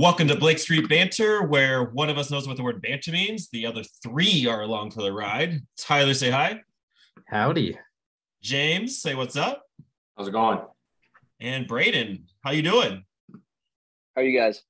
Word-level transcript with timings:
Welcome 0.00 0.28
to 0.28 0.34
Blake 0.34 0.58
Street 0.58 0.88
Banter, 0.88 1.42
where 1.42 1.84
one 1.84 2.08
of 2.08 2.16
us 2.16 2.30
knows 2.30 2.48
what 2.48 2.56
the 2.56 2.62
word 2.62 2.80
banter 2.80 3.12
means. 3.12 3.50
The 3.50 3.66
other 3.66 3.82
three 4.02 4.46
are 4.46 4.62
along 4.62 4.92
for 4.92 5.02
the 5.02 5.12
ride. 5.12 5.60
Tyler, 5.76 6.14
say 6.14 6.30
hi. 6.30 6.62
Howdy. 7.26 7.78
James, 8.40 9.02
say 9.02 9.14
what's 9.14 9.36
up. 9.36 9.62
How's 10.16 10.28
it 10.28 10.30
going? 10.30 10.60
And 11.38 11.68
Braiden, 11.68 12.22
how 12.42 12.52
you 12.52 12.62
doing? 12.62 13.04
How 14.16 14.22
are 14.22 14.24
you 14.24 14.40
guys? 14.40 14.62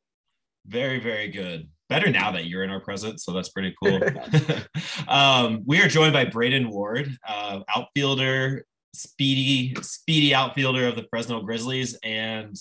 Very, 0.66 0.98
very 0.98 1.29
good. 1.29 1.68
Better 1.89 2.11
now 2.11 2.32
that 2.32 2.46
you're 2.46 2.64
in 2.64 2.71
our 2.71 2.81
presence, 2.81 3.25
so 3.25 3.32
that's 3.32 3.50
pretty 3.50 3.72
cool. 3.81 4.00
um, 5.08 5.62
we 5.64 5.81
are 5.81 5.86
joined 5.86 6.12
by 6.12 6.25
Braiden 6.25 6.72
Ward, 6.72 7.17
uh, 7.25 7.61
outfielder, 7.72 8.67
speedy, 8.94 9.76
speedy 9.81 10.35
outfielder 10.35 10.89
of 10.89 10.96
the 10.96 11.07
Fresno 11.08 11.40
Grizzlies, 11.40 11.96
and 12.03 12.57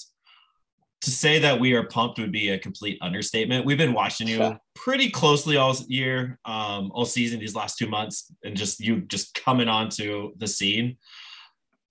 to 1.02 1.12
say 1.12 1.40
that 1.40 1.60
we 1.60 1.74
are 1.74 1.84
pumped 1.84 2.20
would 2.20 2.32
be 2.32 2.50
a 2.50 2.60
complete 2.60 2.98
understatement. 3.02 3.66
We've 3.66 3.78
been 3.78 3.94
watching 3.94 4.28
you 4.28 4.58
pretty 4.76 5.10
closely 5.10 5.56
all 5.56 5.76
year, 5.88 6.38
um, 6.46 6.92
all 6.94 7.06
season, 7.06 7.40
these 7.40 7.56
last 7.56 7.78
two 7.78 7.88
months, 7.88 8.32
and 8.44 8.56
just 8.56 8.80
you 8.80 9.02
just 9.02 9.34
coming 9.34 9.70
onto 9.70 10.34
the 10.38 10.48
scene. 10.48 10.98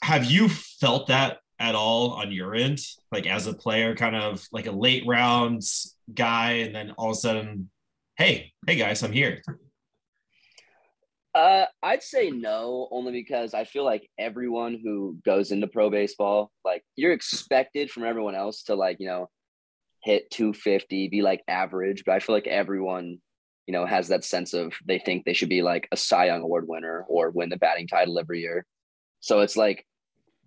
Have 0.03 0.27
you 0.27 0.49
felt 0.49 1.07
that 1.09 1.39
at 1.59 1.75
all 1.75 2.11
on 2.11 2.31
your 2.33 2.55
end, 2.55 2.79
like 3.11 3.27
as 3.27 3.47
a 3.47 3.55
player, 3.55 3.97
kind 3.97 4.15
of 4.15 4.47
like 4.53 4.67
a 4.67 4.73
late 4.73 5.05
rounds 5.07 5.97
guy, 6.13 6.53
and 6.53 6.75
then 6.75 6.93
all 6.99 7.11
of 7.11 7.13
a 7.13 7.21
sudden, 7.21 7.71
hey, 8.17 8.53
hey 8.67 8.77
guys, 8.77 9.03
I'm 9.03 9.13
here. 9.13 9.43
Uh, 11.39 11.67
I'd 11.85 12.03
say 12.03 12.33
no, 12.33 12.89
only 12.91 13.13
because 13.13 13.55
I 13.55 13.63
feel 13.63 13.85
like 13.85 14.11
everyone 14.19 14.81
who 14.83 15.19
goes 15.25 15.53
into 15.53 15.69
pro 15.69 15.89
baseball, 15.89 16.51
like 16.65 16.83
you're 16.97 17.13
expected 17.13 17.93
from 17.93 18.03
everyone 18.03 18.35
else 18.35 18.65
to 18.65 18.75
like, 18.75 18.97
you 18.99 19.07
know, 19.07 19.29
hit 20.03 20.29
250, 20.33 21.07
be 21.11 21.23
like 21.23 21.45
average. 21.47 22.03
But 22.05 22.17
I 22.17 22.19
feel 22.19 22.35
like 22.35 22.49
everyone, 22.49 23.19
you 23.69 23.73
know, 23.73 23.87
has 23.87 24.09
that 24.09 24.25
sense 24.25 24.53
of 24.53 24.73
they 24.85 24.99
think 24.99 25.25
they 25.25 25.33
should 25.33 25.49
be 25.49 25.63
like 25.63 25.87
a 25.93 25.97
Cy 25.97 26.27
Young 26.27 26.43
Award 26.43 26.67
winner 26.67 27.05
or 27.09 27.31
win 27.31 27.51
the 27.51 27.57
batting 27.57 27.87
title 27.87 28.19
every 28.19 28.41
year. 28.41 28.67
So 29.21 29.39
it's 29.39 29.57
like 29.57 29.87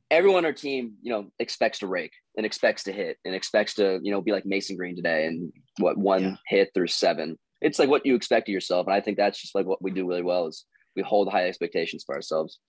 everyone 0.09 0.39
on 0.39 0.45
our 0.45 0.51
team, 0.51 0.95
you 1.01 1.13
know, 1.13 1.31
expects 1.39 1.79
to 1.79 1.87
rake 1.87 2.11
and 2.35 2.45
expects 2.45 2.83
to 2.83 2.91
hit 2.91 3.15
and 3.23 3.33
expects 3.33 3.75
to, 3.75 4.01
you 4.03 4.11
know, 4.11 4.19
be 4.19 4.33
like 4.33 4.45
Mason 4.45 4.75
Green 4.75 4.97
today 4.97 5.25
and 5.25 5.53
what 5.77 5.97
one 5.97 6.21
yeah. 6.21 6.35
hit 6.49 6.71
through 6.73 6.87
seven 6.87 7.37
it's 7.61 7.77
like 7.77 7.89
what 7.89 8.05
you 8.05 8.15
expect 8.15 8.49
of 8.49 8.53
yourself. 8.53 8.87
And 8.87 8.95
I 8.95 9.01
think 9.01 9.17
that's 9.17 9.39
just 9.39 9.55
like 9.55 9.67
what 9.67 9.81
we 9.81 9.91
do 9.91 10.07
really 10.07 10.23
well 10.23 10.47
is 10.47 10.65
we 10.95 11.01
hold 11.01 11.31
high 11.31 11.47
expectations 11.47 12.03
for 12.05 12.15
ourselves. 12.15 12.59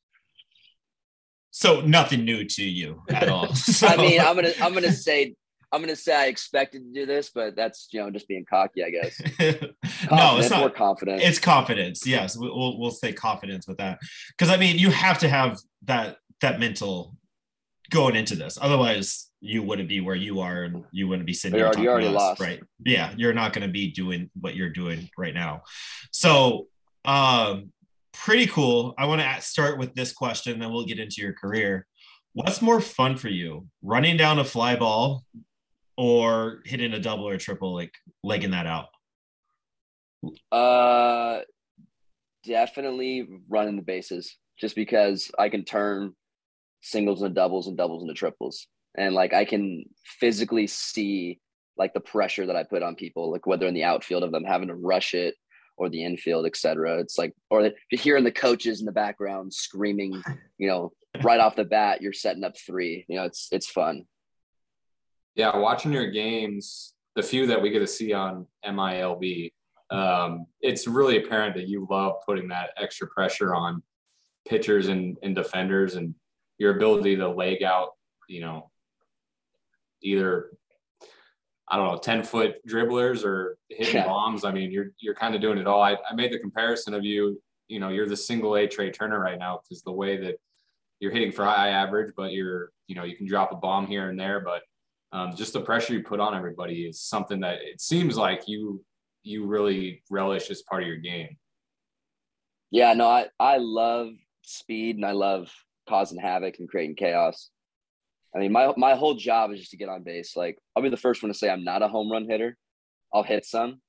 So 1.50 1.80
nothing 1.82 2.24
new 2.24 2.44
to 2.44 2.64
you 2.64 3.02
at 3.10 3.28
all. 3.28 3.54
so. 3.54 3.86
I 3.86 3.96
mean, 3.96 4.20
I'm 4.20 4.34
gonna 4.34 4.52
I'm 4.60 4.72
gonna 4.72 4.92
say 4.92 5.34
I'm 5.70 5.80
gonna 5.80 5.96
say 5.96 6.14
I 6.14 6.26
expected 6.26 6.82
to 6.82 6.92
do 6.92 7.06
this, 7.06 7.30
but 7.34 7.54
that's 7.56 7.88
you 7.92 8.00
know 8.00 8.10
just 8.10 8.26
being 8.28 8.44
cocky, 8.48 8.84
I 8.84 8.90
guess. 8.90 9.20
no, 10.10 10.38
it's 10.38 10.50
not 10.50 10.60
more 10.60 10.70
confident. 10.70 11.22
It's 11.22 11.38
confidence. 11.38 12.06
Yes, 12.06 12.36
we'll 12.36 12.78
we'll 12.78 12.90
say 12.90 13.12
confidence 13.12 13.66
with 13.68 13.78
that 13.78 13.98
because 14.36 14.52
I 14.52 14.56
mean 14.56 14.78
you 14.78 14.90
have 14.90 15.18
to 15.18 15.28
have 15.28 15.58
that 15.84 16.16
that 16.40 16.58
mental 16.58 17.16
going 17.90 18.16
into 18.16 18.34
this. 18.34 18.58
Otherwise, 18.60 19.30
you 19.42 19.62
wouldn't 19.62 19.88
be 19.88 20.00
where 20.00 20.14
you 20.14 20.40
are 20.40 20.62
and 20.62 20.84
you 20.92 21.08
wouldn't 21.08 21.26
be 21.26 21.34
sitting 21.34 21.58
you're 21.58 21.76
here 21.76 21.90
already, 21.90 22.06
already 22.06 22.06
us, 22.06 22.14
lost. 22.14 22.40
right 22.40 22.62
yeah 22.86 23.12
you're 23.16 23.34
not 23.34 23.52
going 23.52 23.66
to 23.66 23.72
be 23.72 23.90
doing 23.90 24.30
what 24.40 24.54
you're 24.54 24.70
doing 24.70 25.10
right 25.18 25.34
now 25.34 25.62
so 26.12 26.68
um 27.04 27.70
pretty 28.24 28.46
cool. 28.46 28.94
I 28.98 29.06
want 29.06 29.20
to 29.20 29.40
start 29.40 29.78
with 29.78 29.94
this 29.94 30.12
question 30.12 30.58
then 30.58 30.72
we'll 30.72 30.86
get 30.86 30.98
into 30.98 31.20
your 31.22 31.32
career. 31.32 31.86
What's 32.34 32.62
more 32.62 32.80
fun 32.80 33.16
for 33.16 33.28
you 33.28 33.66
running 33.82 34.16
down 34.16 34.38
a 34.38 34.44
fly 34.44 34.76
ball 34.76 35.24
or 35.96 36.62
hitting 36.64 36.92
a 36.94 36.98
double 36.98 37.28
or 37.28 37.36
triple 37.36 37.74
like 37.74 37.92
legging 38.22 38.52
that 38.52 38.66
out? 38.66 38.88
Uh 40.50 41.40
definitely 42.44 43.28
running 43.48 43.76
the 43.76 43.82
bases 43.82 44.36
just 44.58 44.74
because 44.74 45.30
i 45.38 45.48
can 45.48 45.64
turn 45.64 46.12
singles 46.82 47.22
and 47.22 47.34
doubles 47.34 47.68
and 47.68 47.76
doubles 47.76 48.02
into 48.02 48.14
triples. 48.14 48.66
And 48.96 49.14
like 49.14 49.32
I 49.32 49.44
can 49.44 49.84
physically 50.04 50.66
see 50.66 51.40
like 51.78 51.94
the 51.94 52.00
pressure 52.00 52.46
that 52.46 52.56
I 52.56 52.64
put 52.64 52.82
on 52.82 52.96
people, 52.96 53.30
like 53.30 53.46
whether 53.46 53.66
in 53.66 53.74
the 53.74 53.84
outfield 53.84 54.22
of 54.22 54.32
them 54.32 54.44
having 54.44 54.68
to 54.68 54.74
rush 54.74 55.14
it 55.14 55.34
or 55.76 55.88
the 55.88 56.04
infield, 56.04 56.46
etc. 56.46 56.98
It's 56.98 57.18
like, 57.18 57.32
or 57.50 57.62
you're 57.62 58.00
hearing 58.00 58.24
the 58.24 58.32
coaches 58.32 58.80
in 58.80 58.86
the 58.86 58.92
background 58.92 59.52
screaming, 59.52 60.22
you 60.58 60.68
know, 60.68 60.92
right 61.22 61.40
off 61.40 61.56
the 61.56 61.64
bat, 61.64 62.02
you're 62.02 62.12
setting 62.12 62.44
up 62.44 62.56
three. 62.56 63.04
You 63.08 63.16
know, 63.16 63.24
it's 63.24 63.48
it's 63.52 63.70
fun. 63.70 64.04
Yeah, 65.34 65.56
watching 65.56 65.92
your 65.92 66.10
games, 66.10 66.94
the 67.16 67.22
few 67.22 67.46
that 67.46 67.60
we 67.60 67.70
get 67.70 67.80
to 67.80 67.86
see 67.86 68.12
on 68.12 68.46
MILB, 68.66 69.50
um, 69.90 70.46
it's 70.60 70.86
really 70.86 71.22
apparent 71.22 71.54
that 71.56 71.68
you 71.68 71.86
love 71.90 72.16
putting 72.26 72.48
that 72.48 72.70
extra 72.76 73.06
pressure 73.08 73.54
on 73.54 73.82
pitchers 74.46 74.88
and, 74.88 75.16
and 75.22 75.34
defenders 75.34 75.94
and 75.94 76.14
your 76.58 76.76
ability 76.76 77.16
to 77.16 77.28
leg 77.28 77.62
out, 77.62 77.90
you 78.28 78.40
know, 78.40 78.70
either 80.02 80.50
I 81.72 81.76
don't 81.76 81.90
know, 81.90 81.96
10 81.96 82.22
foot 82.22 82.56
dribblers 82.68 83.24
or 83.24 83.56
hitting 83.70 83.94
yeah. 83.94 84.06
bombs. 84.06 84.44
I 84.44 84.52
mean, 84.52 84.70
you're 84.70 84.92
you're 84.98 85.14
kind 85.14 85.34
of 85.34 85.40
doing 85.40 85.56
it 85.56 85.66
all. 85.66 85.80
I, 85.80 85.96
I 86.08 86.14
made 86.14 86.30
the 86.30 86.38
comparison 86.38 86.92
of 86.92 87.02
you, 87.02 87.40
you 87.66 87.80
know, 87.80 87.88
you're 87.88 88.08
the 88.08 88.16
single 88.16 88.56
A 88.56 88.66
Trea 88.66 88.92
Turner 88.92 89.18
right 89.18 89.38
now 89.38 89.60
because 89.62 89.82
the 89.82 89.90
way 89.90 90.18
that 90.18 90.36
you're 91.00 91.10
hitting 91.10 91.32
for 91.32 91.46
high 91.46 91.70
average, 91.70 92.12
but 92.14 92.32
you're, 92.32 92.72
you 92.88 92.94
know, 92.94 93.04
you 93.04 93.16
can 93.16 93.26
drop 93.26 93.52
a 93.52 93.56
bomb 93.56 93.86
here 93.86 94.10
and 94.10 94.20
there, 94.20 94.40
but 94.40 94.60
um, 95.12 95.34
just 95.34 95.54
the 95.54 95.62
pressure 95.62 95.94
you 95.94 96.02
put 96.02 96.20
on 96.20 96.34
everybody 96.34 96.86
is 96.86 97.00
something 97.00 97.40
that 97.40 97.62
it 97.62 97.80
seems 97.80 98.18
like 98.18 98.42
you 98.46 98.84
you 99.22 99.46
really 99.46 100.02
relish 100.10 100.50
as 100.50 100.62
part 100.62 100.82
of 100.82 100.88
your 100.88 100.98
game. 100.98 101.38
Yeah, 102.70 102.92
no, 102.92 103.08
I 103.08 103.28
I 103.40 103.56
love 103.56 104.10
speed 104.42 104.96
and 104.96 105.06
I 105.06 105.12
love 105.12 105.50
causing 105.88 106.18
havoc 106.18 106.58
and 106.58 106.68
creating 106.68 106.96
chaos. 106.96 107.50
I 108.34 108.38
mean, 108.38 108.52
my 108.52 108.72
my 108.76 108.94
whole 108.94 109.14
job 109.14 109.52
is 109.52 109.58
just 109.58 109.72
to 109.72 109.76
get 109.76 109.88
on 109.88 110.02
base. 110.02 110.36
Like, 110.36 110.58
I'll 110.74 110.82
be 110.82 110.88
the 110.88 110.96
first 110.96 111.22
one 111.22 111.30
to 111.32 111.38
say 111.38 111.50
I'm 111.50 111.64
not 111.64 111.82
a 111.82 111.88
home 111.88 112.10
run 112.10 112.28
hitter. 112.28 112.56
I'll 113.12 113.22
hit 113.22 113.44
some, 113.44 113.80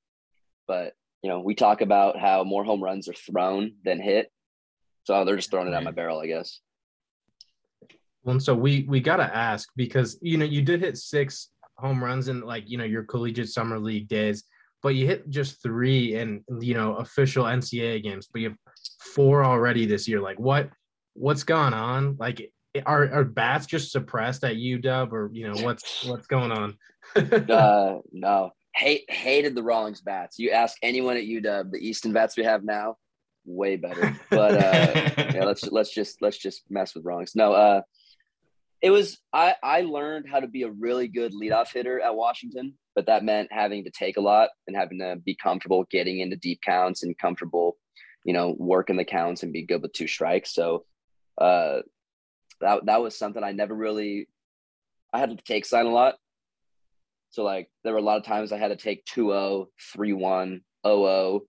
but 0.68 0.94
you 1.22 1.30
know, 1.30 1.40
we 1.40 1.56
talk 1.56 1.82
about 1.82 2.20
how 2.20 2.44
more 2.44 2.66
home 2.66 2.84
runs 2.84 3.08
are 3.08 3.14
thrown 3.14 3.74
than 3.86 4.02
hit. 4.02 4.30
So 5.06 5.24
they're 5.24 5.38
just 5.38 5.50
throwing 5.50 5.68
it 5.68 5.74
at 5.74 5.84
my 5.84 5.92
barrel, 5.92 6.20
I 6.20 6.28
guess. 6.28 6.60
Well, 8.24 8.40
so 8.40 8.54
we 8.56 8.86
we 8.88 9.00
gotta 9.00 9.36
ask 9.36 9.70
because 9.76 10.18
you 10.22 10.38
know 10.38 10.46
you 10.46 10.62
did 10.62 10.82
hit 10.82 10.98
six 10.98 11.50
home 11.78 12.04
runs 12.04 12.28
in 12.28 12.42
like 12.42 12.70
you 12.70 12.78
know 12.78 12.84
your 12.84 13.04
collegiate 13.04 13.50
summer 13.50 13.80
league 13.80 14.08
days, 14.08 14.44
but 14.82 14.96
you 14.96 15.06
hit 15.06 15.30
just 15.30 15.62
three 15.62 16.16
in 16.16 16.44
you 16.60 16.74
know 16.74 16.96
official 16.96 17.46
NCAA 17.46 18.04
games, 18.04 18.28
but 18.32 18.42
you 18.42 18.50
have 18.50 18.58
four 19.00 19.44
already 19.44 19.86
this 19.86 20.08
year. 20.08 20.22
Like 20.22 20.40
what 20.40 20.70
what's 21.14 21.44
gone 21.44 21.74
on? 21.74 22.16
Like 22.18 22.50
are 22.86 23.12
are 23.12 23.24
bats 23.24 23.66
just 23.66 23.92
suppressed 23.92 24.44
at 24.44 24.56
UW 24.56 25.12
or 25.12 25.30
you 25.32 25.48
know 25.48 25.62
what's 25.64 26.06
what's 26.08 26.28
going 26.28 26.52
on? 26.52 26.78
uh, 27.16 28.00
no, 28.12 28.52
hate 28.76 29.10
hated 29.10 29.56
the 29.56 29.64
Rawlings 29.64 30.02
bats. 30.02 30.40
You 30.40 30.52
ask 30.52 30.78
anyone 30.82 31.18
at 31.18 31.24
UW, 31.24 31.72
the 31.72 31.78
Easton 31.78 32.14
bats 32.14 32.38
we 32.38 32.44
have 32.44 32.64
now, 32.64 32.98
way 33.46 33.78
better. 33.78 34.18
But 34.30 34.58
uh, 34.58 35.10
yeah, 35.34 35.44
let's 35.46 35.64
let's 35.72 35.94
just 35.94 36.22
let's 36.22 36.38
just 36.38 36.64
mess 36.70 36.96
with 36.96 37.06
Rawlings. 37.06 37.36
No, 37.36 37.54
uh, 37.54 37.82
it 38.82 38.90
was 38.90 39.20
I 39.32 39.56
I 39.62 39.82
learned 39.82 40.26
how 40.30 40.40
to 40.40 40.48
be 40.48 40.64
a 40.64 40.72
really 40.72 41.08
good 41.08 41.34
leadoff 41.34 41.72
hitter 41.72 42.00
at 42.00 42.16
Washington, 42.16 42.74
but 42.96 43.06
that 43.06 43.24
meant 43.24 43.50
having 43.52 43.84
to 43.84 43.92
take 43.92 44.18
a 44.18 44.22
lot 44.22 44.50
and 44.68 44.76
having 44.76 45.00
to 45.00 45.18
be 45.24 45.36
comfortable 45.36 45.86
getting 45.92 46.20
into 46.20 46.36
deep 46.38 46.60
counts 46.66 47.04
and 47.04 47.18
comfortable, 47.18 47.78
you 48.26 48.34
know, 48.34 48.56
working 48.58 48.98
the 48.98 49.06
counts 49.06 49.44
and 49.44 49.54
be 49.54 49.66
good 49.66 49.82
with 49.82 49.94
two 49.94 50.08
strikes. 50.08 50.54
So 50.54 50.86
uh 51.40 51.80
that 52.64 52.86
that 52.86 53.02
was 53.02 53.18
something 53.18 53.44
I 53.44 53.52
never 53.52 53.76
really 53.76 54.28
I 55.14 55.20
had 55.20 55.30
to 55.30 55.44
take 55.44 55.66
sign 55.66 55.86
a 55.86 55.90
lot. 55.90 56.16
So 57.30 57.44
like 57.44 57.70
there 57.84 57.94
were 57.94 58.00
a 58.00 58.04
lot 58.04 58.18
of 58.18 58.26
times 58.26 58.52
I 58.52 58.58
had 58.58 58.70
to 58.70 58.76
take 58.76 59.06
2-0, 59.06 59.68
3-1, 59.96 60.62
0-0. 60.86 61.40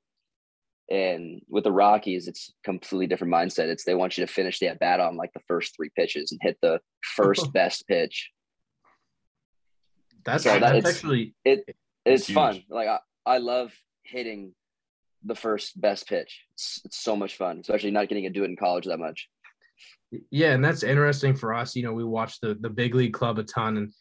And 0.90 1.40
with 1.48 1.64
the 1.64 1.72
Rockies, 1.72 2.28
it's 2.28 2.52
completely 2.62 3.06
different 3.06 3.32
mindset. 3.32 3.68
It's 3.68 3.84
they 3.84 3.94
want 3.94 4.18
you 4.18 4.26
to 4.26 4.32
finish 4.32 4.58
the 4.58 4.68
at 4.68 4.78
bat 4.78 5.00
on 5.00 5.16
like 5.16 5.32
the 5.32 5.40
first 5.48 5.74
three 5.74 5.90
pitches 5.96 6.30
and 6.30 6.40
hit 6.42 6.58
the 6.60 6.78
first 7.16 7.52
best 7.54 7.86
pitch. 7.88 8.30
That's, 10.24 10.44
so 10.44 10.58
that's 10.58 10.86
actually 10.86 11.34
it. 11.44 11.64
It's 12.04 12.30
fun. 12.30 12.62
Like 12.68 12.88
I, 12.88 12.98
I 13.24 13.38
love 13.38 13.72
hitting 14.04 14.54
the 15.22 15.34
first 15.34 15.80
best 15.80 16.06
pitch. 16.06 16.44
It's, 16.52 16.82
it's 16.84 16.98
so 16.98 17.16
much 17.16 17.36
fun, 17.36 17.60
especially 17.60 17.90
not 17.90 18.08
getting 18.08 18.24
to 18.24 18.30
do 18.30 18.42
it 18.42 18.50
in 18.50 18.56
college 18.56 18.86
that 18.86 18.98
much. 18.98 19.28
Yeah, 20.30 20.52
and 20.52 20.64
that's 20.64 20.82
interesting 20.82 21.34
for 21.34 21.54
us. 21.54 21.74
You 21.74 21.82
know, 21.82 21.92
we 21.92 22.04
watch 22.04 22.40
the 22.40 22.56
the 22.60 22.70
big 22.70 22.94
league 22.94 23.14
club 23.14 23.38
a 23.38 23.44
ton, 23.44 23.76
and 23.76 23.92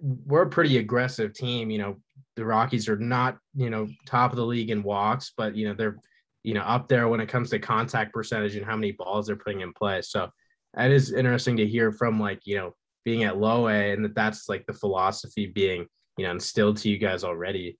we're 0.00 0.42
a 0.42 0.50
pretty 0.50 0.78
aggressive 0.78 1.32
team. 1.32 1.70
You 1.70 1.78
know, 1.78 1.96
the 2.36 2.44
Rockies 2.44 2.88
are 2.88 2.98
not 2.98 3.38
you 3.54 3.70
know 3.70 3.88
top 4.06 4.32
of 4.32 4.36
the 4.36 4.46
league 4.46 4.70
in 4.70 4.82
walks, 4.82 5.32
but 5.36 5.54
you 5.54 5.68
know 5.68 5.74
they're 5.74 5.98
you 6.42 6.54
know 6.54 6.62
up 6.62 6.88
there 6.88 7.08
when 7.08 7.20
it 7.20 7.28
comes 7.28 7.50
to 7.50 7.58
contact 7.58 8.12
percentage 8.12 8.56
and 8.56 8.66
how 8.66 8.76
many 8.76 8.92
balls 8.92 9.26
they're 9.26 9.36
putting 9.36 9.60
in 9.60 9.72
play. 9.72 10.02
So 10.02 10.30
that 10.74 10.90
is 10.90 11.12
interesting 11.12 11.56
to 11.58 11.66
hear 11.66 11.92
from 11.92 12.20
like 12.20 12.40
you 12.44 12.56
know 12.56 12.74
being 13.04 13.24
at 13.24 13.38
low 13.38 13.68
A 13.68 13.92
and 13.92 14.04
that 14.04 14.14
that's 14.14 14.48
like 14.48 14.66
the 14.66 14.72
philosophy 14.72 15.46
being 15.46 15.86
you 16.16 16.24
know 16.24 16.32
instilled 16.32 16.78
to 16.78 16.88
you 16.88 16.98
guys 16.98 17.24
already. 17.24 17.78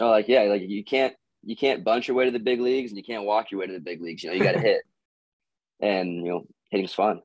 Oh, 0.00 0.10
like 0.10 0.28
yeah, 0.28 0.42
like 0.42 0.62
you 0.62 0.84
can't 0.84 1.14
you 1.42 1.56
can't 1.56 1.84
bunch 1.84 2.08
your 2.08 2.16
way 2.16 2.24
to 2.24 2.30
the 2.30 2.38
big 2.38 2.60
leagues 2.60 2.90
and 2.90 2.98
you 2.98 3.04
can't 3.04 3.24
walk 3.24 3.50
your 3.50 3.60
way 3.60 3.66
to 3.66 3.72
the 3.72 3.80
big 3.80 4.02
leagues. 4.02 4.22
You 4.22 4.30
know, 4.30 4.36
you 4.36 4.42
got 4.42 4.52
to 4.52 4.60
hit, 4.60 4.82
and 5.80 6.16
you 6.16 6.30
know, 6.30 6.46
hitting's 6.70 6.94
fun. 6.94 7.20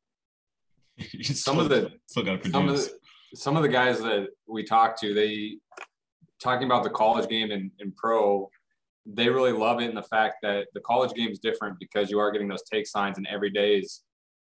some 1.24 1.60
of 1.60 1.70
the 1.70 1.92
still 2.08 2.24
got 2.24 2.44
to 2.44 2.50
some 2.52 2.68
of 2.68 2.76
the 2.76 2.92
some 3.34 3.56
of 3.56 3.64
the 3.64 3.70
guys 3.70 4.00
that 4.00 4.28
we 4.48 4.64
talked 4.64 5.00
to, 5.02 5.14
they 5.14 5.58
talking 6.42 6.66
about 6.66 6.84
the 6.84 6.90
college 6.90 7.30
game 7.30 7.52
and, 7.52 7.72
and 7.80 7.96
pro, 7.96 8.50
they 9.06 9.30
really 9.30 9.52
love 9.52 9.80
it 9.80 9.90
in 9.90 9.96
the 9.96 10.04
fact 10.04 10.36
that 10.42 10.68
the 10.74 10.82
college 10.82 11.14
game 11.14 11.30
is 11.30 11.40
different 11.40 11.78
because 11.80 12.10
you 12.10 12.20
are 12.20 12.32
getting 12.32 12.48
those 12.48 12.64
take 12.64 12.88
signs 12.88 13.18
and 13.18 13.28
every 13.28 13.50
day 13.50 13.78
is 13.78 14.02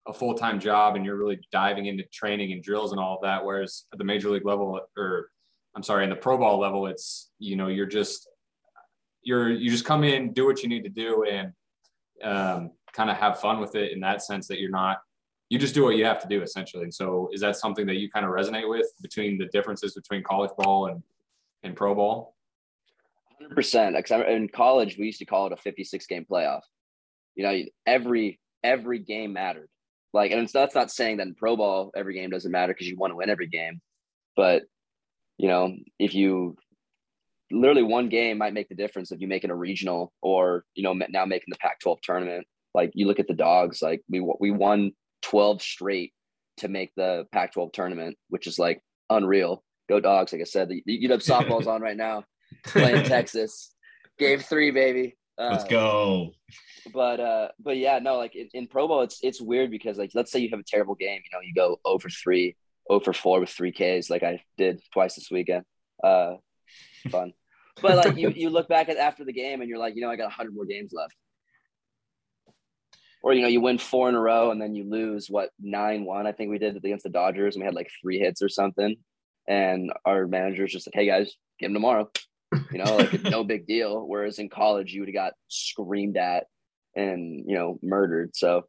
a 0.07 0.13
full 0.13 0.33
time 0.33 0.59
job 0.59 0.95
and 0.95 1.05
you're 1.05 1.15
really 1.15 1.39
diving 1.51 1.85
into 1.85 2.03
training 2.11 2.51
and 2.51 2.61
drills 2.61 2.91
and 2.91 2.99
all 2.99 3.15
of 3.15 3.21
that. 3.21 3.43
Whereas 3.43 3.85
at 3.93 3.99
the 3.99 4.05
major 4.05 4.29
league 4.29 4.45
level, 4.45 4.79
or 4.97 5.29
I'm 5.75 5.83
sorry, 5.83 6.03
in 6.03 6.09
the 6.09 6.15
pro 6.15 6.37
ball 6.37 6.59
level, 6.59 6.87
it's 6.87 7.31
you 7.39 7.55
know 7.55 7.67
you're 7.67 7.85
just 7.85 8.27
you're 9.21 9.49
you 9.49 9.69
just 9.69 9.85
come 9.85 10.03
in, 10.03 10.33
do 10.33 10.45
what 10.45 10.61
you 10.61 10.69
need 10.69 10.83
to 10.83 10.89
do, 10.89 11.23
and 11.23 11.53
um, 12.21 12.71
kind 12.93 13.09
of 13.09 13.17
have 13.17 13.39
fun 13.39 13.59
with 13.59 13.75
it 13.75 13.91
in 13.91 13.99
that 13.99 14.21
sense 14.21 14.47
that 14.47 14.59
you're 14.59 14.69
not 14.69 14.99
you 15.49 15.59
just 15.59 15.75
do 15.75 15.83
what 15.83 15.95
you 15.97 16.05
have 16.05 16.19
to 16.19 16.27
do 16.27 16.41
essentially. 16.41 16.83
And 16.83 16.93
so 16.93 17.29
is 17.31 17.41
that 17.41 17.55
something 17.55 17.85
that 17.85 17.97
you 17.97 18.09
kind 18.09 18.25
of 18.25 18.31
resonate 18.31 18.67
with 18.67 18.87
between 19.01 19.37
the 19.37 19.45
differences 19.45 19.93
between 19.93 20.23
college 20.23 20.51
ball 20.57 20.87
and 20.87 21.03
and 21.61 21.75
pro 21.75 21.93
ball? 21.93 22.35
Hundred 23.39 23.55
percent. 23.55 23.95
Because 23.95 24.25
in 24.27 24.49
college, 24.49 24.97
we 24.97 25.05
used 25.05 25.19
to 25.19 25.25
call 25.25 25.47
it 25.47 25.53
a 25.53 25.57
fifty-six 25.57 26.07
game 26.07 26.25
playoff. 26.29 26.61
You 27.35 27.43
know, 27.43 27.61
every 27.85 28.39
every 28.63 28.99
game 28.99 29.33
mattered. 29.33 29.69
Like, 30.13 30.31
and 30.31 30.47
that's 30.47 30.75
not 30.75 30.91
saying 30.91 31.17
that 31.17 31.27
in 31.27 31.35
pro 31.35 31.55
ball 31.55 31.91
every 31.95 32.13
game 32.13 32.29
doesn't 32.29 32.51
matter 32.51 32.73
because 32.73 32.87
you 32.87 32.97
want 32.97 33.11
to 33.11 33.15
win 33.17 33.29
every 33.29 33.47
game, 33.47 33.81
but 34.35 34.63
you 35.37 35.47
know, 35.47 35.75
if 35.99 36.13
you 36.13 36.55
literally 37.51 37.83
one 37.83 38.09
game 38.09 38.37
might 38.37 38.53
make 38.53 38.69
the 38.69 38.75
difference 38.75 39.11
if 39.11 39.21
you 39.21 39.27
make 39.27 39.43
it 39.43 39.51
a 39.51 39.55
regional 39.55 40.11
or 40.21 40.65
you 40.73 40.81
know 40.81 40.93
now 41.09 41.25
making 41.25 41.49
the 41.49 41.57
Pac-12 41.57 41.97
tournament. 42.01 42.47
Like 42.73 42.91
you 42.93 43.07
look 43.07 43.19
at 43.19 43.27
the 43.27 43.33
dogs, 43.33 43.81
like 43.81 44.01
we 44.09 44.25
we 44.39 44.51
won 44.51 44.91
12 45.23 45.61
straight 45.61 46.13
to 46.57 46.67
make 46.67 46.91
the 46.95 47.25
Pac-12 47.31 47.73
tournament, 47.73 48.17
which 48.29 48.47
is 48.47 48.59
like 48.59 48.81
unreal. 49.09 49.63
Go 49.89 49.99
dogs! 49.99 50.31
Like 50.31 50.41
I 50.41 50.45
said, 50.45 50.69
the 50.69 50.83
UW 50.87 51.17
softball's 51.17 51.67
on 51.67 51.81
right 51.81 51.97
now, 51.97 52.23
playing 52.65 53.03
Texas. 53.05 53.73
Game 54.17 54.39
three, 54.39 54.71
baby. 54.71 55.17
Uh, 55.37 55.49
Let's 55.51 55.63
go. 55.65 56.31
But 56.93 57.19
uh, 57.19 57.47
but 57.59 57.77
yeah, 57.77 57.99
no, 57.99 58.17
like 58.17 58.35
in, 58.35 58.49
in 58.53 58.67
Pro 58.67 58.87
Bowl, 58.87 59.01
it's 59.01 59.19
it's 59.23 59.41
weird 59.41 59.71
because 59.71 59.97
like 59.97 60.11
let's 60.13 60.31
say 60.31 60.39
you 60.39 60.49
have 60.51 60.59
a 60.59 60.65
terrible 60.67 60.95
game, 60.95 61.21
you 61.23 61.37
know, 61.37 61.41
you 61.41 61.53
go 61.53 61.79
over 61.85 62.09
three, 62.09 62.55
over 62.89 63.13
four 63.13 63.39
with 63.39 63.49
three 63.49 63.71
Ks, 63.71 64.09
like 64.09 64.23
I 64.23 64.41
did 64.57 64.81
twice 64.93 65.15
this 65.15 65.29
weekend. 65.31 65.63
Uh, 66.03 66.35
fun. 67.09 67.33
But 67.81 67.97
like 67.97 68.17
you 68.17 68.29
you 68.29 68.49
look 68.49 68.67
back 68.67 68.89
at 68.89 68.97
after 68.97 69.25
the 69.25 69.33
game 69.33 69.61
and 69.61 69.69
you're 69.69 69.79
like, 69.79 69.95
you 69.95 70.01
know, 70.01 70.09
I 70.09 70.15
got 70.15 70.31
hundred 70.31 70.53
more 70.53 70.65
games 70.65 70.91
left. 70.93 71.15
Or 73.23 73.33
you 73.33 73.41
know, 73.41 73.47
you 73.47 73.61
win 73.61 73.77
four 73.77 74.09
in 74.09 74.15
a 74.15 74.19
row 74.19 74.51
and 74.51 74.61
then 74.61 74.75
you 74.75 74.83
lose 74.83 75.27
what 75.29 75.49
nine 75.59 76.03
one. 76.03 76.27
I 76.27 76.33
think 76.33 76.51
we 76.51 76.59
did 76.59 76.75
against 76.75 77.03
the 77.03 77.09
Dodgers 77.09 77.55
and 77.55 77.63
we 77.63 77.65
had 77.65 77.73
like 77.73 77.89
three 78.01 78.19
hits 78.19 78.41
or 78.41 78.49
something. 78.49 78.97
And 79.47 79.91
our 80.05 80.27
manager's 80.27 80.73
just 80.73 80.87
like, 80.87 80.93
hey 80.93 81.05
guys, 81.05 81.33
get 81.59 81.67
him 81.67 81.73
tomorrow. 81.73 82.09
You 82.71 82.83
know, 82.83 82.97
like 82.97 83.23
no 83.23 83.43
big 83.43 83.65
deal. 83.65 84.05
Whereas 84.05 84.39
in 84.39 84.49
college, 84.49 84.93
you 84.93 85.01
would 85.01 85.09
have 85.09 85.15
got 85.15 85.33
screamed 85.47 86.17
at 86.17 86.45
and 86.95 87.45
you 87.47 87.55
know 87.55 87.79
murdered. 87.81 88.35
So 88.35 88.65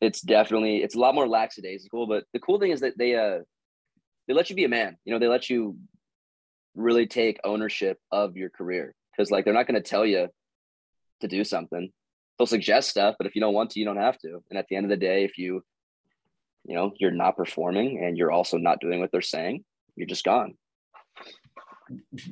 it's 0.00 0.20
definitely 0.20 0.78
it's 0.78 0.94
a 0.94 1.00
lot 1.00 1.14
more 1.14 1.28
lackadaisical. 1.28 2.06
But 2.06 2.24
the 2.32 2.38
cool 2.38 2.60
thing 2.60 2.70
is 2.70 2.80
that 2.80 2.96
they 2.96 3.16
uh 3.16 3.40
they 4.28 4.34
let 4.34 4.50
you 4.50 4.56
be 4.56 4.64
a 4.64 4.68
man. 4.68 4.96
You 5.04 5.12
know, 5.12 5.18
they 5.18 5.28
let 5.28 5.50
you 5.50 5.76
really 6.74 7.06
take 7.06 7.40
ownership 7.42 7.98
of 8.12 8.36
your 8.36 8.50
career 8.50 8.94
because 9.10 9.30
like 9.30 9.44
they're 9.44 9.54
not 9.54 9.66
going 9.66 9.82
to 9.82 9.88
tell 9.88 10.06
you 10.06 10.28
to 11.20 11.28
do 11.28 11.42
something. 11.42 11.90
They'll 12.38 12.46
suggest 12.46 12.88
stuff, 12.90 13.16
but 13.18 13.26
if 13.26 13.34
you 13.34 13.40
don't 13.40 13.54
want 13.54 13.70
to, 13.70 13.80
you 13.80 13.84
don't 13.84 13.96
have 13.96 14.18
to. 14.18 14.42
And 14.48 14.58
at 14.58 14.66
the 14.68 14.76
end 14.76 14.86
of 14.86 14.90
the 14.90 14.96
day, 14.96 15.24
if 15.24 15.38
you 15.38 15.62
you 16.64 16.74
know 16.74 16.92
you're 16.98 17.10
not 17.10 17.36
performing 17.36 18.02
and 18.04 18.16
you're 18.16 18.30
also 18.30 18.58
not 18.58 18.80
doing 18.80 19.00
what 19.00 19.10
they're 19.10 19.20
saying, 19.22 19.64
you're 19.96 20.06
just 20.06 20.24
gone. 20.24 20.54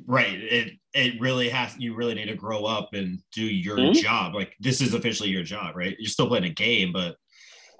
Right. 0.05 0.39
It 0.39 0.73
it 0.93 1.19
really 1.19 1.49
has 1.49 1.75
you 1.79 1.95
really 1.95 2.13
need 2.13 2.27
to 2.27 2.35
grow 2.35 2.63
up 2.65 2.93
and 2.93 3.19
do 3.33 3.43
your 3.43 3.77
Mhm. 3.77 3.95
job. 3.95 4.35
Like 4.35 4.53
this 4.59 4.81
is 4.81 4.93
officially 4.93 5.29
your 5.29 5.43
job, 5.43 5.75
right? 5.75 5.95
You're 5.99 6.09
still 6.09 6.27
playing 6.27 6.45
a 6.45 6.49
game, 6.49 6.93
but 6.93 7.17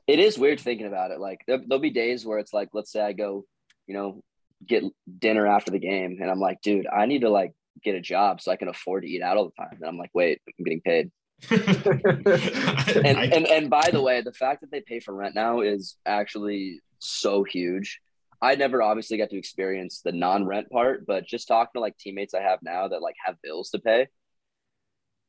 it 0.07 0.19
is 0.19 0.39
weird 0.39 0.59
thinking 0.59 0.88
about 0.88 1.12
it. 1.12 1.19
Like 1.19 1.41
there, 1.47 1.59
there'll 1.59 1.81
be 1.81 1.91
days 1.91 2.25
where 2.25 2.39
it's 2.39 2.53
like, 2.53 2.69
let's 2.73 2.91
say 2.91 3.01
I 3.01 3.13
go, 3.13 3.45
you 3.85 3.94
know, 3.94 4.23
get 4.65 4.83
dinner 5.19 5.45
after 5.45 5.69
the 5.69 5.80
game, 5.80 6.18
and 6.19 6.31
I'm 6.31 6.39
like, 6.39 6.62
dude, 6.62 6.88
I 6.88 7.06
need 7.06 7.21
to 7.21 7.30
like 7.30 7.53
get 7.83 7.94
a 7.94 8.01
job 8.01 8.41
so 8.41 8.51
I 8.51 8.56
can 8.56 8.69
afford 8.69 9.03
to 9.03 9.09
eat 9.09 9.21
out 9.21 9.38
all 9.38 9.45
the 9.45 9.63
time. 9.63 9.75
And 9.80 9.85
I'm 9.85 9.97
like, 10.00 10.09
wait, 10.15 10.41
I'm 10.47 10.63
getting 10.65 10.81
paid. 10.81 11.12
And 11.49 13.17
I- 13.17 13.29
and 13.33 13.47
and 13.47 13.69
by 13.69 13.89
the 13.91 14.01
way, 14.01 14.21
the 14.21 14.33
fact 14.33 14.61
that 14.61 14.71
they 14.71 14.81
pay 14.81 14.99
for 14.99 15.13
rent 15.13 15.35
now 15.35 15.61
is 15.61 15.95
actually 16.05 16.81
so 16.99 17.43
huge. 17.43 17.99
I 18.41 18.55
never 18.55 18.81
obviously 18.83 19.17
got 19.17 19.29
to 19.31 19.37
experience 19.37 20.01
the 20.03 20.11
non-rent 20.11 20.69
part, 20.69 21.05
but 21.07 21.25
just 21.25 21.47
talking 21.47 21.71
to 21.75 21.79
like 21.79 21.97
teammates 21.97 22.33
I 22.33 22.41
have 22.41 22.59
now 22.61 22.87
that 22.87 23.01
like 23.01 23.15
have 23.25 23.35
bills 23.41 23.71
to 23.71 23.79
pay, 23.79 24.07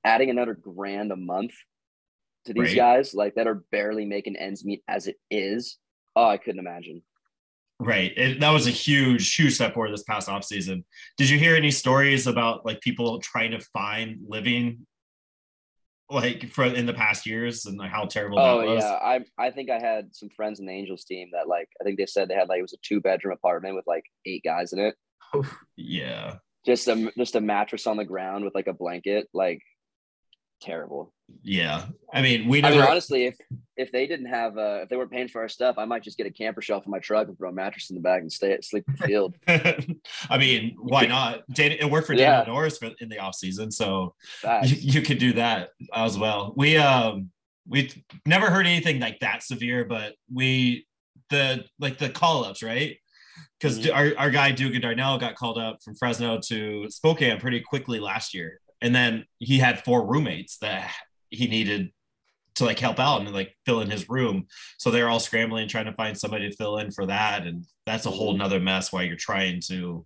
adding 0.04 0.28
another 0.30 0.54
grand 0.54 1.10
a 1.12 1.16
month 1.16 1.52
to 2.46 2.52
these 2.52 2.68
Right. 2.70 2.76
guys 2.76 3.14
like 3.14 3.34
that 3.36 3.46
are 3.46 3.64
barely 3.70 4.04
making 4.04 4.36
ends 4.36 4.64
meet 4.64 4.82
as 4.88 5.06
it 5.06 5.16
is. 5.30 5.78
Oh, 6.16 6.26
I 6.28 6.36
couldn't 6.36 6.58
imagine. 6.60 7.02
Right. 7.80 8.12
It, 8.16 8.40
that 8.40 8.50
was 8.50 8.66
a 8.66 8.70
huge, 8.70 9.34
huge 9.34 9.54
step 9.54 9.72
forward 9.74 9.92
this 9.92 10.02
past 10.02 10.28
off 10.28 10.44
season. 10.44 10.84
Did 11.16 11.30
you 11.30 11.38
hear 11.38 11.54
any 11.54 11.70
stories 11.70 12.26
about 12.26 12.66
like 12.66 12.80
people 12.80 13.20
trying 13.20 13.52
to 13.52 13.60
find 13.72 14.18
living 14.26 14.86
like 16.10 16.48
for 16.50 16.64
in 16.64 16.86
the 16.86 16.94
past 16.94 17.26
years 17.26 17.66
and 17.66 17.76
like 17.78 17.90
how 17.90 18.04
terrible 18.06 18.38
Oh 18.38 18.60
that 18.60 18.66
was? 18.68 18.82
yeah, 18.84 18.92
I 19.02 19.20
I 19.38 19.50
think 19.50 19.70
I 19.70 19.78
had 19.78 20.14
some 20.14 20.30
friends 20.30 20.58
in 20.60 20.66
the 20.66 20.72
Angels 20.72 21.04
team 21.04 21.28
that 21.32 21.48
like 21.48 21.68
I 21.80 21.84
think 21.84 21.98
they 21.98 22.06
said 22.06 22.28
they 22.28 22.34
had 22.34 22.48
like 22.48 22.58
it 22.60 22.62
was 22.62 22.72
a 22.72 22.78
two 22.82 23.00
bedroom 23.00 23.34
apartment 23.34 23.74
with 23.76 23.86
like 23.86 24.04
eight 24.26 24.42
guys 24.44 24.72
in 24.72 24.78
it, 24.78 24.94
Yeah. 25.76 26.36
just 26.66 26.88
a 26.88 27.12
just 27.18 27.36
a 27.36 27.40
mattress 27.40 27.86
on 27.86 27.96
the 27.96 28.04
ground 28.04 28.44
with 28.44 28.54
like 28.54 28.66
a 28.68 28.72
blanket, 28.72 29.28
like 29.34 29.60
terrible. 30.60 31.12
Yeah. 31.42 31.86
I 32.12 32.22
mean, 32.22 32.48
we 32.48 32.58
I 32.58 32.70
never 32.70 32.80
mean, 32.80 32.90
honestly, 32.90 33.26
if 33.26 33.36
if 33.76 33.92
they 33.92 34.06
didn't 34.06 34.26
have 34.26 34.56
uh 34.56 34.80
if 34.82 34.88
they 34.88 34.96
weren't 34.96 35.10
paying 35.10 35.28
for 35.28 35.40
our 35.42 35.48
stuff, 35.48 35.76
I 35.78 35.84
might 35.84 36.02
just 36.02 36.16
get 36.16 36.26
a 36.26 36.30
camper 36.30 36.62
shelf 36.62 36.84
in 36.86 36.90
my 36.90 36.98
truck 37.00 37.28
and 37.28 37.36
throw 37.36 37.50
a 37.50 37.52
mattress 37.52 37.90
in 37.90 37.96
the 37.96 38.00
back 38.02 38.22
and 38.22 38.32
stay 38.32 38.52
at 38.52 38.64
sleep 38.64 38.84
in 38.88 38.96
the 38.98 39.06
field. 39.06 39.34
I 40.30 40.38
mean, 40.38 40.74
why 40.80 41.06
not? 41.06 41.42
Dan- 41.52 41.72
It 41.72 41.90
worked 41.90 42.06
for 42.06 42.14
Yeah. 42.14 42.38
Daniel 42.38 42.54
Norris 42.54 42.78
for, 42.78 42.90
in 43.00 43.08
the 43.08 43.18
off 43.18 43.34
season, 43.34 43.70
so 43.70 44.14
you, 44.64 44.76
you 44.78 45.02
could 45.02 45.18
do 45.18 45.34
that 45.34 45.70
as 45.94 46.18
well. 46.18 46.54
We 46.56 46.76
um 46.78 47.30
we 47.66 47.90
never 48.24 48.48
heard 48.50 48.66
anything 48.66 48.98
like 48.98 49.18
that 49.20 49.42
severe, 49.42 49.84
but 49.84 50.14
we 50.32 50.86
the 51.30 51.64
like 51.78 51.98
the 51.98 52.08
call 52.08 52.44
ups, 52.44 52.62
right? 52.62 52.96
Because 53.60 53.80
Mhm. 53.80 53.94
our, 53.94 54.18
our 54.18 54.30
guy 54.30 54.52
Dugan 54.52 54.80
Darnell 54.80 55.18
got 55.18 55.34
called 55.34 55.58
up 55.58 55.82
from 55.84 55.94
Fresno 55.94 56.40
to 56.46 56.86
Spokane 56.88 57.38
pretty 57.38 57.60
quickly 57.60 58.00
last 58.00 58.32
year, 58.32 58.60
and 58.80 58.94
then 58.94 59.26
he 59.38 59.58
had 59.58 59.84
four 59.84 60.06
roommates 60.06 60.58
that 60.58 60.90
he 61.30 61.46
needed 61.46 61.92
to 62.56 62.64
like 62.64 62.78
help 62.78 62.98
out 62.98 63.20
and 63.20 63.32
like 63.32 63.54
fill 63.66 63.80
in 63.80 63.90
his 63.90 64.08
room. 64.08 64.46
So 64.78 64.90
they're 64.90 65.08
all 65.08 65.20
scrambling 65.20 65.68
trying 65.68 65.84
to 65.86 65.92
find 65.92 66.18
somebody 66.18 66.50
to 66.50 66.56
fill 66.56 66.78
in 66.78 66.90
for 66.90 67.06
that, 67.06 67.46
and 67.46 67.64
that's 67.86 68.06
a 68.06 68.10
whole 68.10 68.36
nother 68.36 68.60
mess 68.60 68.92
while 68.92 69.02
you're 69.04 69.16
trying 69.16 69.60
to, 69.68 70.04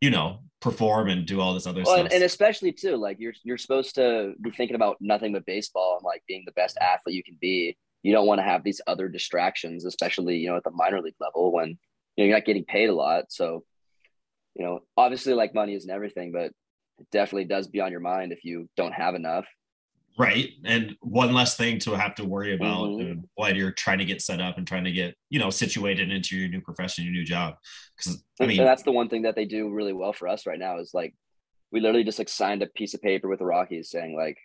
you 0.00 0.10
know, 0.10 0.40
perform 0.60 1.08
and 1.08 1.26
do 1.26 1.40
all 1.40 1.54
this 1.54 1.66
other 1.66 1.82
Well, 1.82 1.94
stuff. 1.94 2.04
and, 2.06 2.12
and 2.14 2.22
especially 2.24 2.72
too, 2.72 2.96
like 2.96 3.18
you're 3.20 3.34
you're 3.44 3.58
supposed 3.58 3.94
to 3.96 4.34
be 4.40 4.50
thinking 4.50 4.74
about 4.76 4.96
nothing 5.00 5.32
but 5.32 5.46
baseball 5.46 5.96
and 5.96 6.04
like 6.04 6.22
being 6.26 6.42
the 6.44 6.52
best 6.52 6.76
athlete 6.78 7.14
you 7.16 7.22
can 7.24 7.38
be. 7.40 7.76
You 8.02 8.12
don't 8.12 8.26
want 8.26 8.40
to 8.40 8.44
have 8.44 8.64
these 8.64 8.80
other 8.88 9.08
distractions, 9.08 9.84
especially 9.84 10.38
you 10.38 10.48
know 10.48 10.56
at 10.56 10.64
the 10.64 10.72
minor 10.72 11.00
league 11.00 11.14
level 11.20 11.52
when 11.52 11.68
you 11.68 12.24
know 12.24 12.24
you're 12.24 12.36
not 12.36 12.44
getting 12.46 12.64
paid 12.64 12.88
a 12.88 12.94
lot. 12.94 13.26
So, 13.30 13.64
you 14.56 14.64
know, 14.64 14.80
obviously 14.96 15.34
like 15.34 15.54
money 15.54 15.74
isn't 15.74 15.90
everything, 15.90 16.32
but 16.32 16.52
it 17.02 17.10
definitely 17.10 17.44
does 17.44 17.66
be 17.68 17.80
on 17.80 17.90
your 17.90 18.00
mind 18.00 18.32
if 18.32 18.44
you 18.44 18.68
don't 18.76 18.92
have 18.92 19.14
enough. 19.14 19.44
right 20.18 20.50
and 20.66 20.94
one 21.00 21.32
less 21.32 21.56
thing 21.56 21.78
to 21.78 21.92
have 21.96 22.14
to 22.14 22.22
worry 22.22 22.52
about 22.54 22.90
Mhm. 22.90 23.18
uh, 23.18 23.22
while 23.34 23.56
you're 23.56 23.72
trying 23.72 23.96
to 23.96 24.04
get 24.04 24.20
set 24.20 24.42
up 24.42 24.58
and 24.58 24.66
trying 24.66 24.84
to 24.84 24.92
get 24.92 25.14
you 25.30 25.38
know 25.38 25.48
situated 25.48 26.12
into 26.12 26.36
your 26.36 26.50
new 26.50 26.60
profession 26.60 27.02
your 27.04 27.14
new 27.14 27.24
job 27.24 27.54
because 27.96 28.22
i 28.38 28.44
mean 28.46 28.58
and 28.58 28.68
that's 28.68 28.82
the 28.82 28.92
one 28.92 29.08
thing 29.08 29.22
that 29.22 29.34
they 29.36 29.46
do 29.46 29.70
really 29.70 29.94
well 29.94 30.12
for 30.12 30.28
us 30.28 30.46
right 30.46 30.58
now 30.58 30.78
is 30.78 30.90
like 30.92 31.14
we 31.70 31.80
literally 31.80 32.04
just 32.04 32.18
like 32.18 32.28
signed 32.28 32.62
a 32.62 32.66
piece 32.66 32.92
of 32.92 33.00
paper 33.00 33.26
with 33.26 33.38
the 33.38 33.46
Rockies 33.46 33.88
saying 33.90 34.14
like 34.14 34.36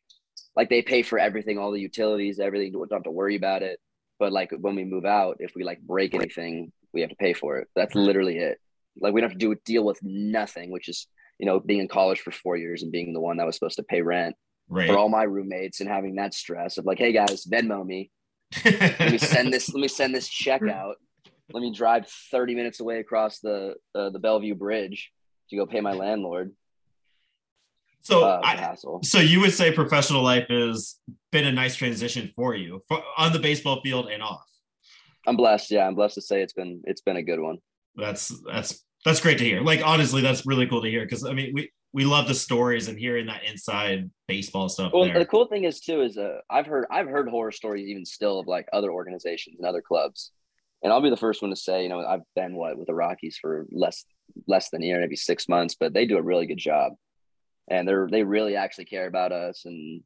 like 0.55 0.69
they 0.69 0.81
pay 0.81 1.01
for 1.03 1.19
everything, 1.19 1.57
all 1.57 1.71
the 1.73 1.81
utilities, 1.81 2.39
everything. 2.39 2.71
Don't 2.71 2.91
have 2.93 3.03
to 3.03 3.11
worry 3.11 3.35
about 3.35 3.61
it. 3.61 3.77
But 4.19 4.31
like 4.31 4.51
when 4.65 4.75
we 4.75 4.85
move 4.85 5.03
out, 5.05 5.37
if 5.39 5.51
we 5.53 5.63
like 5.65 5.81
break 5.81 6.15
anything, 6.15 6.71
we 6.93 7.01
have 7.01 7.09
to 7.09 7.15
pay 7.17 7.33
for 7.33 7.57
it. 7.59 7.67
That's 7.75 7.93
literally 7.93 8.37
it. 8.37 8.57
Like 9.01 9.13
we 9.13 9.19
don't 9.19 9.29
have 9.31 9.37
to 9.37 9.45
do 9.45 9.55
deal 9.65 9.83
with 9.83 9.99
nothing, 10.01 10.71
which 10.71 10.87
is 10.87 11.05
you 11.39 11.45
know 11.45 11.59
being 11.59 11.79
in 11.79 11.87
college 11.87 12.19
for 12.19 12.31
four 12.31 12.57
years 12.57 12.83
and 12.83 12.91
being 12.91 13.13
the 13.13 13.19
one 13.19 13.37
that 13.37 13.45
was 13.45 13.55
supposed 13.55 13.77
to 13.77 13.83
pay 13.83 14.01
rent 14.01 14.35
right 14.69 14.89
for 14.89 14.97
all 14.97 15.09
my 15.09 15.23
roommates 15.23 15.79
and 15.81 15.89
having 15.89 16.15
that 16.15 16.33
stress 16.33 16.77
of 16.77 16.85
like, 16.85 16.97
hey 16.97 17.11
guys, 17.11 17.45
Venmo 17.45 17.85
me. 17.85 18.11
Let 18.65 19.11
me 19.11 19.17
send 19.17 19.51
this. 19.53 19.73
let 19.73 19.81
me 19.81 19.87
send 19.89 20.15
this 20.15 20.29
check 20.29 20.61
out. 20.63 20.95
Let 21.51 21.61
me 21.61 21.73
drive 21.73 22.07
thirty 22.31 22.55
minutes 22.55 22.79
away 22.79 22.99
across 22.99 23.39
the 23.39 23.75
uh, 23.93 24.09
the 24.09 24.19
Bellevue 24.19 24.55
Bridge 24.55 25.11
to 25.49 25.55
go 25.55 25.65
pay 25.65 25.81
my 25.81 25.93
landlord. 25.93 26.53
So 28.01 28.23
Uh, 28.23 28.41
I, 28.41 28.75
so 29.03 29.19
you 29.19 29.41
would 29.41 29.51
say 29.51 29.71
professional 29.71 30.23
life 30.23 30.47
has 30.47 30.95
been 31.33 31.45
a 31.45 31.51
nice 31.51 31.75
transition 31.75 32.31
for 32.37 32.55
you 32.55 32.81
for, 32.87 33.03
on 33.17 33.33
the 33.33 33.39
baseball 33.39 33.81
field 33.81 34.07
and 34.09 34.23
off. 34.23 34.45
I'm 35.25 35.35
blessed. 35.35 35.71
Yeah, 35.71 35.85
I'm 35.85 35.95
blessed 35.95 36.15
to 36.15 36.21
say 36.21 36.41
it's 36.41 36.53
been 36.53 36.81
it's 36.85 37.01
been 37.01 37.17
a 37.17 37.23
good 37.23 37.41
one. 37.41 37.57
That's 37.95 38.31
that's 38.49 38.81
that's 39.07 39.21
great 39.21 39.37
to 39.37 39.45
hear. 39.45 39.61
Like 39.61 39.81
honestly, 39.83 40.21
that's 40.21 40.45
really 40.45 40.67
cool 40.67 40.81
to 40.81 40.89
hear 40.89 41.03
because 41.03 41.25
I 41.25 41.33
mean 41.33 41.51
we 41.53 41.71
we 41.93 42.05
love 42.05 42.27
the 42.27 42.35
stories 42.35 42.89
and 42.89 42.99
hearing 42.99 43.27
that 43.27 43.43
inside 43.43 44.09
baseball 44.27 44.69
stuff. 44.69 44.91
Well, 44.93 45.05
there. 45.05 45.19
the 45.19 45.25
cool 45.25 45.47
thing 45.47 45.63
is 45.63 45.79
too 45.79 46.01
is 46.01 46.17
uh, 46.17 46.39
I've 46.49 46.67
heard 46.67 46.85
I've 46.91 47.07
heard 47.07 47.29
horror 47.29 47.51
stories 47.51 47.87
even 47.87 48.05
still 48.05 48.39
of 48.39 48.47
like 48.47 48.67
other 48.73 48.91
organizations 48.91 49.57
and 49.59 49.67
other 49.67 49.81
clubs, 49.81 50.31
and 50.83 50.91
I'll 50.91 51.01
be 51.01 51.09
the 51.09 51.17
first 51.17 51.41
one 51.41 51.51
to 51.51 51.55
say 51.55 51.83
you 51.83 51.89
know 51.89 52.05
I've 52.05 52.21
been 52.35 52.55
what 52.55 52.77
with 52.77 52.87
the 52.87 52.93
Rockies 52.93 53.37
for 53.39 53.65
less 53.71 54.05
less 54.47 54.69
than 54.69 54.83
a 54.83 54.85
year, 54.85 54.99
maybe 54.99 55.15
six 55.15 55.47
months, 55.47 55.75
but 55.79 55.93
they 55.93 56.05
do 56.05 56.17
a 56.17 56.21
really 56.21 56.45
good 56.45 56.57
job, 56.57 56.93
and 57.69 57.87
they're 57.87 58.07
they 58.11 58.23
really 58.23 58.55
actually 58.55 58.85
care 58.85 59.07
about 59.07 59.31
us 59.31 59.63
and 59.65 60.03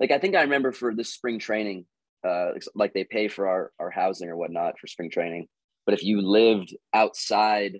like 0.00 0.10
I 0.10 0.18
think 0.18 0.34
I 0.34 0.42
remember 0.42 0.72
for 0.72 0.94
this 0.94 1.12
spring 1.12 1.38
training, 1.38 1.86
uh, 2.26 2.52
like 2.74 2.94
they 2.94 3.04
pay 3.04 3.28
for 3.28 3.46
our 3.46 3.72
our 3.78 3.90
housing 3.90 4.28
or 4.28 4.36
whatnot 4.36 4.78
for 4.78 4.88
spring 4.88 5.10
training, 5.10 5.46
but 5.86 5.94
if 5.94 6.02
you 6.02 6.20
lived 6.20 6.74
outside 6.92 7.78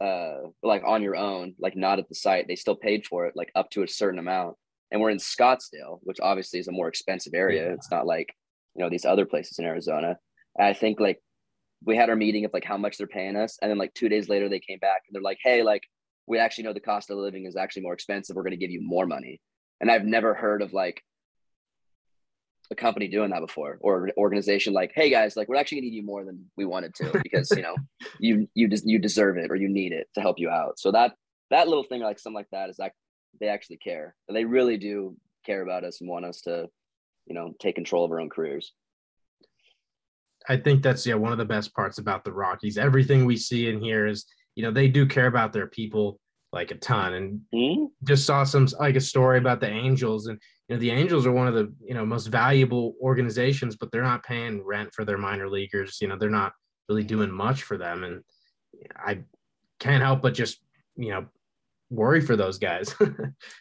uh 0.00 0.48
like 0.62 0.82
on 0.86 1.02
your 1.02 1.16
own 1.16 1.54
like 1.58 1.76
not 1.76 1.98
at 1.98 2.08
the 2.08 2.14
site 2.14 2.46
they 2.48 2.56
still 2.56 2.76
paid 2.76 3.06
for 3.06 3.26
it 3.26 3.36
like 3.36 3.50
up 3.54 3.70
to 3.70 3.82
a 3.82 3.88
certain 3.88 4.18
amount. 4.18 4.56
And 4.92 5.00
we're 5.00 5.10
in 5.10 5.18
scottsdale 5.18 5.98
which 6.02 6.18
obviously 6.20 6.58
is 6.58 6.68
a 6.68 6.72
more 6.72 6.88
expensive 6.88 7.34
area. 7.34 7.66
Yeah. 7.66 7.74
it's 7.74 7.90
not 7.90 8.06
like 8.06 8.28
you 8.74 8.82
know 8.82 8.90
these 8.90 9.04
other 9.04 9.26
places 9.26 9.58
in 9.58 9.64
arizona. 9.64 10.16
And 10.58 10.66
i 10.66 10.72
think 10.72 11.00
like 11.00 11.20
we 11.84 11.96
had 11.96 12.10
our 12.10 12.16
meeting 12.16 12.44
of 12.44 12.52
like 12.52 12.64
how 12.64 12.76
much 12.76 12.98
they're 12.98 13.06
paying 13.06 13.36
us. 13.36 13.58
And 13.62 13.70
then 13.70 13.78
like 13.78 13.94
two 13.94 14.08
days 14.08 14.28
later 14.28 14.48
they 14.48 14.60
came 14.60 14.78
back 14.78 15.02
and 15.06 15.14
they're 15.14 15.22
like 15.22 15.38
hey 15.42 15.62
like 15.62 15.82
we 16.26 16.38
actually 16.38 16.64
know 16.64 16.72
the 16.72 16.80
cost 16.80 17.10
of 17.10 17.18
living 17.18 17.46
is 17.46 17.56
actually 17.56 17.82
more 17.82 17.94
expensive. 17.94 18.36
We're 18.36 18.44
going 18.44 18.52
to 18.52 18.56
give 18.56 18.70
you 18.70 18.82
more 18.82 19.06
money. 19.06 19.40
And 19.80 19.90
i've 19.90 20.04
never 20.04 20.34
heard 20.34 20.62
of 20.62 20.72
like 20.72 21.02
a 22.70 22.74
company 22.74 23.08
doing 23.08 23.30
that 23.30 23.40
before 23.40 23.78
or 23.80 24.06
an 24.06 24.12
organization 24.16 24.72
like 24.72 24.92
hey 24.94 25.10
guys 25.10 25.36
like 25.36 25.48
we're 25.48 25.56
actually 25.56 25.78
going 25.78 25.86
to 25.86 25.90
need 25.90 25.96
you 25.96 26.04
more 26.04 26.24
than 26.24 26.44
we 26.56 26.64
wanted 26.64 26.94
to 26.94 27.10
because 27.22 27.50
you 27.50 27.62
know 27.62 27.74
you 28.18 28.48
you 28.54 28.68
des- 28.68 28.84
you 28.84 28.98
deserve 28.98 29.36
it 29.36 29.50
or 29.50 29.56
you 29.56 29.68
need 29.68 29.92
it 29.92 30.08
to 30.14 30.20
help 30.20 30.38
you 30.38 30.48
out. 30.48 30.78
So 30.78 30.92
that 30.92 31.14
that 31.50 31.68
little 31.68 31.84
thing 31.84 32.00
like 32.00 32.18
something 32.18 32.36
like 32.36 32.50
that 32.52 32.70
is 32.70 32.78
like 32.78 32.92
they 33.40 33.48
actually 33.48 33.78
care. 33.78 34.14
And 34.28 34.36
they 34.36 34.44
really 34.44 34.76
do 34.76 35.16
care 35.44 35.62
about 35.62 35.84
us 35.84 36.00
and 36.00 36.08
want 36.08 36.24
us 36.24 36.40
to 36.42 36.68
you 37.26 37.34
know 37.34 37.54
take 37.60 37.74
control 37.74 38.04
of 38.04 38.10
our 38.10 38.20
own 38.20 38.30
careers. 38.30 38.72
I 40.48 40.56
think 40.56 40.82
that's 40.82 41.06
yeah 41.06 41.14
one 41.14 41.32
of 41.32 41.38
the 41.38 41.44
best 41.44 41.74
parts 41.74 41.98
about 41.98 42.24
the 42.24 42.32
Rockies. 42.32 42.78
Everything 42.78 43.24
we 43.24 43.36
see 43.36 43.68
in 43.68 43.80
here 43.80 44.06
is 44.06 44.26
you 44.54 44.62
know 44.62 44.70
they 44.70 44.88
do 44.88 45.06
care 45.06 45.26
about 45.26 45.52
their 45.52 45.66
people 45.66 46.20
like 46.52 46.70
a 46.70 46.74
ton, 46.76 47.14
and 47.14 47.40
Mhm. 47.54 47.90
just 48.04 48.26
saw 48.26 48.44
some 48.44 48.66
like 48.78 48.96
a 48.96 49.00
story 49.00 49.38
about 49.38 49.60
the 49.60 49.68
Angels, 49.70 50.26
and 50.26 50.40
you 50.68 50.74
know 50.74 50.80
the 50.80 50.90
Angels 50.90 51.26
are 51.26 51.32
one 51.32 51.46
of 51.48 51.54
the 51.54 51.72
you 51.82 51.94
know 51.94 52.04
most 52.04 52.26
valuable 52.26 52.94
organizations, 53.00 53.76
but 53.76 53.90
they're 53.92 54.02
not 54.02 54.24
paying 54.24 54.62
rent 54.64 54.92
for 54.92 55.04
their 55.04 55.18
minor 55.18 55.48
leaguers. 55.48 55.98
You 56.00 56.08
know 56.08 56.16
they're 56.18 56.30
not 56.30 56.52
really 56.88 57.04
doing 57.04 57.30
much 57.30 57.62
for 57.62 57.76
them, 57.78 58.04
and 58.04 58.22
I 58.96 59.20
can't 59.78 60.02
help 60.02 60.22
but 60.22 60.34
just 60.34 60.60
you 60.96 61.10
know 61.10 61.26
worry 61.90 62.20
for 62.20 62.36
those 62.36 62.58
guys. 62.58 62.94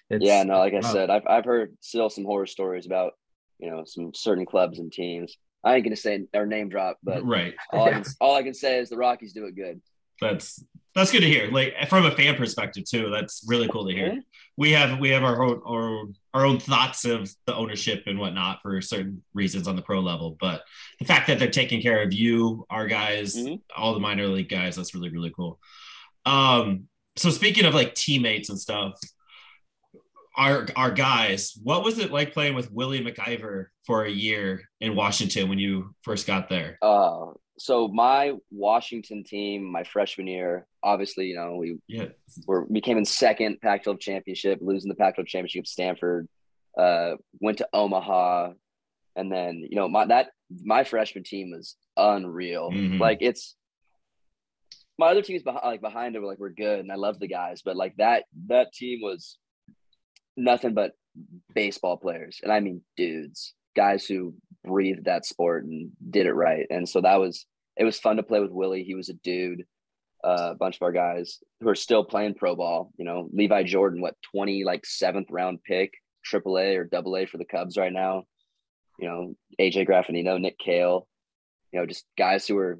It's- 0.10 0.22
yeah 0.22 0.43
no 0.43 0.58
like 0.58 0.74
i 0.74 0.79
said 0.81 1.10
I've, 1.12 1.25
I've 1.27 1.46
heard 1.46 1.75
still 1.81 2.10
some 2.10 2.25
horror 2.25 2.48
stories 2.48 2.86
about 2.88 3.13
you 3.60 3.69
know 3.69 3.84
some 3.86 4.12
certain 4.15 4.46
clubs 4.46 4.79
and 4.79 4.91
teams 4.91 5.38
i 5.63 5.75
ain't 5.75 5.84
gonna 5.84 5.96
say 5.96 6.25
or 6.34 6.46
name 6.48 6.69
drop 6.69 6.98
but 7.03 7.24
right. 7.24 7.53
all, 7.72 7.86
I 7.88 7.91
can, 7.93 8.03
all 8.19 8.36
i 8.36 8.41
can 8.43 8.53
say 8.55 8.79
is 8.79 8.89
the 8.89 8.98
rockies 8.98 9.34
do 9.34 9.46
it 9.46 9.55
good 9.55 9.81
That's 10.19 10.63
that's 10.96 11.12
good 11.12 11.22
to 11.22 11.27
hear. 11.27 11.50
Like 11.51 11.74
from 11.89 12.05
a 12.05 12.12
fan 12.12 12.36
perspective 12.36 12.84
too. 12.89 13.10
That's 13.10 13.43
really 13.48 13.67
cool 13.69 13.88
to 13.88 13.93
hear. 13.93 14.22
We 14.58 14.72
have 14.74 15.00
we 15.00 15.10
have 15.10 15.24
our 15.24 15.41
own 15.41 15.62
our, 15.65 16.03
our 16.34 16.46
own 16.46 16.60
thoughts 16.60 17.05
of 17.05 17.29
the 17.46 17.55
ownership 17.55 18.03
and 18.08 18.19
whatnot 18.19 18.60
for 18.62 18.81
certain 18.81 19.24
reasons 19.34 19.67
on 19.67 19.75
the 19.75 19.81
pro 19.81 20.00
level, 20.01 20.36
but 20.39 20.63
the 21.00 21.05
fact 21.05 21.27
that 21.27 21.39
they're 21.39 21.50
taking 21.50 21.81
care 21.81 22.01
of 22.01 22.12
you, 22.13 22.65
our 22.69 22.88
guys, 22.88 23.36
Mhm. 23.38 23.62
all 23.75 23.93
the 23.93 24.00
minor 24.00 24.27
league 24.27 24.50
guys, 24.50 24.75
that's 24.75 24.93
really 24.93 25.10
really 25.10 25.31
cool. 25.36 25.60
Um, 26.25 26.88
so 27.15 27.29
speaking 27.29 27.65
of 27.65 27.74
like 27.74 27.96
teammates 27.96 28.50
and 28.50 28.60
stuff, 28.60 28.93
our 30.36 30.67
our 30.75 30.91
guys, 30.91 31.58
what 31.63 31.84
was 31.84 32.00
it 32.00 32.12
like 32.12 32.34
playing 32.34 32.55
with 32.55 32.72
Willie 32.72 33.03
MacIver 33.03 33.65
for 33.86 34.03
a 34.05 34.12
year 34.12 34.62
in 34.79 34.96
Washington 34.96 35.50
when 35.50 35.60
you 35.60 35.93
first 36.01 36.27
got 36.27 36.50
there? 36.50 36.77
uh 36.81 37.27
so 37.59 37.87
my 37.89 38.33
washington 38.51 39.23
team 39.23 39.63
my 39.63 39.83
freshman 39.83 40.27
year 40.27 40.65
obviously 40.81 41.25
you 41.27 41.35
know 41.35 41.55
we 41.57 41.77
Yeah, 41.87 42.07
were 42.47 42.65
we 42.69 42.81
came 42.81 42.97
in 42.97 43.05
second 43.05 43.59
Pac-12 43.61 43.99
championship, 43.99 44.59
losing 44.61 44.89
the 44.89 44.95
Pac-12 44.95 45.27
championship. 45.27 45.67
Stanford 45.67 46.27
uh, 46.77 47.15
went 47.41 47.57
to 47.57 47.67
Omaha, 47.73 48.53
and 49.15 49.31
then 49.31 49.67
you 49.69 49.75
know 49.75 49.87
my 49.89 50.05
that 50.05 50.29
my 50.63 50.83
freshman 50.83 51.23
team 51.23 51.51
was 51.51 51.75
unreal. 51.97 52.71
Mhm. 52.71 52.99
Like 52.99 53.17
it's 53.21 53.55
my 54.97 55.07
other 55.07 55.21
teams 55.21 55.43
behind 55.43 55.65
like 55.65 55.81
behind 55.81 56.15
it 56.15 56.19
were 56.19 56.27
like 56.27 56.39
we're 56.39 56.49
good, 56.49 56.79
and 56.79 56.91
I 56.91 56.95
love 56.95 57.19
the 57.19 57.27
guys, 57.27 57.61
but 57.63 57.75
like 57.75 57.95
that 57.97 58.23
that 58.47 58.71
team 58.73 58.99
was 59.01 59.37
nothing 60.37 60.73
but 60.73 60.93
baseball 61.53 61.97
players, 61.97 62.39
and 62.43 62.51
I 62.51 62.59
mean 62.61 62.81
dudes, 62.95 63.53
guys 63.75 64.05
who 64.05 64.35
breathed 64.65 65.05
that 65.05 65.25
sport 65.25 65.65
and 65.65 65.91
did 66.09 66.25
it 66.25 66.33
right, 66.33 66.67
and 66.69 66.87
so 66.87 67.01
that 67.01 67.19
was 67.19 67.45
it 67.77 67.83
was 67.83 67.99
fun 67.99 68.17
to 68.17 68.23
play 68.23 68.39
with 68.39 68.51
Willie. 68.51 68.83
He 68.83 68.95
was 68.95 69.09
a 69.09 69.13
dude 69.13 69.65
uh, 70.23 70.49
a 70.51 70.55
bunch 70.55 70.75
of 70.75 70.81
our 70.81 70.91
guys 70.91 71.39
who 71.61 71.69
are 71.69 71.75
still 71.75 72.03
playing 72.03 72.33
pro 72.33 72.55
ball. 72.55 72.91
You 72.97 73.05
know, 73.05 73.29
Levi 73.31 73.63
Jordan, 73.63 74.01
what 74.01 74.15
twenty 74.21 74.63
like 74.63 74.85
seventh 74.85 75.29
round 75.29 75.63
pick, 75.63 75.93
triple 76.23 76.57
A 76.57 76.75
or 76.75 76.83
double 76.83 77.15
A 77.17 77.25
for 77.25 77.37
the 77.37 77.45
Cubs 77.45 77.77
right 77.77 77.93
now. 77.93 78.23
You 78.97 79.07
know, 79.07 79.35
AJ 79.59 79.87
Graffanino, 79.87 80.39
Nick 80.39 80.57
Kahle. 80.59 81.07
You 81.71 81.79
know, 81.79 81.85
just 81.85 82.05
guys 82.17 82.47
who 82.47 82.57
are 82.57 82.79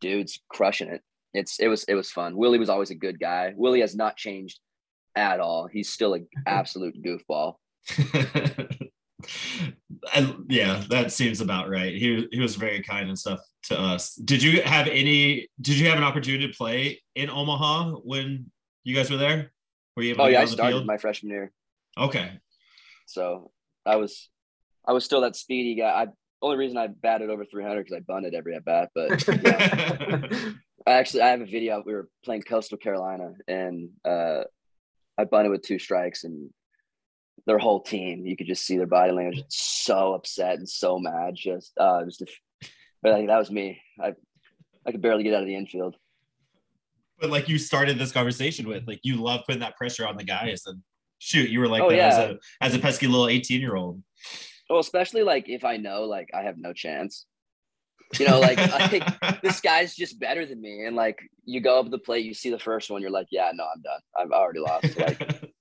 dudes 0.00 0.40
crushing 0.48 0.88
it. 0.88 1.02
It's 1.34 1.58
it 1.58 1.68
was 1.68 1.84
it 1.84 1.94
was 1.94 2.10
fun. 2.10 2.36
Willie 2.36 2.58
was 2.58 2.68
always 2.68 2.90
a 2.90 2.96
good 2.96 3.18
guy. 3.18 3.52
Willie 3.56 3.80
has 3.80 3.96
not 3.96 4.16
changed 4.16 4.60
at 5.16 5.40
all. 5.40 5.66
He's 5.66 5.90
still 5.90 6.14
an 6.14 6.28
absolute 6.46 7.02
goofball. 7.02 7.54
and 10.14 10.46
yeah, 10.48 10.82
that 10.90 11.12
seems 11.12 11.40
about 11.40 11.68
right. 11.68 11.94
He 11.94 12.28
he 12.32 12.40
was 12.40 12.56
very 12.56 12.82
kind 12.82 13.08
and 13.08 13.18
stuff 13.18 13.40
to 13.64 13.78
us. 13.78 14.14
Did 14.14 14.42
you 14.42 14.62
have 14.62 14.86
any? 14.88 15.48
Did 15.60 15.78
you 15.78 15.88
have 15.88 15.98
an 15.98 16.04
opportunity 16.04 16.46
to 16.48 16.56
play 16.56 17.02
in 17.14 17.30
Omaha 17.30 17.92
when 18.04 18.50
you 18.84 18.94
guys 18.94 19.10
were 19.10 19.16
there? 19.16 19.52
Were 19.96 20.02
you 20.02 20.10
able 20.10 20.22
Oh 20.22 20.26
to 20.26 20.32
yeah, 20.32 20.42
I 20.42 20.44
started 20.46 20.76
field? 20.76 20.86
my 20.86 20.96
freshman 20.96 21.30
year, 21.30 21.52
okay. 21.98 22.32
so 23.06 23.50
I 23.84 23.96
was 23.96 24.28
I 24.86 24.92
was 24.92 25.04
still 25.04 25.22
that 25.22 25.36
speedy 25.36 25.74
guy. 25.74 25.90
I 25.90 26.06
only 26.42 26.56
reason 26.56 26.78
I 26.78 26.86
batted 26.86 27.30
over 27.30 27.44
300 27.44 27.84
because 27.84 27.96
I 27.96 28.00
bunted 28.00 28.34
every 28.34 28.54
at 28.54 28.64
bat, 28.64 28.90
but 28.94 29.26
yeah. 29.26 30.28
I 30.86 30.92
actually 30.92 31.22
I 31.22 31.28
have 31.28 31.42
a 31.42 31.46
video. 31.46 31.82
We 31.84 31.92
were 31.92 32.08
playing 32.24 32.42
Coastal 32.42 32.78
Carolina, 32.78 33.32
and 33.46 33.90
uh, 34.04 34.44
I 35.18 35.24
bunted 35.24 35.50
with 35.50 35.62
two 35.62 35.78
strikes, 35.78 36.24
and 36.24 36.50
their 37.46 37.58
whole 37.58 37.80
team. 37.82 38.24
You 38.26 38.36
could 38.36 38.46
just 38.46 38.64
see 38.66 38.76
their 38.76 38.86
body 38.86 39.12
language, 39.12 39.42
so 39.48 40.14
upset 40.14 40.58
and 40.58 40.68
so 40.68 40.98
mad. 40.98 41.34
Just, 41.34 41.72
uh, 41.78 42.04
just, 42.04 42.22
but 43.02 43.12
like 43.12 43.26
that 43.26 43.38
was 43.38 43.50
me. 43.50 43.80
I, 44.00 44.14
I 44.86 44.92
could 44.92 45.02
barely 45.02 45.22
get 45.22 45.34
out 45.34 45.42
of 45.42 45.46
the 45.46 45.54
infield. 45.56 45.96
but 47.20 47.30
like 47.30 47.48
you 47.48 47.58
started 47.58 47.98
this 47.98 48.12
conversation 48.12 48.66
with, 48.68 48.86
like 48.86 49.00
you 49.02 49.16
love 49.16 49.42
putting 49.46 49.60
that 49.60 49.76
pressure 49.76 50.06
on 50.06 50.16
the 50.16 50.24
guys, 50.24 50.62
and 50.66 50.82
shoot, 51.18 51.50
you 51.50 51.60
were 51.60 51.68
like 51.68 51.82
Oh, 51.82 51.90
yeah. 51.90 52.08
as 52.08 52.18
a 52.18 52.38
as 52.60 52.74
a 52.74 52.78
pesky 52.78 53.06
little 53.06 53.28
eighteen 53.28 53.60
year 53.60 53.76
old. 53.76 54.02
Well, 54.68 54.78
especially 54.80 55.22
like 55.22 55.48
if 55.48 55.64
I 55.64 55.76
know 55.76 56.04
like 56.04 56.30
I 56.34 56.42
have 56.42 56.56
no 56.58 56.72
chance. 56.72 57.26
You 58.18 58.26
know, 58.26 58.40
like 58.40 58.58
I 58.58 58.88
think 58.88 59.04
this 59.42 59.60
guy's 59.60 59.94
just 59.94 60.18
better 60.18 60.44
than 60.44 60.60
me, 60.60 60.84
and 60.86 60.96
like 60.96 61.20
you 61.44 61.60
go 61.60 61.78
up 61.78 61.90
the 61.90 61.98
plate, 61.98 62.24
you 62.24 62.34
see 62.34 62.50
the 62.50 62.58
first 62.58 62.90
one, 62.90 63.00
you're 63.02 63.10
like, 63.10 63.28
yeah, 63.30 63.50
no, 63.54 63.64
I'm 63.64 63.82
done. 63.82 64.00
I've 64.18 64.30
already 64.32 64.58
lost. 64.60 64.96
Like 64.98 65.52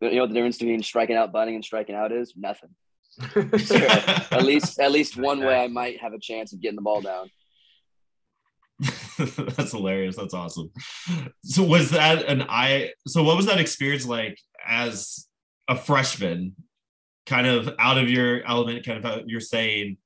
you 0.00 0.10
know 0.12 0.20
what 0.22 0.28
the 0.28 0.34
difference 0.34 0.58
between 0.58 0.82
striking 0.82 1.16
out, 1.16 1.32
bunting, 1.32 1.54
and 1.54 1.64
striking 1.64 1.94
out 1.94 2.12
is 2.12 2.32
nothing. 2.36 2.70
Zero. 3.58 3.88
at 4.30 4.44
least 4.44 4.78
at 4.78 4.92
least 4.92 5.16
one 5.16 5.40
way 5.40 5.62
I 5.62 5.68
might 5.68 6.00
have 6.00 6.12
a 6.12 6.18
chance 6.18 6.52
of 6.52 6.60
getting 6.60 6.76
the 6.76 6.82
ball 6.82 7.00
down. 7.00 7.30
That's 9.18 9.72
hilarious. 9.72 10.16
That's 10.16 10.32
awesome. 10.32 10.70
So 11.44 11.64
was 11.64 11.90
that 11.90 12.24
an 12.26 12.46
I 12.48 12.92
so 13.06 13.22
what 13.22 13.36
was 13.36 13.46
that 13.46 13.60
experience 13.60 14.06
like 14.06 14.38
as 14.66 15.26
a 15.68 15.76
freshman, 15.76 16.54
kind 17.26 17.46
of 17.46 17.74
out 17.78 17.98
of 17.98 18.08
your 18.08 18.42
element, 18.44 18.86
kind 18.86 18.98
of 18.98 19.04
how 19.04 19.22
you're 19.26 19.40
saying 19.40 19.98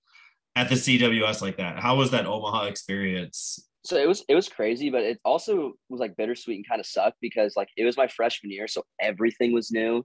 at 0.57 0.69
the 0.69 0.75
CWS 0.75 1.41
like 1.41 1.59
that? 1.59 1.79
How 1.79 1.97
was 1.97 2.11
that 2.11 2.27
Omaha 2.27 2.65
experience? 2.65 3.69
So 3.85 3.97
it 3.97 4.09
was 4.09 4.25
it 4.29 4.35
was 4.35 4.49
crazy, 4.49 4.91
but 4.91 5.03
it 5.03 5.19
also 5.25 5.73
was 5.91 6.01
like 6.01 6.17
bittersweet 6.17 6.57
and 6.57 6.69
kind 6.69 6.81
of 6.81 6.87
sucked 6.87 7.19
because 7.21 7.55
like 7.57 7.69
it 7.77 7.85
was 7.85 7.97
my 7.97 8.07
freshman 8.09 8.51
year, 8.51 8.67
so 8.67 8.83
everything 9.01 9.53
was 9.53 9.71
new 9.71 10.05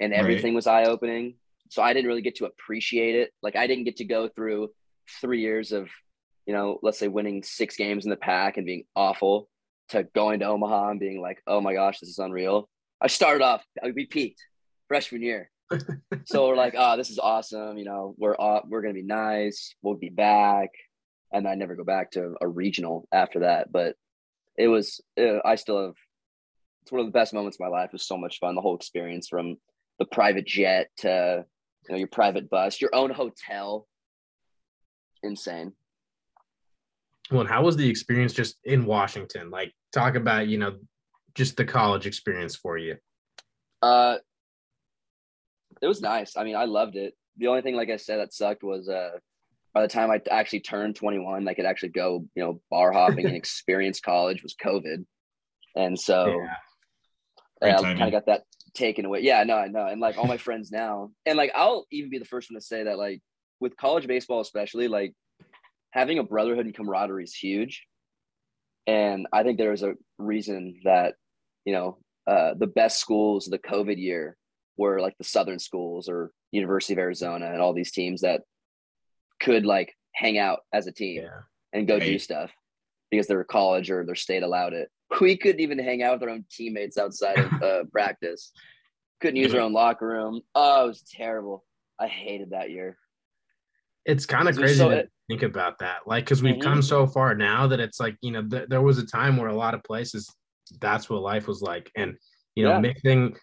and 0.00 0.12
Right. 0.12 0.18
everything 0.20 0.54
was 0.54 0.66
eye 0.66 0.84
opening. 0.84 1.36
So 1.70 1.82
I 1.82 1.92
didn't 1.94 2.08
really 2.08 2.22
get 2.22 2.36
to 2.36 2.44
appreciate 2.46 3.14
it. 3.14 3.30
Like 3.42 3.56
I 3.56 3.66
didn't 3.66 3.84
get 3.84 3.96
to 3.96 4.04
go 4.04 4.28
through 4.28 4.70
three 5.20 5.40
years 5.40 5.72
of, 5.72 5.88
you 6.46 6.52
know, 6.52 6.78
let's 6.82 6.98
say 6.98 7.08
winning 7.08 7.42
six 7.42 7.76
games 7.76 8.04
in 8.04 8.10
the 8.10 8.16
pack 8.16 8.56
and 8.58 8.66
being 8.66 8.84
awful. 8.94 9.48
to 9.90 10.02
going 10.14 10.40
to 10.40 10.46
Omaha 10.46 10.90
and 10.90 11.00
being 11.00 11.20
like, 11.20 11.42
oh 11.46 11.60
my 11.60 11.74
gosh, 11.74 12.00
this 12.00 12.08
is 12.10 12.18
unreal. 12.18 12.68
I 13.00 13.06
started 13.08 13.42
off, 13.44 13.62
we 13.94 14.06
peaked 14.06 14.42
freshman 14.88 15.22
year. 15.22 15.50
so 16.24 16.48
we're 16.48 16.56
like, 16.56 16.74
oh, 16.76 16.96
this 16.96 17.10
is 17.10 17.18
awesome. 17.18 17.76
You 17.78 17.84
know, 17.84 18.14
we're 18.18 18.36
we're 18.68 18.82
gonna 18.82 18.94
be 18.94 19.02
nice. 19.02 19.74
We'll 19.82 19.94
be 19.96 20.08
back, 20.10 20.70
and 21.32 21.48
I 21.48 21.54
never 21.54 21.74
go 21.74 21.84
back 21.84 22.12
to 22.12 22.34
a 22.40 22.48
regional 22.48 23.08
after 23.12 23.40
that. 23.40 23.72
But 23.72 23.96
it 24.56 24.68
was, 24.68 25.00
uh, 25.18 25.38
I 25.44 25.56
still 25.56 25.86
have. 25.86 25.94
It's 26.82 26.92
one 26.92 27.00
of 27.00 27.06
the 27.06 27.12
best 27.12 27.32
moments 27.32 27.56
of 27.56 27.60
my 27.60 27.68
life. 27.68 27.86
It 27.86 27.94
was 27.94 28.06
so 28.06 28.18
much 28.18 28.38
fun. 28.38 28.54
The 28.54 28.60
whole 28.60 28.76
experience 28.76 29.26
from 29.28 29.56
the 29.98 30.04
private 30.04 30.46
jet 30.46 30.90
to 30.98 31.46
you 31.88 31.92
know 31.92 31.98
your 31.98 32.08
private 32.08 32.50
bus, 32.50 32.80
your 32.80 32.94
own 32.94 33.10
hotel. 33.10 33.86
Insane. 35.22 35.72
Well, 37.30 37.40
and 37.40 37.48
how 37.48 37.64
was 37.64 37.76
the 37.76 37.88
experience 37.88 38.34
just 38.34 38.56
in 38.64 38.84
Washington? 38.84 39.50
Like, 39.50 39.72
talk 39.92 40.14
about 40.14 40.46
you 40.46 40.58
know, 40.58 40.76
just 41.34 41.56
the 41.56 41.64
college 41.64 42.06
experience 42.06 42.54
for 42.54 42.76
you. 42.76 42.96
Uh, 43.80 44.18
it 45.80 45.86
was 45.86 46.00
nice. 46.00 46.36
I 46.36 46.44
mean, 46.44 46.56
I 46.56 46.64
loved 46.64 46.96
it. 46.96 47.14
The 47.38 47.48
only 47.48 47.62
thing, 47.62 47.76
like 47.76 47.90
I 47.90 47.96
said, 47.96 48.18
that 48.18 48.32
sucked 48.32 48.62
was 48.62 48.88
uh, 48.88 49.18
by 49.74 49.82
the 49.82 49.88
time 49.88 50.10
I 50.10 50.20
actually 50.30 50.60
turned 50.60 50.94
21, 50.94 51.48
I 51.48 51.54
could 51.54 51.64
actually 51.64 51.88
go, 51.90 52.24
you 52.36 52.42
know, 52.42 52.60
bar 52.70 52.92
hopping 52.92 53.26
and 53.26 53.34
experience 53.36 54.00
college 54.00 54.42
was 54.42 54.54
COVID. 54.54 55.04
And 55.76 55.98
so 55.98 56.40
yeah. 57.60 57.76
I 57.76 57.82
kind 57.82 58.02
of 58.02 58.12
got 58.12 58.26
that 58.26 58.44
taken 58.74 59.04
away. 59.04 59.20
Yeah, 59.22 59.42
no, 59.42 59.56
I 59.56 59.66
know. 59.66 59.86
And 59.86 60.00
like 60.00 60.16
all 60.16 60.26
my 60.26 60.36
friends 60.36 60.70
now, 60.70 61.10
and 61.26 61.36
like 61.36 61.50
I'll 61.56 61.86
even 61.90 62.08
be 62.08 62.18
the 62.18 62.24
first 62.24 62.50
one 62.50 62.60
to 62.60 62.64
say 62.64 62.84
that, 62.84 62.98
like 62.98 63.20
with 63.58 63.76
college 63.76 64.06
baseball, 64.06 64.40
especially, 64.40 64.86
like 64.86 65.12
having 65.90 66.18
a 66.18 66.24
brotherhood 66.24 66.66
and 66.66 66.74
camaraderie 66.74 67.24
is 67.24 67.34
huge. 67.34 67.84
And 68.86 69.26
I 69.32 69.42
think 69.42 69.58
there 69.58 69.72
is 69.72 69.82
a 69.82 69.94
reason 70.18 70.80
that, 70.84 71.14
you 71.64 71.72
know, 71.72 71.98
uh, 72.26 72.54
the 72.54 72.66
best 72.66 73.00
schools 73.00 73.46
the 73.46 73.58
COVID 73.58 73.98
year 73.98 74.36
were 74.76 75.00
like 75.00 75.16
the 75.18 75.24
Southern 75.24 75.58
schools 75.58 76.08
or 76.08 76.30
University 76.52 76.92
of 76.92 76.98
Arizona 76.98 77.46
and 77.46 77.60
all 77.60 77.72
these 77.72 77.92
teams 77.92 78.20
that 78.20 78.42
could 79.44 79.66
like 79.66 79.94
hang 80.14 80.38
out 80.38 80.60
as 80.72 80.86
a 80.86 80.92
team 80.92 81.22
yeah. 81.22 81.40
and 81.72 81.86
go 81.86 81.94
right. 81.94 82.04
do 82.04 82.18
stuff 82.18 82.50
because 83.10 83.26
their 83.26 83.44
college 83.44 83.90
or 83.90 84.04
their 84.04 84.14
state 84.14 84.42
allowed 84.42 84.72
it. 84.72 84.88
We 85.20 85.36
couldn't 85.36 85.60
even 85.60 85.78
hang 85.78 86.02
out 86.02 86.14
with 86.14 86.28
our 86.28 86.34
own 86.34 86.44
teammates 86.50 86.96
outside 86.96 87.38
of 87.38 87.62
uh, 87.62 87.84
practice. 87.92 88.52
Couldn't 89.20 89.36
use 89.36 89.54
our 89.54 89.60
own 89.60 89.72
locker 89.72 90.08
room. 90.08 90.40
Oh, 90.54 90.86
it 90.86 90.88
was 90.88 91.02
terrible. 91.02 91.62
I 92.00 92.08
hated 92.08 92.50
that 92.50 92.70
year. 92.70 92.96
It's 94.04 94.26
kind 94.26 94.48
of 94.48 94.56
crazy 94.56 94.78
so 94.78 94.90
to 94.90 95.08
think 95.28 95.42
about 95.42 95.78
that. 95.78 95.98
Like, 96.06 96.24
because 96.24 96.42
we've 96.42 96.54
mm-hmm. 96.54 96.62
come 96.62 96.82
so 96.82 97.06
far 97.06 97.34
now 97.34 97.66
that 97.68 97.80
it's 97.80 98.00
like, 98.00 98.16
you 98.22 98.32
know, 98.32 98.42
th- 98.42 98.68
there 98.68 98.82
was 98.82 98.98
a 98.98 99.06
time 99.06 99.36
where 99.36 99.48
a 99.48 99.54
lot 99.54 99.74
of 99.74 99.84
places 99.84 100.28
that's 100.80 101.08
what 101.08 101.22
life 101.22 101.46
was 101.46 101.62
like. 101.62 101.92
And, 101.96 102.16
you 102.54 102.64
know, 102.64 102.72
yeah. 102.72 102.80
mixing 102.80 103.36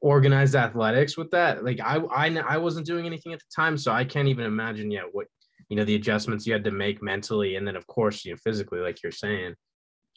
organized 0.00 0.54
athletics 0.54 1.16
with 1.16 1.30
that. 1.30 1.64
Like 1.64 1.80
I, 1.80 1.96
I, 1.96 2.26
I 2.40 2.58
wasn't 2.58 2.86
doing 2.86 3.06
anything 3.06 3.32
at 3.32 3.38
the 3.38 3.46
time, 3.56 3.78
so 3.78 3.90
I 3.90 4.04
can't 4.04 4.28
even 4.28 4.44
imagine 4.44 4.90
yet 4.90 5.04
what 5.12 5.26
you 5.68 5.76
know 5.76 5.84
the 5.84 5.94
adjustments 5.94 6.46
you 6.46 6.52
had 6.52 6.64
to 6.64 6.70
make 6.70 7.02
mentally, 7.02 7.56
and 7.56 7.66
then 7.66 7.76
of 7.76 7.86
course 7.86 8.24
you 8.24 8.32
know 8.32 8.38
physically, 8.42 8.80
like 8.80 9.02
you're 9.02 9.12
saying. 9.12 9.54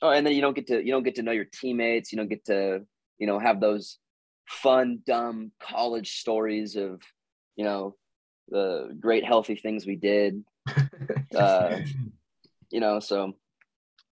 Oh, 0.01 0.11
and 0.11 0.25
then 0.25 0.33
you 0.33 0.41
don't 0.41 0.55
get 0.55 0.67
to 0.67 0.83
you 0.83 0.91
don't 0.91 1.03
get 1.03 1.15
to 1.15 1.23
know 1.23 1.31
your 1.31 1.47
teammates. 1.51 2.11
You 2.11 2.17
don't 2.17 2.29
get 2.29 2.45
to 2.45 2.81
you 3.17 3.27
know 3.27 3.39
have 3.39 3.59
those 3.59 3.97
fun, 4.47 4.99
dumb 5.05 5.51
college 5.61 6.19
stories 6.19 6.75
of 6.75 7.01
you 7.55 7.65
know 7.65 7.95
the 8.49 8.95
great 8.99 9.25
healthy 9.25 9.55
things 9.55 9.85
we 9.85 9.95
did. 9.95 10.43
uh, 11.35 11.79
you 12.69 12.79
know, 12.79 12.99
so 12.99 13.33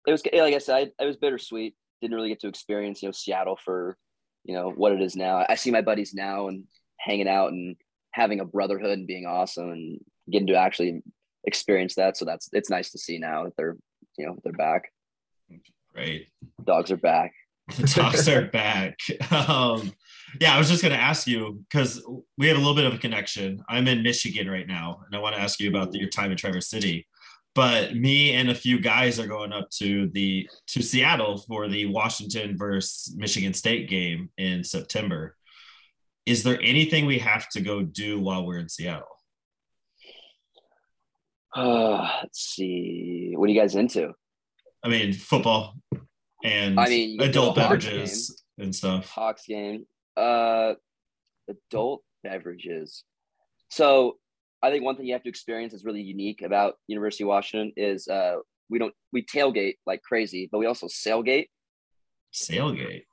it 0.08 0.12
was 0.12 0.24
like 0.26 0.54
I 0.54 0.60
said, 0.60 0.92
it 1.00 1.06
was 1.06 1.18
bittersweet. 1.18 1.76
Didn't 2.02 2.16
really 2.16 2.30
get 2.30 2.42
to 2.42 2.48
experience 2.48 3.02
you 3.02 3.10
know 3.10 3.14
Seattle 3.14 3.58
for 3.64 3.98
you 4.44 4.56
know 4.56 4.70
what 4.70 4.92
it 4.92 5.02
is 5.02 5.16
now. 5.16 5.46
I 5.48 5.56
see 5.56 5.72
my 5.72 5.82
buddies 5.82 6.14
now 6.14 6.48
and 6.48 6.66
hanging 7.00 7.28
out 7.28 7.52
and 7.52 7.76
having 8.12 8.40
a 8.40 8.46
brotherhood 8.46 8.98
and 8.98 9.08
being 9.08 9.26
awesome 9.26 9.70
and 9.70 10.00
getting 10.32 10.48
to 10.48 10.56
actually 10.56 11.02
experience 11.46 11.96
that. 11.96 12.18
So 12.18 12.26
that's 12.26 12.50
it's 12.54 12.70
nice 12.70 12.92
to 12.92 12.98
see 12.98 13.18
now 13.18 13.46
that 13.46 13.54
they're 13.58 13.78
you 14.18 14.26
know 14.26 14.38
they're 14.44 14.54
back. 14.54 14.92
Great. 15.94 16.28
Dogs 16.64 16.92
are 16.92 16.98
back. 16.98 17.34
The 17.78 17.88
dogs 17.88 18.28
are 18.28 18.48
back. 18.48 18.98
Um, 19.32 19.94
yeah, 20.42 20.54
I 20.54 20.58
was 20.58 20.68
just 20.68 20.82
going 20.82 20.94
to 20.94 21.00
ask 21.00 21.28
you 21.28 21.64
because 21.70 22.06
we 22.38 22.48
had 22.48 22.58
a 22.58 22.60
little 22.60 22.76
bit 22.76 22.84
of 22.84 22.94
a 22.94 22.98
connection. 22.98 23.64
I'm 23.70 23.88
in 23.88 24.04
Michigan 24.04 24.50
right 24.50 24.68
now, 24.68 25.00
and 25.06 25.16
I 25.16 25.20
want 25.22 25.36
to 25.36 25.42
ask 25.42 25.62
you 25.62 25.70
about 25.70 25.94
the, 25.94 26.00
your 26.00 26.10
time 26.10 26.32
in 26.32 26.36
Traverse 26.38 26.68
City 26.68 27.08
but 27.56 27.96
me 27.96 28.34
and 28.34 28.50
a 28.50 28.56
few 28.56 28.80
guys 28.80 29.20
are 29.20 29.28
going 29.28 29.54
up 29.54 29.70
to 29.70 30.10
the 30.10 30.50
to 30.68 30.82
Seattle 30.82 31.38
for 31.38 31.68
the 31.68 31.86
Washington 31.88 32.58
versus 32.58 33.14
Michigan 33.16 33.54
State 33.54 33.90
game 33.90 34.30
in 34.38 34.64
September. 34.64 35.36
Is 36.26 36.44
there 36.44 36.60
anything 36.62 37.06
we 37.06 37.20
have 37.20 37.50
to 37.50 37.62
go 37.62 37.84
do 37.84 38.20
while 38.20 38.46
we're 38.46 38.58
in 38.58 38.70
Seattle? 38.70 39.08
Uh, 41.56 42.10
let's 42.24 42.40
see. 42.40 43.34
What 43.36 43.50
are 43.50 43.54
you 43.54 43.60
guys 43.60 43.76
into? 43.76 44.14
I 44.84 44.90
mean, 44.90 45.14
football 45.14 45.76
and 46.44 46.80
I 46.80 46.88
mean, 46.88 47.22
adult 47.22 47.56
beverages 47.56 48.44
and 48.58 48.76
stuff. 48.76 49.10
Hawks 49.10 49.46
game. 49.48 49.86
Uh, 50.18 50.74
adult 51.50 52.04
beverages. 52.24 53.04
So 53.70 54.18
I 54.62 54.72
think 54.72 54.84
one 54.84 54.96
thing 54.96 55.06
you 55.06 55.14
have 55.14 55.24
to 55.24 55.30
experience 55.30 55.74
is 55.74 55.86
really 55.86 56.02
unique 56.02 56.42
about 56.42 56.76
University 56.88 57.24
of 57.24 57.30
Washington 57.30 57.74
is 57.76 58.08
uh, 58.08 58.36
we 58.70 58.80
don't 58.80 58.94
we 59.12 59.24
tailgate 59.24 59.76
like 59.86 60.02
crazy, 60.02 60.50
but 60.52 60.58
we 60.58 60.66
also 60.66 60.88
sailgate. 60.88 61.48
Sailgate. 62.34 63.04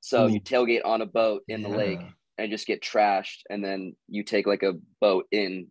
So 0.00 0.26
Ooh. 0.26 0.32
you 0.32 0.40
tailgate 0.40 0.84
on 0.84 1.00
a 1.00 1.06
boat 1.06 1.42
in 1.48 1.60
yeah. 1.60 1.68
the 1.68 1.76
lake 1.76 2.00
and 2.38 2.50
just 2.50 2.66
get 2.66 2.82
trashed, 2.82 3.40
and 3.50 3.64
then 3.64 3.94
you 4.08 4.22
take 4.24 4.46
like 4.46 4.62
a 4.62 4.74
boat 5.00 5.26
in, 5.30 5.70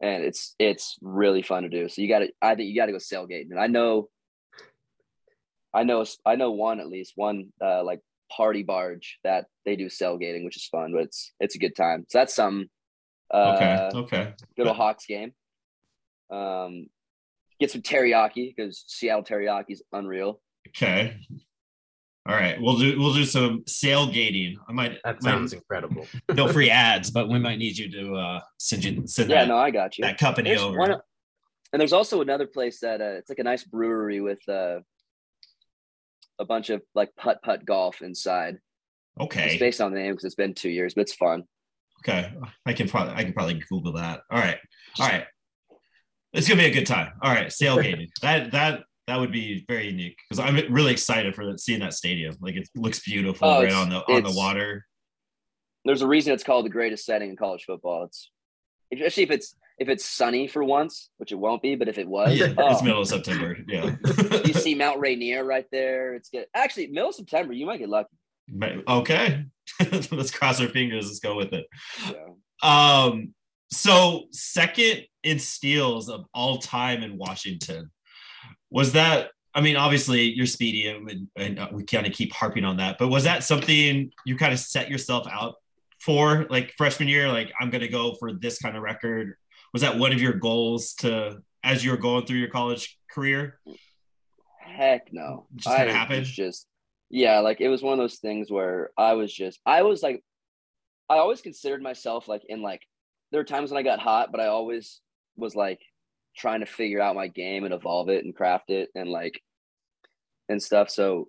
and 0.00 0.24
it's 0.24 0.54
it's 0.58 0.96
really 1.00 1.42
fun 1.42 1.64
to 1.64 1.68
do. 1.68 1.88
So 1.88 2.02
you 2.02 2.08
got 2.08 2.20
to 2.20 2.28
I 2.40 2.54
think 2.54 2.68
you 2.68 2.76
got 2.76 2.86
to 2.86 2.92
go 2.92 2.98
sailgating, 2.98 3.50
and 3.50 3.60
I 3.60 3.66
know. 3.66 4.08
I 5.72 5.84
know 5.84 6.04
I 6.26 6.34
know 6.34 6.50
one 6.50 6.80
at 6.80 6.88
least 6.88 7.12
one 7.14 7.52
uh, 7.62 7.84
like 7.84 8.00
party 8.30 8.64
barge 8.64 9.18
that 9.22 9.46
they 9.64 9.76
do 9.76 9.88
sailgating, 9.88 10.44
which 10.44 10.56
is 10.56 10.66
fun, 10.66 10.92
but 10.92 11.02
it's 11.02 11.32
it's 11.38 11.54
a 11.54 11.58
good 11.58 11.76
time. 11.76 12.06
So 12.08 12.18
that's 12.18 12.34
some 12.34 12.68
okay. 13.32 13.88
Uh, 13.92 13.98
okay. 13.98 14.34
Go 14.56 14.64
to 14.64 14.70
a 14.70 14.74
Hawks 14.74 15.06
game. 15.06 15.32
Um, 16.30 16.86
get 17.60 17.70
some 17.70 17.82
teriyaki 17.82 18.54
because 18.54 18.84
Seattle 18.88 19.22
teriyaki 19.22 19.70
is 19.70 19.82
unreal. 19.92 20.40
Okay. 20.68 21.20
All 22.28 22.34
right, 22.34 22.60
we'll 22.60 22.78
do 22.78 22.98
we'll 22.98 23.14
do 23.14 23.24
some 23.24 23.64
sailgating. 23.66 24.56
I 24.68 24.72
might. 24.72 24.98
That 25.04 25.22
sounds 25.22 25.52
might, 25.52 25.58
incredible. 25.58 26.06
no 26.34 26.48
free 26.48 26.68
ads, 26.68 27.10
but 27.10 27.28
we 27.28 27.38
might 27.38 27.58
need 27.58 27.78
you 27.78 27.90
to 27.90 28.14
uh, 28.14 28.40
send 28.58 28.84
you 28.84 29.06
send. 29.06 29.30
Yeah, 29.30 29.40
that, 29.40 29.48
no, 29.48 29.56
I 29.56 29.70
got 29.70 29.96
you. 29.96 30.04
That 30.04 30.18
company 30.18 30.50
there's 30.50 30.60
over. 30.60 30.78
One, 30.78 30.90
and 31.72 31.80
there's 31.80 31.94
also 31.94 32.20
another 32.20 32.46
place 32.46 32.80
that 32.80 33.00
uh, 33.00 33.16
it's 33.18 33.30
like 33.30 33.38
a 33.38 33.44
nice 33.44 33.64
brewery 33.64 34.20
with 34.20 34.46
uh, 34.48 34.80
a 36.38 36.44
bunch 36.44 36.68
of 36.68 36.82
like 36.94 37.14
putt 37.16 37.40
putt 37.42 37.64
golf 37.64 38.02
inside. 38.02 38.58
Okay. 39.18 39.52
It's 39.52 39.60
based 39.60 39.80
on 39.80 39.92
the 39.92 39.98
name 39.98 40.12
because 40.12 40.24
it's 40.24 40.34
been 40.34 40.54
two 40.54 40.70
years, 40.70 40.94
but 40.94 41.02
it's 41.02 41.14
fun. 41.14 41.44
Okay, 42.02 42.32
I 42.64 42.72
can 42.72 42.88
probably 42.88 43.14
I 43.14 43.24
can 43.24 43.32
probably 43.32 43.62
Google 43.68 43.92
that. 43.92 44.22
All 44.30 44.38
right, 44.38 44.58
all 44.98 45.08
right. 45.08 45.24
It's 46.32 46.48
gonna 46.48 46.60
be 46.60 46.66
a 46.66 46.72
good 46.72 46.86
time. 46.86 47.12
All 47.22 47.32
right, 47.32 47.52
sailgating. 47.52 48.08
that 48.22 48.52
that 48.52 48.84
that 49.10 49.18
would 49.18 49.32
be 49.32 49.64
very 49.66 49.88
unique 49.88 50.16
because 50.28 50.38
I'm 50.38 50.72
really 50.72 50.92
excited 50.92 51.34
for 51.34 51.52
seeing 51.58 51.80
that 51.80 51.94
stadium. 51.94 52.36
Like 52.40 52.54
it 52.54 52.68
looks 52.76 53.00
beautiful 53.00 53.48
oh, 53.48 53.62
right 53.64 53.72
on 53.72 53.88
the 53.88 53.98
on 54.06 54.22
the 54.22 54.30
water. 54.30 54.86
There's 55.84 56.02
a 56.02 56.06
reason 56.06 56.32
it's 56.32 56.44
called 56.44 56.64
the 56.64 56.70
greatest 56.70 57.04
setting 57.04 57.30
in 57.30 57.36
college 57.36 57.64
football. 57.64 58.04
It's 58.04 58.30
especially 58.92 59.24
if 59.24 59.30
it's 59.32 59.56
if 59.80 59.88
it's 59.88 60.04
sunny 60.04 60.46
for 60.46 60.62
once, 60.62 61.10
which 61.16 61.32
it 61.32 61.36
won't 61.36 61.60
be, 61.60 61.74
but 61.74 61.88
if 61.88 61.98
it 61.98 62.06
was, 62.06 62.38
yeah, 62.38 62.54
oh. 62.56 62.70
it's 62.70 62.84
middle 62.84 63.00
of 63.00 63.08
September. 63.08 63.56
Yeah, 63.66 63.96
you 64.44 64.52
see 64.52 64.74
Mount 64.76 65.00
Rainier 65.00 65.44
right 65.44 65.66
there. 65.72 66.14
It's 66.14 66.28
good. 66.28 66.46
Actually, 66.54 66.86
middle 66.86 67.08
of 67.08 67.16
September, 67.16 67.52
you 67.52 67.66
might 67.66 67.78
get 67.78 67.88
lucky. 67.88 68.16
Okay, 68.86 69.44
let's 70.12 70.30
cross 70.30 70.60
our 70.60 70.68
fingers. 70.68 71.06
Let's 71.06 71.18
go 71.18 71.34
with 71.34 71.52
it. 71.52 71.66
Yeah. 72.06 72.28
Um, 72.62 73.34
so 73.72 74.26
second 74.30 75.06
in 75.24 75.40
steals 75.40 76.08
of 76.08 76.26
all 76.32 76.58
time 76.58 77.02
in 77.02 77.18
Washington 77.18 77.90
was 78.70 78.92
that. 78.92 79.30
I 79.52 79.60
mean, 79.60 79.76
obviously 79.76 80.22
you're 80.22 80.46
speedy, 80.46 80.88
and, 80.88 81.28
and 81.36 81.58
uh, 81.58 81.68
we 81.72 81.84
kind 81.84 82.06
of 82.06 82.12
keep 82.12 82.32
harping 82.32 82.64
on 82.64 82.76
that. 82.76 82.98
But 82.98 83.08
was 83.08 83.24
that 83.24 83.42
something 83.42 84.12
you 84.24 84.36
kind 84.36 84.52
of 84.52 84.60
set 84.60 84.88
yourself 84.88 85.26
out 85.26 85.56
for, 86.00 86.46
like 86.50 86.72
freshman 86.78 87.08
year? 87.08 87.28
Like 87.28 87.52
I'm 87.60 87.70
going 87.70 87.82
to 87.82 87.88
go 87.88 88.14
for 88.14 88.32
this 88.32 88.60
kind 88.60 88.76
of 88.76 88.82
record. 88.82 89.34
Was 89.72 89.82
that 89.82 89.98
one 89.98 90.12
of 90.12 90.20
your 90.20 90.34
goals 90.34 90.94
to 90.94 91.42
as 91.62 91.84
you 91.84 91.90
were 91.90 91.96
going 91.96 92.26
through 92.26 92.38
your 92.38 92.48
college 92.48 92.98
career? 93.10 93.58
Heck 94.60 95.12
no. 95.12 95.46
It 95.54 95.62
just 95.62 95.76
kind 95.76 95.88
of 95.88 95.96
happened. 95.96 96.26
Just 96.26 96.66
yeah, 97.10 97.40
like 97.40 97.60
it 97.60 97.68
was 97.68 97.82
one 97.82 97.92
of 97.92 97.98
those 97.98 98.18
things 98.18 98.50
where 98.50 98.90
I 98.96 99.14
was 99.14 99.32
just 99.32 99.60
I 99.66 99.82
was 99.82 100.02
like 100.02 100.22
I 101.08 101.16
always 101.16 101.40
considered 101.40 101.82
myself 101.82 102.28
like 102.28 102.42
in 102.48 102.62
like 102.62 102.82
there 103.30 103.40
were 103.40 103.44
times 103.44 103.70
when 103.70 103.78
I 103.78 103.82
got 103.82 103.98
hot, 103.98 104.30
but 104.30 104.40
I 104.40 104.46
always 104.46 105.00
was 105.36 105.54
like 105.56 105.80
trying 106.36 106.60
to 106.60 106.66
figure 106.66 107.00
out 107.00 107.16
my 107.16 107.28
game 107.28 107.64
and 107.64 107.74
evolve 107.74 108.08
it 108.08 108.24
and 108.24 108.34
craft 108.34 108.70
it 108.70 108.88
and 108.94 109.08
like 109.08 109.42
and 110.48 110.62
stuff. 110.62 110.90
So 110.90 111.28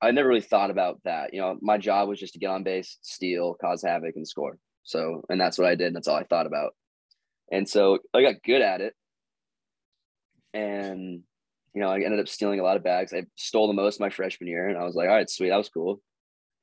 I 0.00 0.10
never 0.10 0.28
really 0.28 0.40
thought 0.40 0.70
about 0.70 1.00
that. 1.04 1.32
You 1.32 1.40
know, 1.40 1.58
my 1.60 1.78
job 1.78 2.08
was 2.08 2.20
just 2.20 2.34
to 2.34 2.38
get 2.38 2.50
on 2.50 2.62
base, 2.62 2.98
steal, 3.02 3.54
cause 3.54 3.82
havoc, 3.82 4.16
and 4.16 4.28
score. 4.28 4.58
So, 4.82 5.22
and 5.28 5.40
that's 5.40 5.58
what 5.58 5.66
I 5.66 5.74
did. 5.74 5.88
And 5.88 5.96
that's 5.96 6.06
all 6.08 6.16
I 6.16 6.24
thought 6.24 6.46
about. 6.46 6.74
And 7.50 7.68
so 7.68 7.98
I 8.14 8.22
got 8.22 8.42
good 8.44 8.62
at 8.62 8.80
it. 8.80 8.94
And, 10.52 11.22
you 11.74 11.80
know, 11.80 11.88
I 11.88 12.00
ended 12.00 12.20
up 12.20 12.28
stealing 12.28 12.60
a 12.60 12.62
lot 12.62 12.76
of 12.76 12.84
bags. 12.84 13.12
I 13.12 13.24
stole 13.36 13.66
the 13.66 13.72
most 13.72 14.00
my 14.00 14.10
freshman 14.10 14.48
year. 14.48 14.68
And 14.68 14.78
I 14.78 14.84
was 14.84 14.94
like, 14.94 15.08
all 15.08 15.14
right, 15.14 15.30
sweet. 15.30 15.48
That 15.48 15.56
was 15.56 15.68
cool. 15.68 16.00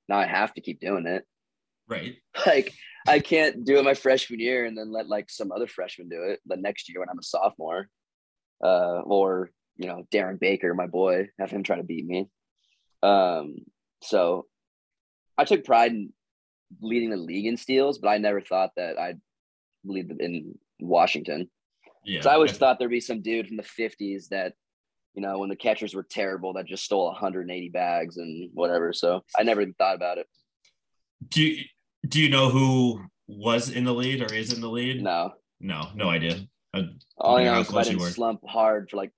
Now 0.08 0.18
I 0.20 0.26
have 0.26 0.54
to 0.54 0.62
keep 0.62 0.80
doing 0.80 1.06
it. 1.08 1.26
Right. 1.88 2.15
Like, 2.46 2.74
I 3.08 3.19
can't 3.19 3.63
do 3.65 3.78
it 3.78 3.84
my 3.84 3.93
freshman 3.93 4.39
year 4.39 4.65
and 4.65 4.78
then 4.78 4.91
let 4.91 5.08
like 5.08 5.30
some 5.30 5.52
other 5.52 5.67
freshman 5.67 6.10
do 6.10 6.24
it 6.24 6.39
the 6.46 6.58
next 6.58 6.89
year 6.89 7.00
when 7.00 7.10
I'm 7.10 7.19
a 7.19 7.24
sophomore. 7.24 7.89
Uh, 8.63 9.02
or, 9.02 9.50
you 9.76 9.88
know, 9.88 10.04
Darren 10.12 10.39
Baker, 10.39 10.74
my 10.74 10.88
boy, 10.88 11.28
have 11.39 11.52
him 11.52 11.63
try 11.63 11.76
to 11.76 11.84
beat 11.84 12.06
me. 12.06 12.30
Um, 13.02 13.58
so 14.02 14.46
I 15.38 15.43
took 15.43 15.65
pride 15.65 15.91
in 15.91 16.13
leading 16.82 17.10
the 17.10 17.17
league 17.17 17.46
in 17.46 17.58
steals, 17.58 17.98
but 17.98 18.10
I 18.10 18.17
never 18.17 18.41
thought 18.41 18.72
that 18.78 18.98
I'd 18.98 19.19
lead 19.84 20.15
in 20.19 20.58
Washington. 20.80 21.50
Yeah. 22.06 22.22
So 22.22 22.30
I 22.30 22.34
always 22.34 22.58
thought 22.58 22.80
there'd 22.80 22.91
be 22.91 23.00
some 23.00 23.22
dude 23.22 23.48
from 23.48 23.58
the 23.58 23.63
50s 23.63 24.30
that, 24.30 24.54
you 25.13 25.22
know, 25.22 25.39
when 25.39 25.50
the 25.50 25.56
catchers 25.56 25.93
were 25.93 26.06
terrible, 26.10 26.54
that 26.54 26.65
just 26.65 26.84
stole 26.84 27.06
180 27.08 27.69
bags 27.69 28.17
and 28.17 28.50
whatever. 28.54 28.93
So 28.93 29.24
I 29.38 29.43
never 29.43 29.62
even 29.62 29.74
thought 29.74 29.96
about 29.96 30.17
it. 30.17 30.28
Do 31.30 31.44
you, 31.44 31.64
do 32.08 32.22
you 32.22 32.30
know 32.30 32.50
who 32.50 33.02
was 33.28 33.70
in 33.70 33.84
the 33.84 33.94
lead 33.94 34.22
or 34.22 34.34
is 34.34 34.54
in 34.54 34.62
the 34.62 34.70
lead? 34.70 35.02
No. 35.02 35.34
No, 35.60 35.90
no 35.96 36.10
idea. 36.10 36.40
I, 36.74 36.90
All 37.18 37.38
I 37.38 37.46
know 37.46 37.60
is 37.62 37.70
if 37.70 37.76
I 37.76 37.84
didn't 37.84 38.02
slump 38.02 38.42
hard 38.48 38.90
for 38.90 38.98
like 38.98 39.12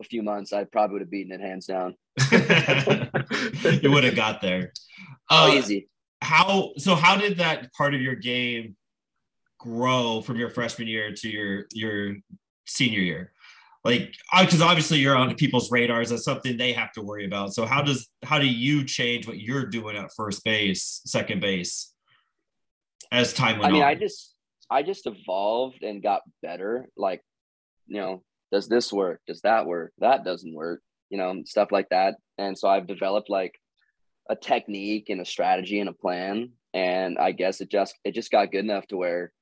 a 0.00 0.04
few 0.04 0.22
months, 0.22 0.52
I 0.52 0.64
probably 0.64 0.94
would 0.94 1.02
have 1.02 1.10
beaten 1.10 1.32
it 1.32 1.40
hands 1.40 1.66
down. 1.66 1.96
you 3.82 3.90
would 3.90 4.04
have 4.04 4.16
got 4.16 4.40
there. 4.40 4.72
Oh, 5.30 5.52
uh, 5.52 5.54
easy. 5.56 5.90
How 6.22 6.70
so? 6.78 6.94
How 6.94 7.14
did 7.14 7.36
that 7.36 7.70
part 7.74 7.94
of 7.94 8.00
your 8.00 8.14
game 8.14 8.76
grow 9.58 10.22
from 10.22 10.38
your 10.38 10.48
freshman 10.48 10.88
year 10.88 11.12
to 11.12 11.28
your 11.28 11.66
your 11.70 12.16
senior 12.66 13.00
year? 13.00 13.32
Like, 13.84 14.12
because 14.40 14.60
obviously 14.60 14.98
you're 14.98 15.16
on 15.16 15.34
people's 15.36 15.70
radars. 15.70 16.10
That's 16.10 16.24
something 16.24 16.56
they 16.56 16.72
have 16.72 16.92
to 16.92 17.02
worry 17.02 17.24
about. 17.24 17.54
So 17.54 17.64
how 17.64 17.82
does 17.82 18.08
how 18.22 18.38
do 18.38 18.46
you 18.46 18.84
change 18.84 19.26
what 19.26 19.38
you're 19.38 19.66
doing 19.66 19.96
at 19.96 20.12
first 20.16 20.44
base, 20.44 21.00
second 21.04 21.40
base, 21.40 21.94
as 23.12 23.32
time 23.32 23.58
went 23.58 23.66
on? 23.66 23.70
I 23.70 23.72
mean, 23.72 23.82
on? 23.82 23.88
I 23.88 23.94
just 23.94 24.34
I 24.70 24.82
just 24.82 25.06
evolved 25.06 25.82
and 25.82 26.02
got 26.02 26.22
better. 26.42 26.88
Like, 26.96 27.22
you 27.86 28.00
know, 28.00 28.22
does 28.52 28.68
this 28.68 28.92
work? 28.92 29.20
Does 29.26 29.40
that 29.42 29.66
work? 29.66 29.92
That 29.98 30.24
doesn't 30.24 30.54
work. 30.54 30.82
You 31.08 31.18
know, 31.18 31.42
stuff 31.46 31.72
like 31.72 31.88
that. 31.90 32.16
And 32.36 32.58
so 32.58 32.68
I've 32.68 32.86
developed 32.86 33.30
like 33.30 33.54
a 34.28 34.36
technique 34.36 35.08
and 35.08 35.20
a 35.20 35.24
strategy 35.24 35.80
and 35.80 35.88
a 35.88 35.94
plan. 35.94 36.50
And 36.74 37.16
I 37.16 37.32
guess 37.32 37.60
it 37.60 37.70
just 37.70 37.94
it 38.04 38.12
just 38.12 38.30
got 38.30 38.52
good 38.52 38.64
enough 38.64 38.86
to 38.88 38.96
where, 38.96 39.32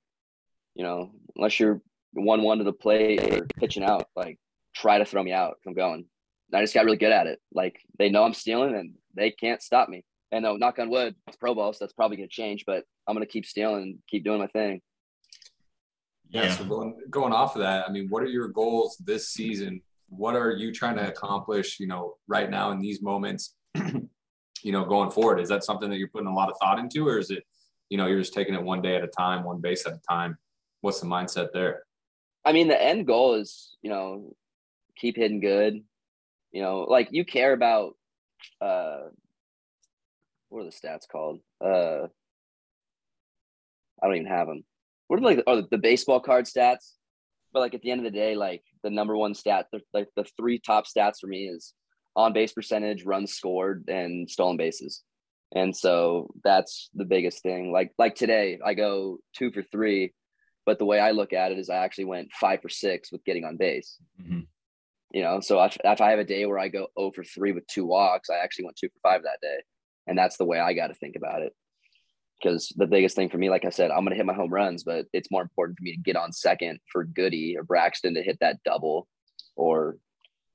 you 0.75 0.85
know, 0.85 1.11
unless 1.35 1.59
you're 1.59 1.83
one 2.17 2.43
one 2.43 2.59
to 2.59 2.65
the 2.65 2.73
plate 2.73 3.23
or 3.23 3.47
pitching 3.59 3.85
out, 3.85 4.09
like 4.17 4.39
try 4.75 4.99
to 4.99 5.05
throw 5.05 5.23
me 5.23 5.33
out. 5.33 5.57
I'm 5.67 5.75
going. 5.75 6.07
And 6.51 6.59
I 6.59 6.63
just 6.63 6.75
got 6.75 6.85
really 6.85 6.97
good 6.97 7.13
at 7.13 7.27
it. 7.27 7.41
Like 7.53 7.79
they 7.99 8.09
know 8.09 8.25
I'm 8.25 8.35
stealing 8.35 8.75
and 8.75 8.95
they 9.15 9.31
can't 9.31 9.63
stop 9.63 9.89
me. 9.89 10.05
And 10.33 10.43
no, 10.43 10.57
knock 10.57 10.79
on 10.79 10.91
wood, 10.91 11.15
it's 11.29 11.37
pro 11.37 11.55
ball, 11.55 11.73
so 11.73 11.85
that's 11.85 11.93
probably 11.93 12.17
gonna 12.17 12.29
change, 12.29 12.65
but 12.67 12.85
I'm 13.07 13.15
gonna 13.15 13.27
keep 13.27 13.47
stealing 13.47 13.83
and 13.83 13.99
keep 14.09 14.25
doing 14.25 14.41
my 14.41 14.49
thing. 14.49 14.81
Yeah. 16.29 16.45
yeah. 16.45 16.51
So 16.53 16.65
going 16.65 16.97
going 17.11 17.33
off 17.33 17.55
of 17.55 17.63
that, 17.63 17.89
I 17.89 17.93
mean, 17.93 18.09
what 18.09 18.23
are 18.23 18.29
your 18.29 18.49
goals 18.49 18.97
this 19.05 19.29
season? 19.29 19.81
What 20.09 20.35
are 20.35 20.53
you 20.53 20.73
trying 20.73 20.97
to 20.97 21.09
accomplish? 21.09 21.79
You 21.79 21.87
know, 21.87 22.15
right 22.27 22.51
now 22.51 22.71
in 22.73 22.81
these 22.81 23.03
moments, 23.03 23.55
you 24.63 24.73
know, 24.73 24.85
going 24.85 25.11
forward? 25.11 25.41
Is 25.41 25.49
that 25.49 25.65
something 25.65 25.89
that 25.91 25.99
you're 25.99 26.09
putting 26.09 26.29
a 26.29 26.35
lot 26.35 26.51
of 26.51 26.57
thought 26.61 26.79
into, 26.79 27.07
or 27.07 27.19
is 27.19 27.31
it, 27.31 27.45
you 27.89 27.97
know, 27.97 28.07
you're 28.07 28.19
just 28.19 28.35
taking 28.35 28.55
it 28.55 28.63
one 28.63 28.83
day 28.83 28.97
at 28.97 29.05
a 29.05 29.09
time, 29.09 29.45
one 29.45 29.61
base 29.61 29.87
at 29.87 29.93
a 29.93 30.01
time? 30.09 30.37
What's 30.81 31.01
the 31.01 31.07
mindset 31.07 31.49
there? 31.53 31.83
I 32.47 32.53
mean, 32.53 32.69
the 32.69 32.81
end 32.81 33.09
goal 33.09 33.35
is, 33.35 33.77
you 33.83 33.91
know, 33.91 34.33
keep 34.97 35.17
hitting 35.17 35.41
good. 35.41 35.83
You 36.53 36.63
know, 36.63 36.87
like 36.89 37.09
you 37.11 37.25
care 37.25 37.53
about 37.53 37.95
uh 38.61 39.09
what 40.49 40.61
are 40.63 40.65
the 40.65 40.71
stats 40.71 41.09
called? 41.11 41.41
Uh 41.63 42.07
I 44.01 44.07
don't 44.07 44.15
even 44.17 44.27
have 44.27 44.47
them. 44.47 44.65
What 45.09 45.19
are 45.19 45.23
like 45.23 45.43
oh, 45.47 45.63
the 45.69 45.77
baseball 45.77 46.21
card 46.21 46.45
stats? 46.45 46.93
But 47.53 47.61
like 47.61 47.75
at 47.75 47.83
the 47.83 47.91
end 47.91 48.07
of 48.07 48.13
the 48.13 48.17
day, 48.17 48.37
like 48.37 48.63
the 48.85 48.91
number 48.91 49.17
one 49.17 49.35
stat, 49.35 49.67
the, 49.73 49.81
like 49.93 50.09
the 50.15 50.25
three 50.37 50.61
top 50.61 50.85
stats 50.87 51.19
for 51.21 51.27
me 51.27 51.49
is 51.49 51.75
on 52.15 52.33
base 52.33 52.53
percentage, 52.53 53.05
runs 53.05 53.33
scored, 53.33 53.89
and 53.89 54.31
stolen 54.31 54.57
bases. 54.57 55.03
And 55.55 55.77
so 55.77 56.31
that's 56.45 56.91
the 56.95 57.05
biggest 57.05 57.43
thing. 57.43 57.73
Like 57.73 57.93
like 57.99 58.15
today, 58.15 58.61
I 58.65 58.75
go 58.75 59.19
two 59.35 59.51
for 59.51 59.63
three, 59.63 60.13
but 60.67 60.79
the 60.79 60.85
way 60.85 60.99
I 60.99 61.13
look 61.13 61.33
at 61.33 61.53
it 61.53 61.59
is 61.59 61.71
I 61.71 61.77
actually 61.77 62.07
went 62.07 62.33
five 62.33 62.61
for 62.61 62.69
six 62.69 63.13
with 63.13 63.25
getting 63.25 63.45
on 63.45 63.57
base. 63.57 63.97
Mm-hmm. 64.21 64.41
You 65.13 65.23
know, 65.23 65.41
so 65.41 65.63
if, 65.63 65.79
if 65.83 66.01
I 66.01 66.11
have 66.11 66.19
a 66.19 66.25
day 66.25 66.45
where 66.45 66.59
I 66.59 66.69
go 66.69 66.89
0 66.99 67.13
for 67.15 67.25
three 67.25 67.53
with 67.53 67.67
two 67.69 67.87
walks, 67.87 68.29
I 68.29 68.43
actually 68.43 68.67
went 68.67 68.77
two 68.77 68.89
for 68.89 69.09
five 69.09 69.23
that 69.23 69.41
day. 69.41 69.59
And 70.09 70.19
that's 70.19 70.37
the 70.37 70.45
way 70.45 70.59
I 70.59 70.75
got 70.75 70.89
to 70.89 70.95
think 70.95 71.17
about 71.17 71.43
it. 71.43 71.55
Because 72.43 72.71
the 72.77 72.87
biggest 72.87 73.17
thing 73.17 73.31
for 73.31 73.39
me, 73.39 73.49
like 73.49 73.65
I 73.65 73.71
said, 73.71 73.91
I'm 73.91 74.01
going 74.01 74.11
to 74.11 74.17
hit 74.17 74.27
my 74.27 74.35
home 74.35 74.53
runs, 74.53 74.83
but 74.85 75.07
it's 75.13 75.31
more 75.31 75.41
important 75.41 75.79
for 75.79 75.85
me 75.85 75.93
to 75.93 76.03
get 76.03 76.17
on 76.17 76.33
second 76.33 76.81
for 76.93 77.05
Goody 77.05 77.57
or 77.57 77.63
Braxton 77.63 78.15
to 78.15 78.23
hit 78.23 78.39
that 78.41 78.63
double. 78.65 79.09
Or, 79.55 79.97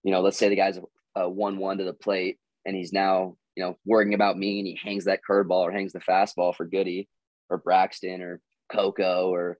you 0.03 0.11
know, 0.11 0.21
let's 0.21 0.37
say 0.37 0.49
the 0.49 0.55
guy's 0.55 0.79
a 1.15 1.27
one-one 1.27 1.79
to 1.79 1.83
the 1.85 1.93
plate, 1.93 2.37
and 2.65 2.75
he's 2.75 2.93
now 2.93 3.35
you 3.55 3.63
know 3.63 3.77
worrying 3.85 4.13
about 4.13 4.37
me, 4.37 4.59
and 4.59 4.67
he 4.67 4.79
hangs 4.81 5.05
that 5.05 5.21
curveball 5.27 5.61
or 5.61 5.71
hangs 5.71 5.93
the 5.93 5.99
fastball 5.99 6.55
for 6.55 6.65
Goody 6.65 7.09
or 7.49 7.57
Braxton 7.57 8.21
or 8.21 8.39
Coco 8.71 9.29
or 9.29 9.57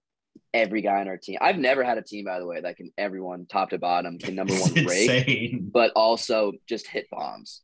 every 0.54 0.82
guy 0.82 1.00
on 1.00 1.08
our 1.08 1.16
team. 1.16 1.38
I've 1.40 1.58
never 1.58 1.82
had 1.82 1.98
a 1.98 2.02
team, 2.02 2.24
by 2.24 2.38
the 2.38 2.46
way, 2.46 2.60
that 2.60 2.76
can 2.76 2.90
everyone 2.98 3.46
top 3.46 3.70
to 3.70 3.78
bottom 3.78 4.18
can 4.18 4.34
number 4.34 4.54
one 4.58 4.84
break, 4.84 5.72
but 5.72 5.92
also 5.96 6.52
just 6.68 6.86
hit 6.86 7.08
bombs. 7.10 7.62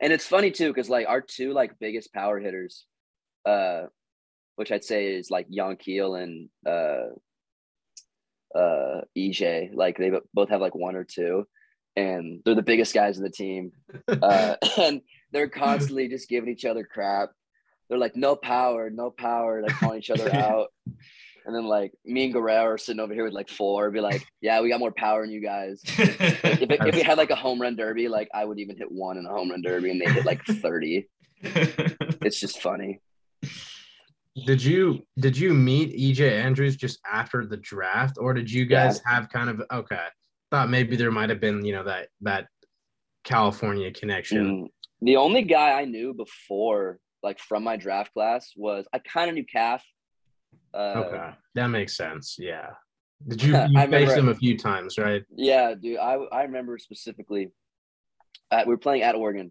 And 0.00 0.12
it's 0.12 0.26
funny 0.26 0.50
too, 0.50 0.68
because 0.68 0.90
like 0.90 1.06
our 1.08 1.20
two 1.20 1.52
like 1.52 1.78
biggest 1.78 2.12
power 2.12 2.38
hitters, 2.38 2.86
uh, 3.46 3.82
which 4.56 4.72
I'd 4.72 4.84
say 4.84 5.14
is 5.14 5.30
like 5.30 5.46
Keel 5.78 6.14
and 6.16 6.48
uh 6.66 7.08
uh 8.54 9.00
EJ, 9.16 9.70
like 9.74 9.96
they 9.96 10.12
both 10.34 10.50
have 10.50 10.60
like 10.60 10.74
one 10.74 10.96
or 10.96 11.04
two 11.04 11.46
and 11.96 12.40
they're 12.44 12.54
the 12.54 12.62
biggest 12.62 12.94
guys 12.94 13.18
in 13.18 13.24
the 13.24 13.30
team. 13.30 13.72
Uh, 14.08 14.56
and 14.78 15.00
they're 15.32 15.48
constantly 15.48 16.08
just 16.08 16.28
giving 16.28 16.50
each 16.50 16.64
other 16.64 16.84
crap. 16.84 17.30
They're 17.92 17.98
like, 17.98 18.16
no 18.16 18.34
power, 18.34 18.88
no 18.88 19.10
power, 19.10 19.60
like 19.60 19.72
calling 19.72 19.98
each 19.98 20.08
other 20.08 20.34
out. 20.34 20.68
And 21.44 21.54
then 21.54 21.66
like 21.66 21.92
me 22.06 22.24
and 22.24 22.32
Guerrero 22.32 22.64
are 22.64 22.78
sitting 22.78 23.00
over 23.00 23.12
here 23.12 23.24
with 23.24 23.34
like 23.34 23.50
four, 23.50 23.90
be 23.90 24.00
like, 24.00 24.26
yeah, 24.40 24.62
we 24.62 24.70
got 24.70 24.80
more 24.80 24.94
power 24.96 25.20
than 25.20 25.30
you 25.30 25.42
guys. 25.42 25.82
if, 25.84 26.18
it, 26.42 26.70
if 26.70 26.94
we 26.94 27.02
had 27.02 27.18
like 27.18 27.28
a 27.28 27.36
home 27.36 27.60
run 27.60 27.76
derby, 27.76 28.08
like 28.08 28.30
I 28.32 28.46
would 28.46 28.58
even 28.58 28.78
hit 28.78 28.90
one 28.90 29.18
in 29.18 29.26
a 29.26 29.28
home 29.28 29.50
run 29.50 29.60
derby 29.60 29.90
and 29.90 30.00
they 30.00 30.10
hit 30.10 30.24
like 30.24 30.42
30. 30.46 31.06
it's 31.42 32.40
just 32.40 32.62
funny. 32.62 33.02
Did 34.46 34.64
you 34.64 35.04
did 35.18 35.36
you 35.36 35.52
meet 35.52 35.94
EJ 35.94 36.32
Andrews 36.32 36.76
just 36.76 36.98
after 37.12 37.44
the 37.44 37.58
draft 37.58 38.16
or 38.18 38.32
did 38.32 38.50
you 38.50 38.64
guys 38.64 39.02
yeah. 39.04 39.16
have 39.16 39.28
kind 39.28 39.50
of 39.50 39.62
okay 39.70 40.06
thought 40.50 40.70
maybe 40.70 40.96
there 40.96 41.10
might 41.10 41.28
have 41.28 41.40
been, 41.40 41.62
you 41.64 41.72
know, 41.72 41.84
that 41.84 42.08
that 42.20 42.46
California 43.24 43.90
connection. 43.90 44.64
Mm. 44.64 44.68
The 45.00 45.16
only 45.16 45.42
guy 45.42 45.80
I 45.80 45.84
knew 45.84 46.14
before, 46.14 46.98
like 47.22 47.38
from 47.38 47.64
my 47.64 47.76
draft 47.76 48.12
class, 48.12 48.52
was 48.56 48.86
I 48.92 48.98
kind 48.98 49.28
of 49.28 49.34
knew 49.34 49.44
Calf. 49.44 49.84
Uh, 50.74 51.04
okay, 51.04 51.30
that 51.54 51.68
makes 51.68 51.96
sense. 51.96 52.36
Yeah. 52.38 52.70
Did 53.26 53.42
you, 53.44 53.56
you 53.56 53.86
face 53.88 54.12
him 54.12 54.28
a 54.28 54.34
few 54.34 54.58
times, 54.58 54.98
right? 54.98 55.22
Yeah, 55.34 55.74
dude. 55.80 55.98
I 55.98 56.14
I 56.32 56.42
remember 56.42 56.78
specifically. 56.78 57.50
At, 58.50 58.66
we 58.66 58.74
were 58.74 58.78
playing 58.78 59.02
at 59.02 59.14
Oregon. 59.14 59.50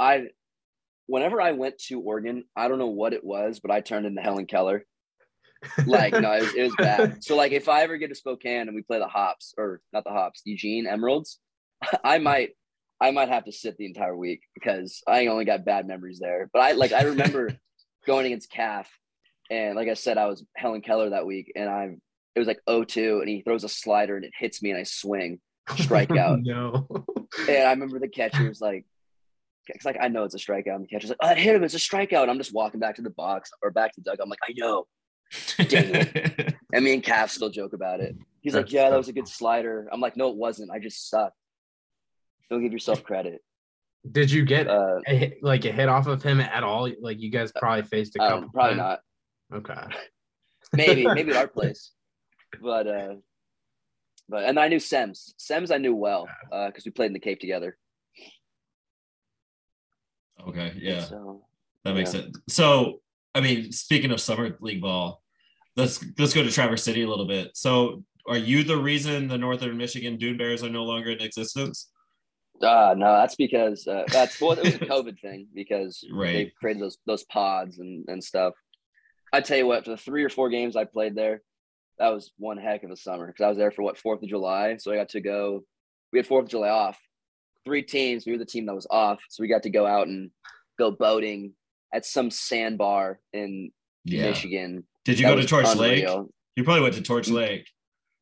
I, 0.00 0.26
whenever 1.06 1.40
I 1.40 1.52
went 1.52 1.78
to 1.86 2.00
Oregon, 2.00 2.44
I 2.56 2.66
don't 2.66 2.78
know 2.78 2.88
what 2.88 3.12
it 3.12 3.22
was, 3.22 3.60
but 3.60 3.70
I 3.70 3.80
turned 3.80 4.04
into 4.04 4.20
Helen 4.20 4.46
Keller 4.46 4.84
like 5.86 6.12
no, 6.12 6.32
it 6.32 6.42
was, 6.42 6.54
it 6.54 6.62
was 6.62 6.74
bad. 6.76 7.18
So 7.22 7.36
like 7.36 7.52
if 7.52 7.68
I 7.68 7.82
ever 7.82 7.96
get 7.96 8.08
to 8.08 8.14
Spokane 8.14 8.62
and 8.62 8.74
we 8.74 8.82
play 8.82 8.98
the 8.98 9.08
Hops 9.08 9.54
or 9.56 9.80
not 9.92 10.04
the 10.04 10.10
Hops, 10.10 10.42
Eugene 10.44 10.86
Emeralds, 10.86 11.38
I 12.04 12.18
might 12.18 12.50
I 13.00 13.10
might 13.10 13.28
have 13.28 13.44
to 13.44 13.52
sit 13.52 13.76
the 13.76 13.86
entire 13.86 14.16
week 14.16 14.42
because 14.54 15.02
I 15.06 15.26
only 15.26 15.44
got 15.44 15.64
bad 15.64 15.86
memories 15.86 16.18
there. 16.18 16.48
But 16.52 16.60
I 16.60 16.72
like 16.72 16.92
I 16.92 17.02
remember 17.02 17.50
going 18.06 18.26
against 18.26 18.50
Calf, 18.50 18.90
and 19.50 19.76
like 19.76 19.88
I 19.88 19.94
said, 19.94 20.18
I 20.18 20.26
was 20.26 20.44
Helen 20.56 20.80
Keller 20.80 21.10
that 21.10 21.26
week, 21.26 21.52
and 21.54 21.68
I'm 21.68 22.00
it 22.34 22.38
was 22.38 22.48
like 22.48 22.60
0-2, 22.68 23.20
and 23.20 23.28
he 23.28 23.40
throws 23.40 23.64
a 23.64 23.68
slider 23.68 24.16
and 24.16 24.24
it 24.24 24.32
hits 24.38 24.62
me, 24.62 24.70
and 24.70 24.78
I 24.78 24.82
swing 24.82 25.40
strikeout. 25.68 26.42
no, 26.44 26.86
and 27.48 27.66
I 27.66 27.70
remember 27.70 27.98
the 27.98 28.08
catcher's 28.08 28.60
like. 28.60 28.84
It's 29.68 29.84
like 29.84 29.96
I 30.00 30.06
know 30.06 30.22
it's 30.22 30.36
a 30.36 30.38
strikeout. 30.38 30.76
And 30.76 30.84
the 30.84 30.88
catcher's 30.88 31.10
like, 31.10 31.18
"Oh, 31.20 31.26
I 31.26 31.34
hit 31.34 31.56
him! 31.56 31.64
It's 31.64 31.74
a 31.74 31.78
strikeout." 31.78 32.22
And 32.22 32.30
I'm 32.30 32.38
just 32.38 32.54
walking 32.54 32.78
back 32.78 32.94
to 32.96 33.02
the 33.02 33.10
box 33.10 33.50
or 33.64 33.72
back 33.72 33.92
to 33.94 34.00
Doug. 34.00 34.18
I'm 34.22 34.28
like, 34.28 34.38
"I 34.48 34.54
know." 34.56 34.86
and 36.72 36.84
me 36.84 36.94
and 36.94 37.02
Calf 37.02 37.32
still 37.32 37.50
joke 37.50 37.72
about 37.72 37.98
it. 37.98 38.16
He's 38.42 38.54
like, 38.54 38.70
"Yeah, 38.70 38.90
that 38.90 38.96
was 38.96 39.08
a 39.08 39.12
good 39.12 39.26
slider." 39.26 39.88
I'm 39.90 40.00
like, 40.00 40.16
"No, 40.16 40.30
it 40.30 40.36
wasn't. 40.36 40.70
I 40.70 40.78
just 40.78 41.10
sucked." 41.10 41.34
Don't 42.50 42.62
give 42.62 42.72
yourself 42.72 43.02
credit. 43.04 43.40
Did 44.10 44.30
you 44.30 44.44
get 44.44 44.68
Uh, 44.68 45.00
a 45.06 45.14
hit, 45.14 45.42
like 45.42 45.64
a 45.64 45.72
hit 45.72 45.88
off 45.88 46.06
of 46.06 46.22
him 46.22 46.40
at 46.40 46.62
all? 46.62 46.88
Like 47.00 47.20
you 47.20 47.30
guys 47.30 47.50
probably 47.52 47.82
faced 47.82 48.14
a 48.16 48.18
couple. 48.20 48.44
um, 48.44 48.50
probably 48.52 48.76
times. 48.76 49.00
not. 49.50 49.58
Okay. 49.58 49.96
Maybe, 50.72 51.06
maybe 51.14 51.30
at 51.32 51.36
our 51.36 51.48
place. 51.48 51.92
But 52.62 52.86
uh 52.86 53.14
but 54.28 54.44
and 54.44 54.58
I 54.58 54.68
knew 54.68 54.78
Sems. 54.80 55.34
Sems 55.38 55.70
I 55.70 55.78
knew 55.78 55.94
well 55.94 56.28
uh 56.52 56.66
because 56.68 56.84
we 56.84 56.90
played 56.92 57.06
in 57.08 57.12
the 57.14 57.20
Cape 57.20 57.40
together. 57.40 57.76
Okay, 60.46 60.72
yeah, 60.76 61.00
So 61.00 61.44
that 61.84 61.94
makes 61.94 62.14
yeah. 62.14 62.22
sense. 62.22 62.38
So, 62.48 63.00
I 63.34 63.40
mean, 63.40 63.72
speaking 63.72 64.10
of 64.12 64.20
summer 64.20 64.56
league 64.60 64.82
ball, 64.82 65.22
let's 65.76 66.04
let's 66.18 66.34
go 66.34 66.42
to 66.42 66.50
Traverse 66.50 66.84
City 66.84 67.02
a 67.02 67.08
little 67.08 67.26
bit. 67.26 67.50
So, 67.54 68.04
are 68.28 68.36
you 68.36 68.62
the 68.62 68.76
reason 68.76 69.28
the 69.28 69.38
Northern 69.38 69.76
Michigan 69.76 70.16
Dune 70.16 70.36
Bears 70.36 70.62
are 70.62 70.68
no 70.70 70.84
longer 70.84 71.10
in 71.10 71.20
existence? 71.20 71.90
Uh 72.62 72.94
no, 72.96 73.12
that's 73.18 73.34
because 73.36 73.86
uh 73.86 74.04
that's 74.08 74.40
well 74.40 74.52
it 74.52 74.64
was 74.64 74.74
a 74.74 74.78
COVID 74.94 75.20
thing 75.20 75.48
because 75.54 76.04
right. 76.12 76.32
they 76.32 76.52
created 76.60 76.82
those 76.82 76.98
those 77.06 77.24
pods 77.24 77.78
and 77.78 78.04
and 78.08 78.22
stuff. 78.22 78.54
I 79.32 79.40
tell 79.40 79.58
you 79.58 79.66
what, 79.66 79.84
for 79.84 79.90
the 79.90 79.96
three 79.96 80.24
or 80.24 80.28
four 80.28 80.48
games 80.50 80.76
I 80.76 80.84
played 80.84 81.14
there, 81.14 81.42
that 81.98 82.08
was 82.08 82.32
one 82.38 82.56
heck 82.58 82.84
of 82.84 82.90
a 82.90 82.96
summer 82.96 83.26
because 83.26 83.44
I 83.44 83.48
was 83.48 83.58
there 83.58 83.70
for 83.72 83.82
what 83.82 83.98
Fourth 83.98 84.22
of 84.22 84.28
July, 84.28 84.76
so 84.78 84.92
I 84.92 84.96
got 84.96 85.08
to 85.10 85.20
go. 85.20 85.64
We 86.12 86.18
had 86.18 86.26
Fourth 86.26 86.44
of 86.44 86.50
July 86.50 86.68
off. 86.68 86.98
Three 87.64 87.82
teams. 87.82 88.24
We 88.24 88.32
were 88.32 88.38
the 88.38 88.44
team 88.46 88.66
that 88.66 88.74
was 88.74 88.86
off, 88.90 89.20
so 89.28 89.42
we 89.42 89.48
got 89.48 89.64
to 89.64 89.70
go 89.70 89.86
out 89.86 90.06
and 90.06 90.30
go 90.78 90.92
boating 90.92 91.52
at 91.92 92.06
some 92.06 92.30
sandbar 92.30 93.18
in 93.32 93.70
Yeah. 94.04 94.22
Michigan. 94.30 94.84
Did 95.04 95.18
you 95.18 95.26
That 95.26 95.34
go 95.34 95.40
to 95.40 95.46
Torch 95.46 95.74
Lake? 95.74 96.04
You 96.54 96.64
probably 96.64 96.82
went 96.82 96.94
to 96.94 97.02
Torch 97.02 97.26
Mm. 97.28 97.32
Lake. 97.34 97.66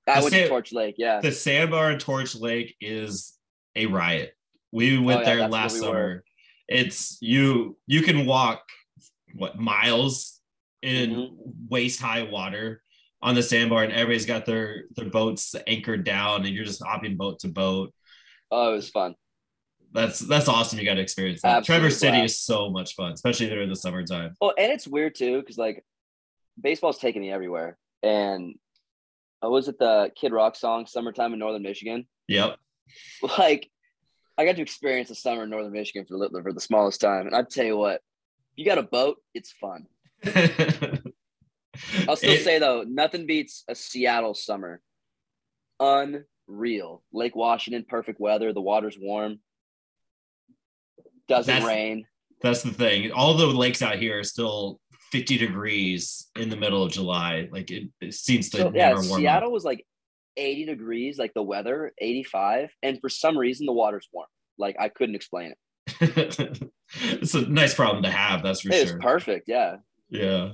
I 0.09 0.15
The 0.17 0.25
went 0.25 0.33
sand- 0.33 0.43
to 0.45 0.49
Torch 0.49 0.73
Lake. 0.73 0.95
Yeah, 0.99 1.21
The 1.21 1.33
sandbar 1.33 1.93
in 1.93 1.99
Torch 1.99 2.35
Lake 2.35 2.75
is 2.81 3.39
a 3.77 3.87
riot. 3.87 4.35
We 4.73 4.99
went 4.99 5.21
Oh, 5.21 5.23
yeah, 5.23 5.35
there 5.37 5.49
last 5.49 5.75
we 5.75 5.81
summer. 5.81 5.93
were. 5.93 6.25
It's 6.69 7.19
you 7.21 7.77
you 7.87 8.03
can 8.03 8.27
walk 8.27 8.63
what 9.35 9.59
miles 9.59 10.41
in 10.83 11.11
Mhm. 11.11 11.37
waist 11.69 12.01
high 12.01 12.23
water 12.23 12.83
on 13.23 13.35
the 13.35 13.43
sandbar 13.43 13.85
and 13.85 13.93
everybody's 13.93 14.27
got 14.27 14.47
their 14.47 14.85
their 14.97 15.09
boats 15.11 15.55
anchored 15.67 16.05
down 16.05 16.45
and 16.47 16.55
you're 16.55 16.65
just 16.65 16.83
hopping 16.85 17.17
boat 17.17 17.39
to 17.41 17.49
boat. 17.49 17.93
oh, 18.51 18.73
it 18.73 18.77
was 18.77 18.91
fun. 18.91 19.15
That's 19.93 20.19
that's 20.21 20.49
awesome. 20.49 20.79
You 20.79 20.85
got 20.85 20.95
to 20.95 21.01
experience 21.01 21.43
that. 21.43 21.59
Absolute 21.59 21.79
Traverse 21.79 21.99
City 21.99 22.23
is 22.23 22.39
so 22.39 22.71
much 22.71 22.95
fun, 22.95 23.13
especially 23.13 23.49
during 23.49 23.69
the 23.69 23.77
summertime. 23.77 24.35
Well, 24.41 24.55
and 24.59 24.73
it's 24.73 24.87
weird 24.89 25.15
too 25.15 25.41
because 25.41 25.57
like 25.59 25.85
baseball's 26.61 26.99
taking 26.99 27.23
me 27.23 27.31
everywhere. 27.31 27.79
And 28.03 28.55
uh, 29.45 29.49
was 29.51 29.69
it 29.69 29.79
the 29.79 30.11
Kid 30.17 30.33
Rock 30.33 30.57
song 30.57 30.87
"Summertime 30.87 31.33
in 31.33 31.39
Northern 31.39 31.63
Michigan"? 31.63 32.07
Yep. 32.29 32.59
Like, 33.39 33.71
I 34.37 34.45
got 34.45 34.57
to 34.57 34.63
experience 34.63 35.09
the 35.09 35.15
summer 35.15 35.45
in 35.45 35.51
Northern 35.51 35.73
Michigan 35.73 36.05
for 36.07 36.19
the, 36.19 36.43
for 36.43 36.53
the 36.53 36.61
smallest 36.61 37.01
time. 37.01 37.27
And 37.27 37.35
I 37.37 37.43
tell 37.43 37.65
you 37.65 37.77
what, 37.77 38.01
you 38.57 38.65
got 38.65 38.79
a 38.79 38.83
boat, 38.83 39.19
it's 39.35 39.53
fun. 39.53 39.87
I'll 42.09 42.17
still 42.17 42.37
say 42.37 42.59
though, 42.59 42.85
nothing 42.87 43.27
beats 43.27 43.65
a 43.69 43.75
Seattle 43.75 44.35
summer. 44.35 44.81
Unreal. 45.81 47.03
Lake 47.13 47.35
Washington, 47.37 47.85
perfect 47.89 48.21
weather. 48.21 48.53
The 48.53 48.61
water's 48.61 48.99
warm. 48.99 49.41
Doesn't 51.29 51.53
That's- 51.53 51.69
rain. 51.69 52.07
That's 52.43 52.63
the 52.63 52.73
thing. 52.73 53.11
All 53.11 53.35
the 53.35 53.47
lakes 53.47 53.81
out 53.81 53.97
here 53.97 54.19
are 54.19 54.25
still 54.25 54.79
50 55.13 55.39
degrees 55.39 56.29
in 56.37 56.51
the 56.51 56.57
middle 56.57 56.83
of 56.83 56.93
July. 56.93 57.49
Like 57.51 57.71
it, 57.71 57.89
it 58.03 58.13
seems 58.13 58.51
to 58.51 58.59
So 58.59 58.73
yeah, 58.75 58.89
never 58.91 59.09
warm 59.09 59.21
Seattle 59.21 59.51
was 59.51 59.65
like 59.65 59.87
80 60.37 60.67
degrees, 60.67 61.19
like 61.19 61.35
the 61.35 61.43
weather, 61.43 61.93
85, 61.99 62.71
and 62.83 63.01
for 63.01 63.09
some 63.09 63.37
reason 63.39 63.67
the 63.67 63.73
water's 63.73 64.09
warm. 64.13 64.27
Like 64.59 64.77
I 64.79 64.89
couldn't 64.89 65.15
explain 65.15 65.53
it. 65.53 66.71
it's 66.95 67.35
a 67.35 67.43
nice 67.43 67.75
problem 67.75 68.03
to 68.05 68.11
have, 68.11 68.43
that's 68.43 68.61
for 68.63 68.73
It's 68.73 68.91
sure. 68.91 69.01
perfect. 69.01 69.49
Yeah. 69.49 69.77
yeah. 70.09 70.53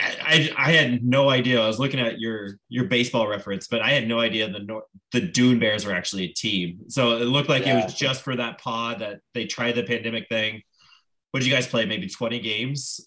I, 0.00 0.52
I 0.56 0.72
had 0.72 1.04
no 1.04 1.28
idea. 1.28 1.60
I 1.60 1.66
was 1.66 1.80
looking 1.80 1.98
at 1.98 2.20
your 2.20 2.58
your 2.68 2.84
baseball 2.84 3.26
reference, 3.26 3.66
but 3.66 3.80
I 3.82 3.90
had 3.90 4.06
no 4.06 4.20
idea 4.20 4.48
the 4.48 4.60
Nor- 4.60 4.84
the 5.10 5.20
Dune 5.20 5.58
Bears 5.58 5.84
were 5.84 5.92
actually 5.92 6.24
a 6.24 6.32
team. 6.32 6.80
So 6.88 7.16
it 7.16 7.24
looked 7.24 7.48
like 7.48 7.66
it 7.66 7.74
was 7.74 7.94
just 7.94 8.22
for 8.22 8.36
that 8.36 8.60
pod 8.60 9.00
that 9.00 9.20
they 9.34 9.46
tried 9.46 9.72
the 9.72 9.82
pandemic 9.82 10.28
thing. 10.28 10.62
What 11.30 11.40
did 11.40 11.48
you 11.48 11.52
guys 11.52 11.66
play? 11.66 11.84
Maybe 11.84 12.08
20 12.08 12.38
games? 12.40 13.00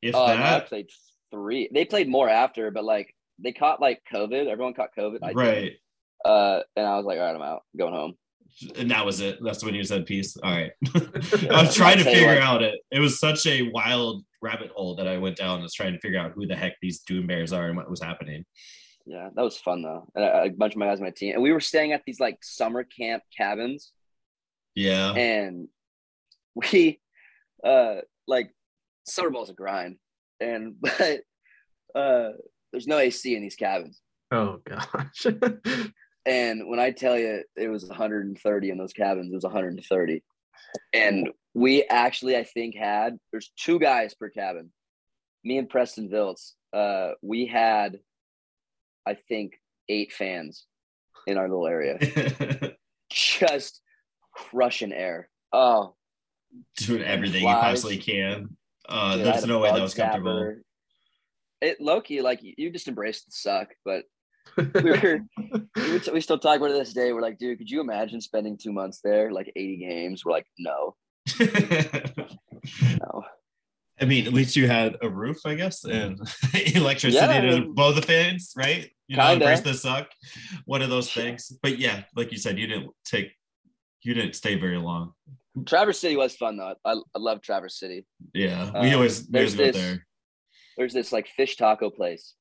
If 0.00 0.14
Oh, 0.14 0.26
no, 0.26 0.42
I 0.42 0.60
played 0.60 0.88
three. 1.30 1.68
They 1.72 1.84
played 1.84 2.08
more 2.08 2.28
after, 2.28 2.70
but 2.70 2.84
like 2.84 3.14
they 3.38 3.52
caught 3.52 3.80
like 3.80 4.02
COVID. 4.12 4.46
Everyone 4.46 4.74
caught 4.74 4.90
COVID. 4.98 5.18
I 5.22 5.28
didn't. 5.28 5.36
right. 5.36 5.72
Uh, 6.24 6.62
and 6.76 6.86
I 6.86 6.96
was 6.96 7.04
like, 7.06 7.18
all 7.18 7.24
right, 7.24 7.34
I'm 7.36 7.42
out, 7.42 7.62
going 7.76 7.92
home. 7.94 8.14
and 8.76 8.90
that 8.90 9.04
was 9.04 9.20
it. 9.20 9.38
That's 9.42 9.62
when 9.64 9.74
you 9.74 9.84
said 9.84 10.06
peace. 10.06 10.36
All 10.42 10.50
right. 10.50 10.72
I 10.94 11.62
was 11.62 11.74
trying 11.74 11.98
to 11.98 12.00
I'll 12.00 12.04
tell 12.04 12.12
you 12.12 12.18
figure 12.18 12.26
what. 12.34 12.38
out 12.42 12.62
it. 12.62 12.80
It 12.90 13.00
was 13.00 13.20
such 13.20 13.46
a 13.46 13.62
wild 13.70 14.24
rabbit 14.42 14.70
hole 14.74 14.96
that 14.96 15.06
I 15.06 15.18
went 15.18 15.36
down. 15.36 15.60
Was 15.62 15.74
trying 15.74 15.92
to 15.92 16.00
figure 16.00 16.18
out 16.18 16.32
who 16.32 16.46
the 16.46 16.56
heck 16.56 16.74
these 16.80 17.00
Dune 17.00 17.26
Bears 17.26 17.52
are 17.52 17.66
and 17.68 17.76
what 17.76 17.90
was 17.90 18.02
happening. 18.02 18.44
Yeah, 19.04 19.28
that 19.36 19.42
was 19.42 19.56
fun 19.58 19.82
though. 19.82 20.08
And 20.14 20.24
a, 20.24 20.42
a 20.44 20.50
bunch 20.50 20.72
of 20.74 20.78
my 20.78 20.86
guys 20.86 21.00
my 21.00 21.10
team, 21.10 21.34
and 21.34 21.42
we 21.42 21.52
were 21.52 21.60
staying 21.60 21.92
at 21.92 22.02
these 22.06 22.18
like 22.18 22.38
summer 22.42 22.82
camp 22.82 23.22
cabins, 23.36 23.92
Yeah. 24.74 25.12
and 25.12 25.68
we, 26.54 26.98
uh, 27.62 27.96
like 28.26 28.50
summer 29.06 29.30
ball's 29.30 29.50
a 29.50 29.52
grind, 29.54 29.98
and 30.40 30.74
but 30.80 31.20
uh, 31.94 32.30
there's 32.72 32.86
no 32.86 32.98
AC 32.98 33.34
in 33.34 33.42
these 33.42 33.56
cabins. 33.56 34.00
Oh 34.30 34.60
gosh. 34.64 35.26
And 36.26 36.68
when 36.68 36.80
I 36.80 36.90
tell 36.90 37.16
you 37.16 37.44
it 37.54 37.68
was 37.68 37.84
130 37.84 38.70
in 38.70 38.78
those 38.78 38.92
cabins, 38.92 39.30
it 39.30 39.34
was 39.36 39.44
130. 39.44 40.22
And 40.92 41.30
we 41.54 41.84
actually, 41.84 42.36
I 42.36 42.42
think, 42.42 42.74
had 42.74 43.16
there's 43.30 43.52
two 43.56 43.78
guys 43.78 44.14
per 44.14 44.28
cabin. 44.28 44.72
Me 45.44 45.56
and 45.56 45.68
Preston 45.68 46.08
Viltz, 46.08 46.54
uh, 46.72 47.12
we 47.22 47.46
had, 47.46 48.00
I 49.06 49.14
think, 49.14 49.52
eight 49.88 50.12
fans 50.12 50.66
in 51.28 51.38
our 51.38 51.48
little 51.48 51.68
area, 51.68 51.98
just 53.10 53.80
crushing 54.32 54.92
air. 54.92 55.28
Oh, 55.52 55.94
Doing 56.78 57.02
everything 57.02 57.42
you 57.42 57.46
possibly 57.48 57.98
can. 57.98 58.56
Uh, 58.88 59.16
there's 59.16 59.46
no 59.46 59.60
way 59.60 59.70
that 59.70 59.80
was 59.80 59.94
comfortable. 59.94 60.40
zapper. 60.40 60.60
It 61.60 61.80
Loki, 61.80 62.20
like 62.20 62.40
you 62.42 62.70
just 62.70 62.88
embraced 62.88 63.26
the 63.26 63.32
suck, 63.32 63.68
but 63.84 64.04
we 64.56 64.90
were 64.90 65.20
we, 65.76 66.00
we 66.12 66.20
still 66.20 66.38
talk 66.38 66.58
about 66.58 66.70
it 66.70 66.74
this 66.78 66.92
day. 66.92 67.12
We're 67.12 67.22
like, 67.22 67.38
dude, 67.38 67.58
could 67.58 67.70
you 67.70 67.80
imagine 67.80 68.20
spending 68.20 68.56
two 68.56 68.72
months 68.72 69.00
there, 69.02 69.32
like 69.32 69.52
80 69.56 69.76
games? 69.78 70.24
We're 70.24 70.32
like, 70.32 70.46
no, 70.58 70.94
no. 73.00 73.24
I 73.98 74.04
mean, 74.04 74.26
at 74.26 74.34
least 74.34 74.56
you 74.56 74.66
had 74.68 74.96
a 75.00 75.08
roof, 75.08 75.38
I 75.46 75.54
guess, 75.54 75.84
and 75.84 76.18
electricity 76.74 77.16
Yeah, 77.24 77.30
I 77.30 77.40
to 77.40 77.60
mean- 77.60 77.72
blow 77.74 77.92
the 77.92 78.02
fans, 78.02 78.52
right? 78.56 78.90
You 79.08 79.16
know, 79.16 79.32
embrace 79.32 79.60
the 79.60 79.72
suck. 79.72 80.08
One 80.64 80.82
of 80.82 80.90
those 80.90 81.10
things. 81.10 81.50
But 81.62 81.78
yeah, 81.78 82.02
like 82.16 82.32
you 82.32 82.38
said, 82.38 82.58
you 82.58 82.66
didn't 82.66 82.90
take, 83.04 83.30
you 84.02 84.14
didn't 84.14 84.34
stay 84.34 84.56
very 84.58 84.78
long. 84.78 85.12
Traverse 85.64 86.00
City 86.00 86.16
was 86.16 86.36
fun 86.36 86.56
though. 86.58 86.74
I, 86.84 86.92
I 86.92 87.18
love 87.18 87.40
Traverse 87.40 87.78
City. 87.78 88.04
Yeah, 88.34 88.70
we 88.82 88.90
Uh, 88.90 88.94
always 88.96 89.20
we 89.22 89.26
there's 89.30 89.58
always 89.58 89.72
go 89.74 89.78
there. 89.78 90.05
There's 90.76 90.92
this 90.92 91.12
like 91.12 91.26
fish 91.28 91.56
taco 91.56 91.90
place. 91.90 92.34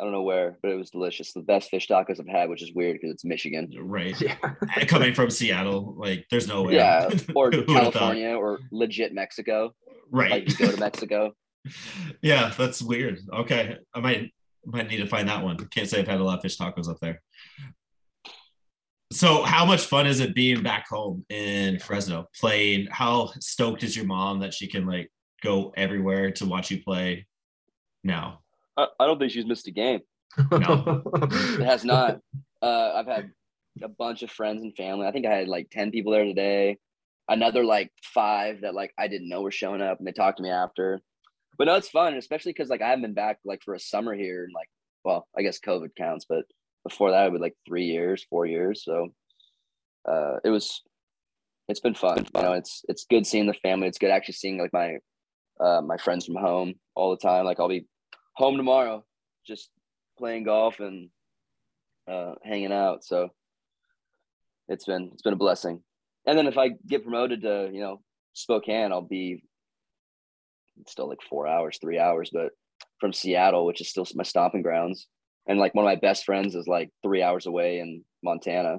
I 0.00 0.04
don't 0.04 0.12
know 0.12 0.22
where, 0.22 0.58
but 0.62 0.70
it 0.70 0.76
was 0.76 0.90
delicious. 0.90 1.32
The 1.32 1.40
best 1.40 1.70
fish 1.70 1.88
tacos 1.88 2.20
I've 2.20 2.28
had, 2.28 2.48
which 2.48 2.62
is 2.62 2.72
weird 2.72 2.94
because 2.94 3.10
it's 3.12 3.24
Michigan. 3.24 3.68
Right, 3.80 4.18
yeah. 4.20 4.36
coming 4.86 5.12
from 5.12 5.28
Seattle, 5.28 5.94
like 5.98 6.26
there's 6.30 6.46
no 6.46 6.62
way. 6.62 6.74
Yeah, 6.76 7.10
or 7.34 7.50
Who 7.50 7.58
would've 7.58 7.66
thought? 7.66 7.92
California, 7.94 8.30
or 8.30 8.60
legit 8.70 9.12
Mexico. 9.12 9.74
Right. 10.10 10.30
Like 10.30 10.48
you 10.48 10.66
go 10.66 10.72
to 10.72 10.76
Mexico. 10.80 11.32
yeah, 12.22 12.52
that's 12.56 12.80
weird. 12.80 13.18
Okay, 13.32 13.76
I 13.92 14.00
might 14.00 14.32
might 14.64 14.88
need 14.88 14.98
to 14.98 15.06
find 15.06 15.28
that 15.28 15.42
one. 15.42 15.56
Can't 15.56 15.88
say 15.88 15.98
I've 15.98 16.08
had 16.08 16.20
a 16.20 16.24
lot 16.24 16.36
of 16.36 16.42
fish 16.42 16.56
tacos 16.56 16.88
up 16.88 16.98
there. 17.00 17.20
So, 19.10 19.42
how 19.42 19.64
much 19.64 19.86
fun 19.86 20.06
is 20.06 20.20
it 20.20 20.34
being 20.34 20.62
back 20.62 20.86
home 20.88 21.24
in 21.28 21.78
Fresno 21.80 22.26
playing? 22.38 22.88
How 22.90 23.32
stoked 23.40 23.82
is 23.82 23.96
your 23.96 24.06
mom 24.06 24.40
that 24.40 24.54
she 24.54 24.68
can 24.68 24.86
like 24.86 25.10
go 25.42 25.72
everywhere 25.76 26.30
to 26.32 26.46
watch 26.46 26.70
you 26.70 26.82
play 26.82 27.26
now? 28.04 28.40
I, 28.76 28.86
I 29.00 29.06
don't 29.06 29.18
think 29.18 29.32
she's 29.32 29.46
missed 29.46 29.66
a 29.66 29.72
game. 29.72 30.00
No. 30.50 31.02
It 31.32 31.64
has 31.64 31.84
not. 31.84 32.20
Uh, 32.62 32.92
I've 32.94 33.06
had 33.06 33.30
a 33.82 33.88
bunch 33.88 34.22
of 34.22 34.30
friends 34.30 34.62
and 34.62 34.74
family. 34.76 35.06
I 35.06 35.12
think 35.12 35.26
I 35.26 35.34
had 35.34 35.48
like 35.48 35.68
10 35.70 35.90
people 35.90 36.12
there 36.12 36.24
today. 36.24 36.78
Another 37.28 37.64
like 37.64 37.90
five 38.02 38.62
that 38.62 38.74
like 38.74 38.92
I 38.98 39.08
didn't 39.08 39.28
know 39.28 39.42
were 39.42 39.50
showing 39.50 39.82
up 39.82 39.98
and 39.98 40.06
they 40.06 40.12
talked 40.12 40.38
to 40.38 40.42
me 40.42 40.50
after. 40.50 41.00
But 41.58 41.66
no, 41.66 41.74
it's 41.74 41.88
fun, 41.88 42.14
especially 42.14 42.52
because 42.52 42.68
like 42.68 42.80
I 42.80 42.88
haven't 42.88 43.02
been 43.02 43.14
back 43.14 43.38
like 43.44 43.62
for 43.64 43.74
a 43.74 43.80
summer 43.80 44.14
here 44.14 44.44
and 44.44 44.52
like, 44.54 44.68
well, 45.04 45.26
I 45.36 45.42
guess 45.42 45.60
COVID 45.60 45.90
counts, 45.96 46.24
but 46.28 46.44
before 46.84 47.10
that 47.10 47.26
it 47.26 47.32
was 47.32 47.40
like 47.40 47.54
three 47.66 47.84
years, 47.84 48.24
four 48.30 48.46
years. 48.46 48.84
So 48.84 49.08
uh 50.08 50.36
it 50.44 50.50
was 50.50 50.82
it's 51.68 51.80
been 51.80 51.94
fun. 51.94 52.26
You 52.34 52.42
know, 52.42 52.52
it's 52.52 52.82
it's 52.88 53.04
good 53.10 53.26
seeing 53.26 53.46
the 53.46 53.54
family. 53.54 53.88
It's 53.88 53.98
good 53.98 54.10
actually 54.10 54.34
seeing 54.34 54.58
like 54.58 54.72
my 54.72 54.98
uh 55.60 55.80
my 55.80 55.96
friends 55.96 56.26
from 56.26 56.36
home 56.36 56.74
all 56.94 57.10
the 57.10 57.16
time. 57.16 57.44
Like 57.44 57.60
I'll 57.60 57.68
be 57.68 57.86
home 58.34 58.56
tomorrow, 58.56 59.04
just 59.46 59.70
playing 60.18 60.44
golf 60.44 60.80
and 60.80 61.10
uh 62.10 62.34
hanging 62.44 62.72
out. 62.72 63.04
So 63.04 63.30
it's 64.68 64.84
been 64.84 65.10
it's 65.12 65.22
been 65.22 65.32
a 65.32 65.36
blessing. 65.36 65.82
And 66.26 66.38
then 66.38 66.46
if 66.46 66.58
I 66.58 66.70
get 66.86 67.02
promoted 67.02 67.42
to 67.42 67.70
you 67.72 67.80
know 67.80 68.00
Spokane, 68.34 68.92
I'll 68.92 69.02
be 69.02 69.42
still 70.86 71.08
like 71.08 71.22
four 71.28 71.48
hours, 71.48 71.78
three 71.80 71.98
hours, 71.98 72.30
but 72.32 72.50
from 73.00 73.12
Seattle, 73.12 73.66
which 73.66 73.80
is 73.80 73.88
still 73.88 74.06
my 74.14 74.22
stomping 74.22 74.62
grounds. 74.62 75.06
And 75.46 75.58
like 75.58 75.74
one 75.74 75.84
of 75.84 75.88
my 75.88 75.96
best 75.96 76.24
friends 76.24 76.54
is 76.54 76.68
like 76.68 76.90
three 77.02 77.22
hours 77.22 77.46
away 77.46 77.80
in 77.80 78.04
Montana. 78.22 78.78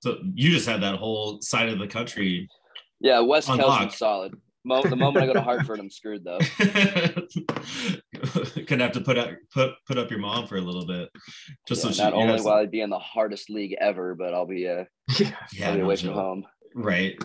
So 0.00 0.18
you 0.34 0.50
just 0.50 0.68
had 0.68 0.82
that 0.82 0.94
whole 0.94 1.40
side 1.42 1.68
of 1.68 1.78
the 1.78 1.88
country. 1.88 2.48
Yeah, 3.00 3.20
West 3.20 3.48
Coast 3.48 3.92
is 3.92 3.98
solid. 3.98 4.34
Mo- 4.64 4.82
the 4.82 4.96
moment 4.96 5.22
I 5.22 5.26
go 5.26 5.32
to 5.34 5.40
Hartford, 5.40 5.78
I'm 5.78 5.90
screwed 5.90 6.24
though. 6.24 6.38
Gonna 8.66 8.84
have 8.84 8.92
to 8.92 9.00
put 9.00 9.16
up 9.16 9.30
put 9.52 9.72
put 9.86 9.98
up 9.98 10.10
your 10.10 10.18
mom 10.20 10.46
for 10.46 10.56
a 10.56 10.60
little 10.60 10.86
bit, 10.86 11.08
just 11.66 11.84
yeah, 11.84 11.90
so 11.90 11.94
she, 11.94 12.02
not 12.02 12.12
only 12.12 12.40
will 12.40 12.50
I 12.50 12.66
be 12.66 12.80
in 12.80 12.90
the 12.90 12.98
hardest 12.98 13.50
league 13.50 13.76
ever, 13.80 14.14
but 14.14 14.34
I'll 14.34 14.46
be 14.46 14.68
uh 14.68 14.84
yeah, 15.18 15.32
I'll 15.64 15.74
be 15.74 15.80
away 15.80 15.96
from 15.96 16.12
home. 16.12 16.44
Right. 16.74 17.16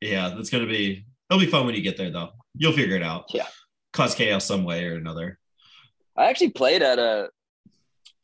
Yeah, 0.00 0.30
that's 0.30 0.50
gonna 0.50 0.66
be. 0.66 1.06
It'll 1.30 1.40
be 1.40 1.46
fun 1.46 1.64
when 1.66 1.74
you 1.74 1.82
get 1.82 1.96
there, 1.96 2.10
though. 2.10 2.30
You'll 2.54 2.72
figure 2.72 2.96
it 2.96 3.02
out. 3.02 3.24
Yeah. 3.32 3.46
Cause 3.92 4.14
chaos 4.14 4.44
some 4.44 4.64
way 4.64 4.84
or 4.86 4.96
another. 4.96 5.38
I 6.16 6.26
actually 6.26 6.50
played 6.50 6.82
at 6.82 6.98
a 6.98 7.30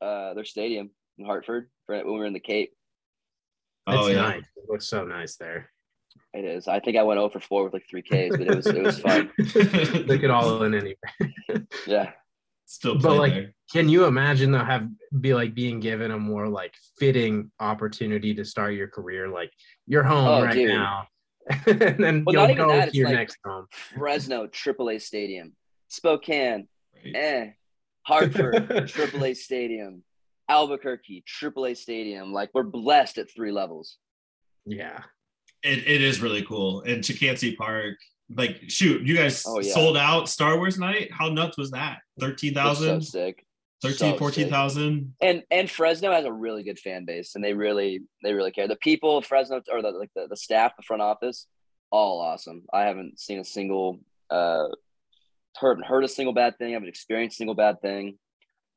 uh, 0.01 0.35
their 0.35 0.45
stadium 0.45 0.91
in 1.19 1.25
Hartford 1.25 1.69
when 1.87 2.07
we 2.07 2.13
were 2.13 2.27
in 2.27 2.33
the 2.33 2.41
Cape. 2.41 2.73
Oh 3.87 4.07
it's 4.07 4.17
yeah, 4.17 4.23
nice. 4.23 4.43
it 4.57 4.65
looks 4.69 4.87
so 4.87 5.05
nice 5.05 5.37
there. 5.37 5.71
It 6.35 6.45
is. 6.45 6.69
I 6.69 6.81
think 6.81 6.97
I 6.97 7.03
went 7.03 7.19
over 7.19 7.41
4 7.41 7.65
with 7.65 7.73
like 7.73 7.87
three 7.89 8.03
Ks, 8.03 8.37
but 8.37 8.43
it 8.43 8.55
was 8.55 8.67
it 8.67 8.83
was 8.83 8.99
fun. 9.01 9.31
Look 10.07 10.23
at 10.23 10.31
all 10.31 10.63
in 10.63 10.75
anyway. 10.75 10.95
yeah. 11.87 12.13
Still 12.67 12.99
but 12.99 13.17
like 13.17 13.33
there. 13.33 13.55
can 13.73 13.89
you 13.89 14.05
imagine 14.05 14.53
though 14.53 14.59
have 14.59 14.87
be 15.23 15.33
like 15.33 15.55
being 15.55 15.81
given 15.81 16.11
a 16.11 16.19
more 16.19 16.47
like 16.47 16.75
fitting 16.99 17.51
opportunity 17.61 18.35
to 18.35 18.45
start 18.45 18.75
your 18.75 18.89
career? 18.89 19.29
Like 19.29 19.51
you're 19.87 20.03
home 20.03 20.29
oh, 20.29 20.43
right 20.43 20.53
dude. 20.53 20.69
now. 20.69 21.09
and 21.67 21.99
then 21.99 22.25
well, 22.27 22.47
you'll 22.47 22.57
go 22.57 22.69
that, 22.69 22.91
to 22.91 22.97
your 22.97 23.09
like 23.09 23.17
next 23.17 23.39
home. 23.43 23.67
Fresno 23.97 24.47
AAA 24.47 25.01
Stadium, 25.01 25.55
Spokane, 25.89 26.69
right. 27.03 27.17
eh, 27.17 27.51
Hartford 28.03 28.69
AAA 28.69 29.35
Stadium, 29.35 30.03
Albuquerque 30.51 31.25
AAA 31.27 31.75
Stadium. 31.75 32.35
Like 32.35 32.51
we're 32.53 32.65
blessed 32.65 33.17
at 33.17 33.31
three 33.35 33.51
levels. 33.51 33.97
Yeah, 34.67 35.05
it, 35.63 35.87
it 35.87 36.03
is 36.03 36.21
really 36.21 36.43
cool. 36.43 36.83
And 36.83 37.03
Chukchansi 37.03 37.57
Park, 37.57 37.97
like 38.35 38.63
shoot, 38.69 39.03
you 39.03 39.17
guys 39.17 39.45
oh, 39.47 39.61
yeah. 39.61 39.73
sold 39.73 39.97
out 39.97 40.29
Star 40.29 40.57
Wars 40.57 40.79
night. 40.79 41.11
How 41.13 41.29
nuts 41.29 41.57
was 41.57 41.71
that? 41.73 41.99
13,000? 42.21 43.03
So 43.03 43.11
sick. 43.11 43.45
13, 43.83 44.15
so 44.15 44.19
14,000. 44.19 45.15
And 45.21 45.45
and 45.51 45.71
Fresno 45.71 46.11
has 46.11 46.25
a 46.25 46.33
really 46.33 46.65
good 46.65 46.79
fan 46.79 47.05
base 47.05 47.37
and 47.37 47.45
they 47.45 47.55
really 47.55 48.01
they 48.25 48.33
really 48.33 48.51
care. 48.51 48.67
The 48.67 48.77
people 48.77 49.17
of 49.17 49.25
Fresno 49.25 49.63
or 49.71 49.83
the 49.83 49.91
like 49.91 50.11
the, 50.15 50.27
the 50.29 50.37
staff, 50.37 50.77
the 50.77 50.83
front 50.83 51.01
office, 51.01 51.47
all 51.91 52.21
awesome. 52.21 52.65
I 52.73 52.83
haven't 52.83 53.21
seen 53.21 53.39
a 53.39 53.45
single 53.45 54.01
uh 54.31 54.69
heard 55.57 55.81
heard 55.85 56.05
a 56.05 56.09
single 56.09 56.33
bad 56.33 56.59
thing. 56.59 56.71
I 56.71 56.73
haven't 56.73 56.89
experienced 56.89 57.37
a 57.37 57.39
single 57.39 57.55
bad 57.55 57.81
thing. 57.81 58.19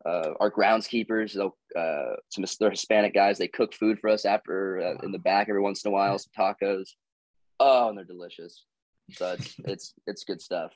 Uh, 0.05 0.33
our 0.39 0.51
groundskeepers, 0.51 1.37
uh, 1.37 2.15
some 2.29 2.45
they're 2.59 2.71
Hispanic 2.71 3.13
guys. 3.13 3.37
They 3.37 3.47
cook 3.47 3.73
food 3.73 3.99
for 3.99 4.09
us 4.09 4.25
after 4.25 4.81
uh, 4.81 5.05
in 5.05 5.11
the 5.11 5.19
back 5.19 5.47
every 5.49 5.61
once 5.61 5.83
in 5.83 5.89
a 5.89 5.91
while. 5.91 6.17
Some 6.17 6.31
tacos. 6.37 6.89
Oh, 7.59 7.89
and 7.89 7.97
they're 7.97 8.05
delicious. 8.05 8.65
So 9.13 9.33
it's 9.33 9.55
it's 9.65 9.93
it's 10.07 10.23
good 10.23 10.41
stuff. 10.41 10.71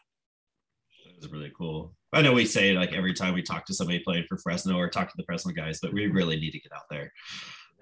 That 1.05 1.15
was 1.17 1.31
really 1.31 1.51
cool. 1.57 1.95
I 2.13 2.21
know 2.21 2.33
we 2.33 2.45
say 2.45 2.73
like 2.73 2.93
every 2.93 3.13
time 3.13 3.33
we 3.33 3.41
talk 3.41 3.65
to 3.65 3.73
somebody 3.73 3.99
playing 3.99 4.25
for 4.27 4.37
Fresno 4.37 4.77
or 4.77 4.89
talk 4.89 5.07
to 5.07 5.17
the 5.17 5.23
Fresno 5.23 5.53
guys, 5.53 5.79
but 5.81 5.93
we 5.93 6.07
really 6.07 6.39
need 6.39 6.51
to 6.51 6.59
get 6.59 6.71
out 6.73 6.85
there. 6.89 7.11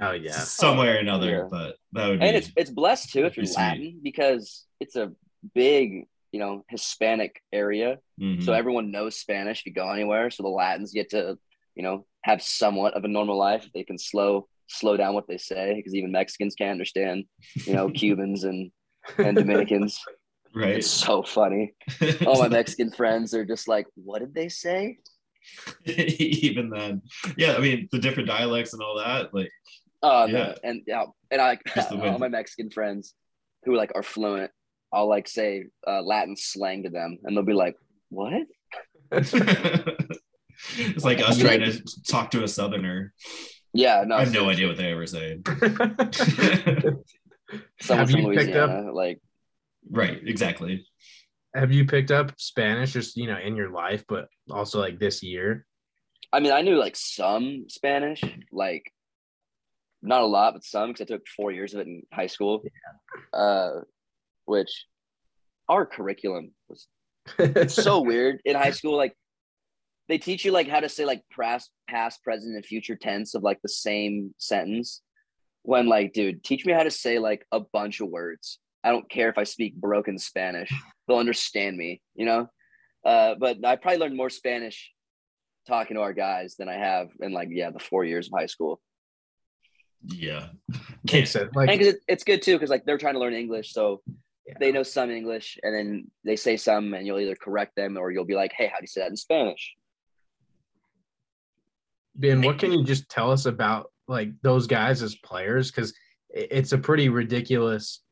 Oh 0.01 0.11
yeah, 0.11 0.31
somewhere 0.31 0.95
or 0.95 0.99
another. 0.99 1.31
Yeah. 1.31 1.47
But 1.49 1.75
that 1.93 2.07
would 2.07 2.23
and 2.23 2.33
be, 2.33 2.37
it's 2.37 2.51
it's 2.55 2.71
blessed 2.71 3.11
too 3.11 3.25
if 3.25 3.37
you're 3.37 3.45
Latin 3.45 3.99
because 4.03 4.65
it's 4.79 4.95
a 4.95 5.11
big 5.53 6.07
you 6.33 6.39
know 6.39 6.65
Hispanic 6.67 7.41
area, 7.53 7.99
mm-hmm. 8.19 8.41
so 8.41 8.51
everyone 8.51 8.91
knows 8.91 9.15
Spanish 9.15 9.59
if 9.59 9.67
you 9.67 9.73
go 9.73 9.89
anywhere. 9.89 10.29
So 10.31 10.43
the 10.43 10.49
Latins 10.49 10.91
get 10.91 11.11
to 11.11 11.37
you 11.75 11.83
know 11.83 12.05
have 12.23 12.41
somewhat 12.41 12.95
of 12.95 13.05
a 13.05 13.07
normal 13.07 13.37
life. 13.37 13.69
They 13.73 13.83
can 13.83 13.97
slow 13.97 14.49
slow 14.67 14.97
down 14.97 15.13
what 15.13 15.27
they 15.27 15.37
say 15.37 15.75
because 15.75 15.93
even 15.93 16.11
Mexicans 16.11 16.55
can't 16.55 16.71
understand 16.71 17.25
you 17.65 17.73
know 17.73 17.89
Cubans 17.95 18.43
and 18.43 18.71
and 19.17 19.37
Dominicans. 19.37 20.01
Right. 20.55 20.75
It's 20.75 20.87
so 20.87 21.23
funny. 21.23 21.73
All 22.27 22.39
my 22.39 22.47
Mexican 22.47 22.91
friends 22.91 23.33
are 23.33 23.43
just 23.43 23.67
like, 23.67 23.87
what 23.95 24.19
did 24.19 24.35
they 24.35 24.49
say? 24.49 24.99
Even 25.87 26.69
then. 26.69 27.01
Yeah, 27.35 27.55
I 27.55 27.59
mean 27.59 27.89
the 27.91 27.97
different 27.97 28.29
dialects 28.29 28.73
and 28.73 28.83
all 28.83 28.99
that. 28.99 29.33
Like 29.33 29.49
uh 30.03 30.27
yeah. 30.29 30.53
and 30.63 30.83
yeah, 30.85 31.05
and 31.31 31.41
I 31.41 31.57
all 31.91 32.19
my 32.19 32.27
Mexican 32.27 32.69
friends 32.69 33.15
who 33.63 33.75
like 33.75 33.93
are 33.95 34.03
fluent, 34.03 34.51
I'll 34.93 35.09
like 35.09 35.27
say 35.27 35.65
uh, 35.87 36.01
Latin 36.01 36.37
slang 36.37 36.83
to 36.83 36.89
them 36.89 37.17
and 37.23 37.35
they'll 37.35 37.43
be 37.43 37.53
like, 37.53 37.75
What? 38.09 38.43
it's 39.11 39.33
like 41.03 41.19
us 41.19 41.37
trying 41.39 41.61
to 41.61 41.83
talk 42.07 42.31
to 42.31 42.43
a 42.43 42.47
southerner. 42.47 43.13
Yeah, 43.73 44.03
no. 44.05 44.15
I 44.17 44.19
have 44.19 44.33
no 44.33 44.49
idea 44.49 44.67
what 44.67 44.77
they 44.77 44.91
ever 44.91 45.07
say. 45.07 45.39
Someone 47.81 48.07
from 48.07 48.21
Louisiana, 48.21 48.91
like 48.93 49.19
Right, 49.89 50.21
exactly. 50.25 50.85
Have 51.55 51.71
you 51.71 51.85
picked 51.85 52.11
up 52.11 52.33
Spanish 52.37 52.93
just, 52.93 53.17
you 53.17 53.27
know, 53.27 53.37
in 53.37 53.55
your 53.55 53.69
life, 53.69 54.03
but 54.07 54.27
also 54.49 54.79
like 54.79 54.99
this 54.99 55.21
year? 55.23 55.65
I 56.31 56.39
mean, 56.39 56.51
I 56.51 56.61
knew 56.61 56.77
like 56.77 56.95
some 56.95 57.65
Spanish, 57.67 58.23
like 58.51 58.91
not 60.01 60.21
a 60.21 60.25
lot, 60.25 60.53
but 60.53 60.63
some 60.63 60.89
because 60.89 61.01
I 61.01 61.13
took 61.13 61.27
four 61.27 61.51
years 61.51 61.73
of 61.73 61.81
it 61.81 61.87
in 61.87 62.03
high 62.11 62.27
school. 62.27 62.63
Yeah. 62.63 63.39
Uh, 63.39 63.81
which 64.45 64.85
our 65.69 65.85
curriculum 65.85 66.51
was 66.69 66.87
so 67.73 68.01
weird 68.01 68.41
in 68.45 68.55
high 68.55 68.71
school. 68.71 68.97
Like 68.97 69.15
they 70.09 70.17
teach 70.17 70.45
you 70.45 70.51
like 70.51 70.67
how 70.67 70.79
to 70.79 70.89
say 70.89 71.05
like 71.05 71.23
past, 71.31 71.71
past, 71.89 72.23
present, 72.23 72.55
and 72.55 72.65
future 72.65 72.95
tense 72.95 73.35
of 73.35 73.43
like 73.43 73.61
the 73.61 73.69
same 73.69 74.33
sentence. 74.37 75.01
When 75.63 75.87
like, 75.87 76.11
dude, 76.13 76.43
teach 76.43 76.65
me 76.65 76.73
how 76.73 76.83
to 76.83 76.91
say 76.91 77.19
like 77.19 77.45
a 77.51 77.61
bunch 77.61 78.01
of 78.01 78.09
words 78.09 78.59
I 78.83 78.91
don't 78.91 79.09
care 79.09 79.29
if 79.29 79.37
I 79.37 79.45
speak 79.45 79.75
broken 79.75 80.17
Spanish. 80.17 80.71
They'll 81.07 81.17
understand 81.17 81.77
me, 81.77 82.01
you 82.15 82.25
know? 82.25 82.47
Uh, 83.05 83.35
but 83.39 83.65
I 83.65 83.75
probably 83.77 83.99
learned 83.99 84.17
more 84.17 84.29
Spanish 84.29 84.91
talking 85.67 85.95
to 85.95 86.01
our 86.01 86.13
guys 86.13 86.55
than 86.57 86.67
I 86.67 86.75
have 86.75 87.09
in 87.21 87.31
like, 87.31 87.47
yeah, 87.51 87.71
the 87.71 87.79
four 87.79 88.03
years 88.03 88.27
of 88.27 88.33
high 88.37 88.47
school. 88.47 88.81
Yeah. 90.05 90.47
Can't 91.07 91.55
like, 91.55 91.69
and 91.69 91.81
it, 91.81 91.97
it's 92.09 92.25
good 92.25 92.41
too. 92.41 92.59
Cause 92.59 92.69
like 92.69 92.83
they're 92.85 92.97
trying 92.97 93.13
to 93.13 93.19
learn 93.19 93.33
English. 93.33 93.71
So 93.73 94.01
yeah. 94.45 94.53
they 94.59 94.71
know 94.71 94.83
some 94.83 95.11
English 95.11 95.57
and 95.63 95.73
then 95.73 96.11
they 96.23 96.35
say 96.35 96.57
some 96.57 96.93
and 96.93 97.05
you'll 97.05 97.19
either 97.19 97.35
correct 97.35 97.75
them 97.75 97.97
or 97.97 98.11
you'll 98.11 98.25
be 98.25 98.35
like, 98.35 98.53
Hey, 98.55 98.67
how 98.67 98.77
do 98.77 98.83
you 98.83 98.87
say 98.87 99.01
that 99.01 99.09
in 99.09 99.17
Spanish? 99.17 99.73
Ben, 102.15 102.41
what 102.41 102.59
can 102.59 102.71
you 102.71 102.83
just 102.83 103.09
tell 103.09 103.31
us 103.31 103.45
about 103.45 103.91
like 104.07 104.29
those 104.41 104.67
guys 104.67 105.01
as 105.01 105.15
players? 105.15 105.71
Cause 105.71 105.93
it's 106.29 106.71
a 106.71 106.77
pretty 106.77 107.09
ridiculous 107.09 108.03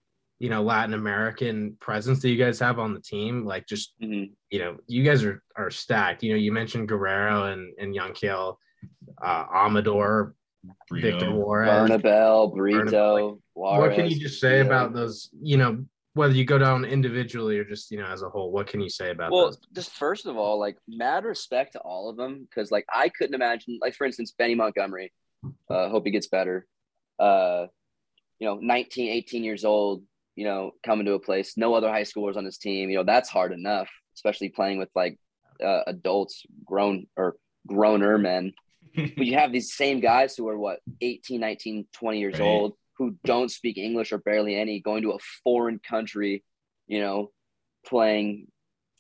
you 0.41 0.49
know 0.49 0.63
Latin 0.63 0.95
American 0.95 1.77
presence 1.79 2.19
that 2.19 2.29
you 2.29 2.35
guys 2.35 2.57
have 2.59 2.79
on 2.79 2.95
the 2.95 2.99
team. 2.99 3.45
Like 3.45 3.67
just 3.67 3.93
mm-hmm. 4.01 4.33
you 4.49 4.59
know, 4.59 4.77
you 4.87 5.03
guys 5.03 5.23
are 5.23 5.43
are 5.55 5.69
stacked. 5.69 6.23
You 6.23 6.31
know, 6.31 6.39
you 6.39 6.51
mentioned 6.51 6.87
Guerrero 6.87 7.51
and 7.51 7.71
and 7.77 7.95
Yanquiel, 7.95 8.55
uh, 9.23 9.45
Amador, 9.53 10.33
Brito. 10.89 11.11
Victor 11.11 11.31
Juarez, 11.31 11.69
Bernabel, 11.69 12.47
Brito. 12.47 13.39
Juarez, 13.53 13.89
what 13.89 13.95
can 13.95 14.09
you 14.09 14.19
just 14.19 14.41
say 14.41 14.61
about 14.61 14.95
those? 14.95 15.29
You 15.39 15.57
know, 15.57 15.85
whether 16.13 16.33
you 16.33 16.43
go 16.43 16.57
down 16.57 16.83
individually 16.83 17.57
or 17.57 17.63
just 17.63 17.91
you 17.91 17.97
know 17.97 18.05
as 18.05 18.21
a 18.21 18.29
whole, 18.29 18.51
what 18.51 18.67
can 18.67 18.81
you 18.81 18.89
say 18.89 19.11
about 19.11 19.29
that? 19.29 19.35
well, 19.35 19.45
those? 19.45 19.57
just 19.73 19.91
first 19.91 20.25
of 20.25 20.37
all, 20.37 20.59
like 20.59 20.77
mad 20.87 21.23
respect 21.23 21.73
to 21.73 21.79
all 21.79 22.09
of 22.09 22.17
them 22.17 22.47
because 22.49 22.71
like 22.71 22.85
I 22.93 23.09
couldn't 23.09 23.35
imagine, 23.35 23.79
like 23.81 23.95
for 23.95 24.05
instance, 24.05 24.33
Benny 24.37 24.55
Montgomery. 24.55 25.11
Uh, 25.69 25.89
hope 25.89 26.05
he 26.05 26.11
gets 26.11 26.27
better. 26.27 26.67
Uh, 27.17 27.65
you 28.39 28.47
know, 28.47 28.59
19, 28.61 29.09
18 29.09 29.43
years 29.43 29.65
old, 29.65 30.03
you 30.35 30.45
know, 30.45 30.71
coming 30.83 31.05
to 31.05 31.13
a 31.13 31.19
place, 31.19 31.53
no 31.57 31.73
other 31.73 31.89
high 31.89 32.03
schoolers 32.03 32.37
on 32.37 32.45
his 32.45 32.57
team, 32.57 32.89
you 32.89 32.97
know, 32.97 33.03
that's 33.03 33.29
hard 33.29 33.51
enough, 33.51 33.89
especially 34.15 34.49
playing 34.49 34.77
with 34.77 34.89
like 34.95 35.17
uh, 35.63 35.81
adults, 35.87 36.43
grown 36.65 37.07
or 37.17 37.37
growner 37.69 38.19
men. 38.19 38.53
but 38.95 39.25
you 39.25 39.35
have 39.35 39.51
these 39.51 39.73
same 39.73 39.99
guys 39.99 40.35
who 40.35 40.47
are 40.49 40.57
what 40.57 40.79
18, 41.01 41.39
19, 41.39 41.87
20 41.93 42.19
years 42.19 42.39
right. 42.39 42.45
old 42.45 42.73
who 43.01 43.17
don't 43.23 43.51
speak 43.51 43.77
English 43.77 44.11
or 44.11 44.17
barely 44.17 44.55
any, 44.55 44.79
going 44.79 45.03
to 45.03 45.11
a 45.11 45.19
foreign 45.43 45.79
country, 45.79 46.43
you 46.87 46.99
know, 46.99 47.31
playing 47.85 48.47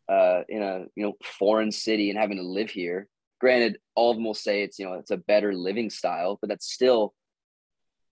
uh, 0.09 0.41
in 0.49 0.61
a 0.61 0.85
you 0.95 1.03
know 1.03 1.13
foreign 1.23 1.71
city 1.71 2.09
and 2.09 2.19
having 2.19 2.37
to 2.37 2.43
live 2.43 2.69
here. 2.69 3.07
Granted, 3.39 3.79
all 3.95 4.11
of 4.11 4.17
them 4.17 4.25
will 4.25 4.33
say 4.33 4.63
it's 4.63 4.79
you 4.79 4.85
know 4.85 4.93
it's 4.93 5.11
a 5.11 5.17
better 5.17 5.53
living 5.53 5.89
style, 5.89 6.37
but 6.41 6.49
that's 6.49 6.71
still, 6.71 7.13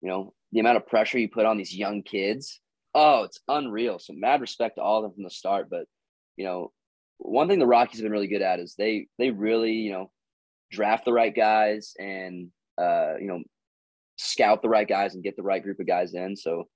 you 0.01 0.09
know, 0.09 0.33
the 0.51 0.59
amount 0.59 0.77
of 0.77 0.87
pressure 0.87 1.19
you 1.19 1.29
put 1.29 1.45
on 1.45 1.57
these 1.57 1.75
young 1.75 2.03
kids 2.03 2.59
Oh, 2.95 3.23
it's 3.23 3.39
unreal. 3.47 3.99
So 3.99 4.13
mad 4.13 4.41
respect 4.41 4.75
to 4.75 4.81
all 4.81 4.97
of 4.97 5.03
them 5.03 5.13
from 5.13 5.23
the 5.23 5.29
start. 5.29 5.69
But 5.69 5.85
you 6.37 6.45
know, 6.45 6.71
one 7.17 7.47
thing 7.47 7.59
the 7.59 7.67
Rockies 7.67 7.99
have 7.99 8.03
been 8.03 8.11
really 8.11 8.27
good 8.27 8.41
at 8.41 8.59
is 8.59 8.75
they 8.75 9.07
they 9.17 9.31
really 9.31 9.73
you 9.73 9.91
know 9.91 10.11
draft 10.71 11.05
the 11.05 11.13
right 11.13 11.35
guys 11.35 11.93
and 11.99 12.49
uh, 12.77 13.15
you 13.19 13.27
know 13.27 13.43
scout 14.19 14.61
the 14.61 14.69
right 14.69 14.87
guys 14.87 15.15
and 15.15 15.23
get 15.23 15.37
the 15.37 15.43
right 15.43 15.63
group 15.63 15.79
of 15.79 15.87
guys 15.87 16.13
in. 16.13 16.35
So 16.35 16.67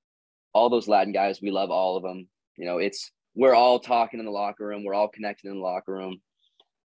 all 0.54 0.70
those 0.70 0.88
Latin 0.88 1.12
guys, 1.12 1.42
we 1.42 1.52
love 1.52 1.72
all 1.72 1.98
of 1.98 2.04
them. 2.04 2.28
You 2.58 2.66
know, 2.66 2.78
it's 2.78 3.12
we're 3.36 3.54
all 3.54 3.80
talking 3.80 4.20
in 4.20 4.26
the 4.26 4.32
locker 4.32 4.66
room, 4.66 4.84
we're 4.84 4.94
all 4.94 5.10
connecting 5.10 5.52
in 5.52 5.58
the 5.58 5.64
locker 5.64 5.94
room. 5.94 6.22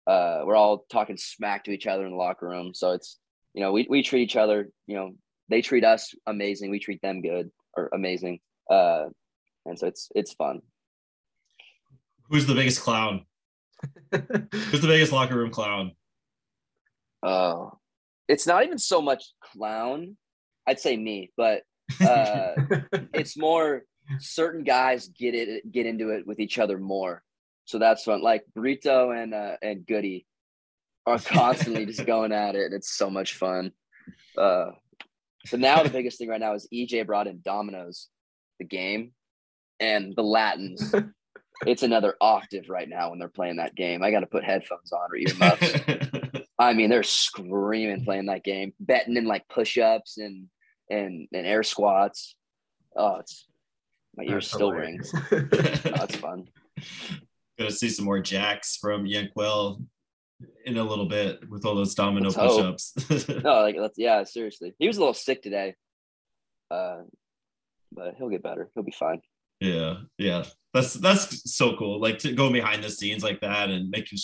Uh, 0.08 0.42
we're 0.46 0.56
all 0.56 0.86
talking 0.90 1.18
smack 1.18 1.66
to 1.66 1.72
each 1.72 1.86
other 1.86 2.06
in 2.06 2.12
the 2.12 2.18
locker 2.18 2.48
room. 2.48 2.74
So 2.74 2.92
it's 2.92 3.20
you 3.54 3.62
know, 3.62 3.72
we 3.72 3.86
we 3.90 4.02
treat 4.02 4.24
each 4.24 4.36
other, 4.36 4.70
you 4.88 4.96
know, 4.96 5.12
they 5.50 5.62
treat 5.62 5.84
us 5.84 6.14
amazing, 6.26 6.72
we 6.72 6.80
treat 6.80 7.02
them 7.02 7.22
good 7.22 7.52
or 7.76 7.90
amazing. 7.94 8.40
Uh, 8.70 9.06
and 9.66 9.78
so 9.78 9.88
it's 9.88 10.10
it's 10.16 10.34
fun. 10.34 10.62
Who's 12.30 12.48
the 12.48 12.56
biggest 12.56 12.82
clown? 12.82 13.26
Who's 14.12 14.82
the 14.82 14.88
biggest 14.88 15.12
locker 15.12 15.38
room 15.38 15.52
clown? 15.52 15.92
Oh, 17.22 17.72
it's 18.28 18.48
not 18.48 18.64
even 18.64 18.80
so 18.80 19.02
much 19.02 19.24
clown. 19.42 20.18
I'd 20.68 20.80
say 20.80 20.98
me, 20.98 21.32
but 21.38 21.64
uh, 22.02 22.54
it's 23.14 23.38
more 23.38 23.84
certain 24.20 24.64
guys 24.64 25.08
get 25.08 25.34
it 25.34 25.72
get 25.72 25.86
into 25.86 26.10
it 26.10 26.28
with 26.28 26.40
each 26.40 26.60
other 26.60 26.78
more. 26.78 27.24
So 27.66 27.80
that's 27.80 28.04
fun. 28.04 28.22
Like 28.22 28.44
Burrito 28.56 29.16
and 29.16 29.34
uh, 29.34 29.58
and 29.62 29.86
Goody 29.86 30.26
are 31.06 31.20
constantly 31.26 31.86
just 31.86 32.06
going 32.06 32.32
at 32.32 32.56
it. 32.56 32.74
It's 32.74 32.92
so 32.92 33.10
much 33.10 33.36
fun. 33.36 33.72
Uh, 34.38 34.72
but 35.50 35.60
now 35.60 35.82
the 35.84 35.90
biggest 35.90 36.18
thing 36.18 36.30
right 36.30 36.40
now 36.40 36.54
is 36.54 36.68
EJ 36.74 37.06
brought 37.06 37.28
in 37.28 37.42
dominoes, 37.44 38.08
the 38.60 38.66
game, 38.66 39.14
and 39.80 40.14
the 40.16 40.24
Latins. 40.24 40.94
it's 41.66 41.84
another 41.84 42.16
octave 42.20 42.70
right 42.70 42.88
now 42.88 43.10
when 43.10 43.20
they're 43.20 43.30
playing 43.30 43.58
that 43.58 43.76
game. 43.76 44.04
I 44.04 44.12
got 44.12 44.20
to 44.20 44.28
put 44.28 44.44
headphones 44.44 44.92
on 44.92 45.10
or 45.10 45.16
earmuffs. 45.16 46.44
I 46.60 46.74
mean, 46.74 46.90
they're 46.90 47.04
screaming 47.04 48.04
playing 48.04 48.26
that 48.26 48.44
game, 48.44 48.74
betting 48.80 49.16
in 49.16 49.26
like 49.26 49.48
push-ups 49.48 50.18
and 50.18 50.48
and 50.90 51.28
and 51.34 51.48
air 51.48 51.64
squats. 51.64 52.36
Oh, 52.96 53.18
it's 53.18 53.48
my 54.16 54.24
ears 54.24 54.52
still 54.52 54.72
ring. 54.72 55.00
oh, 55.14 55.40
that's 55.52 56.16
fun. 56.18 56.48
Gonna 57.58 57.72
see 57.72 57.90
some 57.90 58.06
more 58.06 58.20
jacks 58.20 58.78
from 58.78 59.06
Yanquiel 59.06 59.84
in 60.66 60.78
a 60.78 60.84
little 60.84 61.08
bit 61.08 61.50
with 61.50 61.66
all 61.66 61.76
those 61.76 61.96
domino 61.96 62.32
push-ups. 62.32 62.94
no, 63.44 63.62
like 63.62 63.76
that's 63.78 63.98
yeah, 63.98 64.24
seriously. 64.24 64.74
He 64.78 64.88
was 64.88 64.98
a 64.98 65.00
little 65.00 65.14
sick 65.14 65.42
today. 65.42 65.76
Uh 66.70 67.00
but 67.92 68.16
he'll 68.18 68.30
get 68.30 68.44
better. 68.44 68.70
He'll 68.74 68.84
be 68.84 68.92
fine. 68.92 69.22
Yeah, 69.60 69.96
yeah. 70.18 70.44
That's 70.74 70.94
that's 70.94 71.56
so 71.56 71.76
cool. 71.78 72.00
Like 72.00 72.20
to 72.20 72.34
go 72.34 72.52
behind 72.52 72.84
the 72.84 72.90
scenes 72.90 73.24
like 73.24 73.42
that 73.42 73.70
and 73.70 73.90
make 73.90 74.04
making 74.04 74.20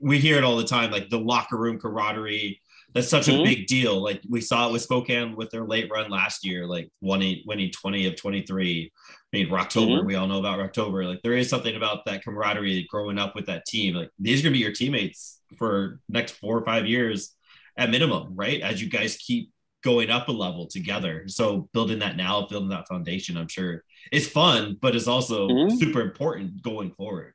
we 0.00 0.18
hear 0.18 0.36
it 0.36 0.44
all 0.44 0.56
the 0.56 0.64
time, 0.64 0.90
like 0.90 1.10
the 1.10 1.18
locker 1.18 1.56
room 1.56 1.78
camaraderie. 1.78 2.60
That's 2.94 3.08
such 3.08 3.26
mm-hmm. 3.26 3.40
a 3.40 3.44
big 3.44 3.66
deal. 3.66 4.02
Like 4.02 4.20
we 4.28 4.40
saw 4.40 4.68
it 4.68 4.72
with 4.72 4.82
Spokane 4.82 5.34
with 5.36 5.50
their 5.50 5.64
late 5.64 5.90
run 5.90 6.10
last 6.10 6.44
year, 6.44 6.66
like 6.66 6.90
winning 7.00 7.42
winning 7.46 7.70
20 7.70 8.06
of 8.06 8.16
23. 8.16 8.92
I 8.94 9.36
mean, 9.36 9.48
Rocktober, 9.48 9.98
mm-hmm. 9.98 10.06
we 10.06 10.14
all 10.14 10.26
know 10.26 10.38
about 10.38 10.58
Rocktober. 10.58 11.06
Like 11.06 11.22
there 11.22 11.34
is 11.34 11.48
something 11.48 11.74
about 11.74 12.04
that 12.04 12.22
camaraderie 12.22 12.86
growing 12.90 13.18
up 13.18 13.34
with 13.34 13.46
that 13.46 13.64
team. 13.66 13.94
Like 13.94 14.10
these 14.18 14.40
are 14.40 14.44
gonna 14.44 14.52
be 14.52 14.58
your 14.58 14.72
teammates 14.72 15.40
for 15.56 16.00
next 16.08 16.32
four 16.32 16.58
or 16.58 16.64
five 16.64 16.86
years 16.86 17.34
at 17.76 17.90
minimum, 17.90 18.34
right? 18.34 18.60
As 18.60 18.82
you 18.82 18.88
guys 18.88 19.16
keep 19.16 19.50
going 19.82 20.10
up 20.10 20.28
a 20.28 20.32
level 20.32 20.66
together. 20.66 21.24
So 21.26 21.68
building 21.72 21.98
that 22.00 22.16
now, 22.16 22.46
building 22.46 22.68
that 22.70 22.88
foundation, 22.88 23.36
I'm 23.36 23.48
sure 23.48 23.84
is 24.12 24.28
fun, 24.28 24.76
but 24.80 24.94
is 24.94 25.08
also 25.08 25.48
mm-hmm. 25.48 25.76
super 25.76 26.00
important 26.00 26.62
going 26.62 26.92
forward. 26.92 27.34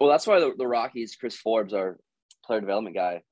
Well, 0.00 0.10
that's 0.10 0.26
why 0.26 0.40
the, 0.40 0.52
the 0.56 0.66
Rockies, 0.66 1.16
Chris 1.16 1.36
Forbes, 1.36 1.72
our 1.72 1.98
player 2.44 2.60
development 2.60 2.96
guy, 2.96 3.22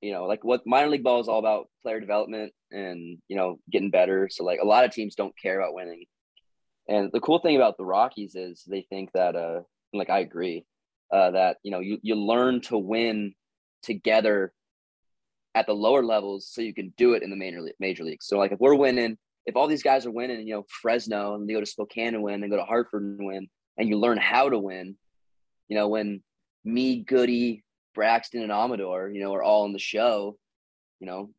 you 0.00 0.12
know, 0.12 0.26
like 0.26 0.44
what 0.44 0.66
minor 0.66 0.88
league 0.88 1.04
ball 1.04 1.20
is 1.20 1.28
all 1.28 1.38
about 1.38 1.68
player 1.82 2.00
development 2.00 2.52
and, 2.70 3.18
you 3.28 3.36
know, 3.36 3.58
getting 3.70 3.90
better. 3.90 4.28
So 4.30 4.44
like 4.44 4.60
a 4.60 4.66
lot 4.66 4.84
of 4.84 4.92
teams 4.92 5.14
don't 5.14 5.34
care 5.40 5.58
about 5.60 5.74
winning. 5.74 6.04
And 6.88 7.10
the 7.12 7.20
cool 7.20 7.40
thing 7.40 7.56
about 7.56 7.76
the 7.76 7.84
Rockies 7.84 8.34
is 8.34 8.64
they 8.66 8.86
think 8.88 9.10
that, 9.12 9.36
uh, 9.36 9.60
like 9.92 10.10
I 10.10 10.20
agree, 10.20 10.64
uh, 11.12 11.32
that, 11.32 11.56
you 11.62 11.70
know, 11.70 11.80
you, 11.80 11.98
you 12.02 12.14
learn 12.14 12.60
to 12.62 12.78
win 12.78 13.34
together 13.82 14.52
at 15.54 15.66
the 15.66 15.74
lower 15.74 16.04
levels 16.04 16.48
so 16.50 16.60
you 16.62 16.74
can 16.74 16.94
do 16.96 17.14
it 17.14 17.22
in 17.22 17.30
the 17.30 17.36
major, 17.36 17.60
league, 17.60 17.74
major 17.80 18.04
leagues. 18.04 18.26
So 18.26 18.38
like 18.38 18.52
if 18.52 18.60
we're 18.60 18.74
winning, 18.74 19.18
if 19.46 19.56
all 19.56 19.66
these 19.66 19.82
guys 19.82 20.06
are 20.06 20.10
winning, 20.10 20.46
you 20.46 20.54
know, 20.54 20.64
Fresno 20.68 21.34
and 21.34 21.48
they 21.48 21.54
go 21.54 21.60
to 21.60 21.66
Spokane 21.66 22.14
and 22.14 22.22
win, 22.22 22.42
and 22.42 22.50
go 22.50 22.58
to 22.58 22.64
Hartford 22.64 23.02
and 23.02 23.26
win, 23.26 23.48
and 23.76 23.88
you 23.88 23.98
learn 23.98 24.18
how 24.18 24.48
to 24.48 24.58
win, 24.58 24.96
you 25.68 25.76
know, 25.76 25.88
when 25.88 26.22
me, 26.64 27.02
Goody, 27.02 27.64
Braxton, 27.98 28.44
and 28.44 28.52
Amador, 28.52 29.10
you 29.10 29.20
know, 29.20 29.34
are 29.34 29.42
all 29.42 29.64
in 29.64 29.72
the 29.72 29.80
show, 29.80 30.38
you 31.00 31.06
know, 31.08 31.30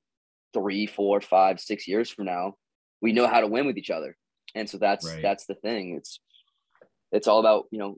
three, 0.53 0.87
four, 0.87 1.21
five, 1.21 1.57
six 1.57 1.87
years 1.87 2.09
from 2.09 2.25
now, 2.25 2.55
we 3.01 3.13
know 3.13 3.27
how 3.27 3.39
to 3.39 3.47
win 3.47 3.65
with 3.65 3.77
each 3.77 3.89
other. 3.89 4.17
And 4.55 4.69
so 4.69 4.77
that's 4.77 5.07
right. 5.07 5.21
that's 5.21 5.45
the 5.45 5.53
thing. 5.53 5.95
It's 5.95 6.19
it's 7.13 7.29
all 7.29 7.39
about, 7.39 7.67
you 7.71 7.79
know, 7.79 7.97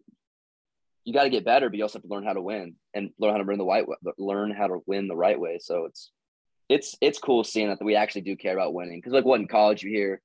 you 1.05 1.12
got 1.12 1.24
to 1.24 1.32
get 1.32 1.43
better, 1.43 1.70
but 1.70 1.76
you 1.76 1.84
also 1.84 1.97
have 1.97 2.03
to 2.03 2.09
learn 2.09 2.24
how 2.24 2.34
to 2.34 2.41
win 2.41 2.76
and 2.93 3.09
learn 3.18 3.32
how 3.32 3.39
to 3.39 3.45
win 3.45 3.57
the 3.57 3.66
right 3.66 3.88
way, 3.88 3.95
learn 4.20 4.51
how 4.51 4.68
to 4.68 4.84
win 4.86 5.07
the 5.07 5.16
right 5.16 5.39
way. 5.39 5.57
So 5.59 5.86
it's 5.86 6.12
it's 6.70 6.95
it's 7.01 7.18
cool 7.18 7.43
seeing 7.43 7.70
that 7.70 7.84
we 7.84 7.95
actually 7.95 8.22
do 8.22 8.36
care 8.36 8.53
about 8.53 8.76
winning. 8.76 8.99
Because 8.99 9.14
like 9.14 9.26
what 9.26 9.39
in 9.39 9.47
college 9.47 9.82
you 9.82 9.89
hear 9.89 10.22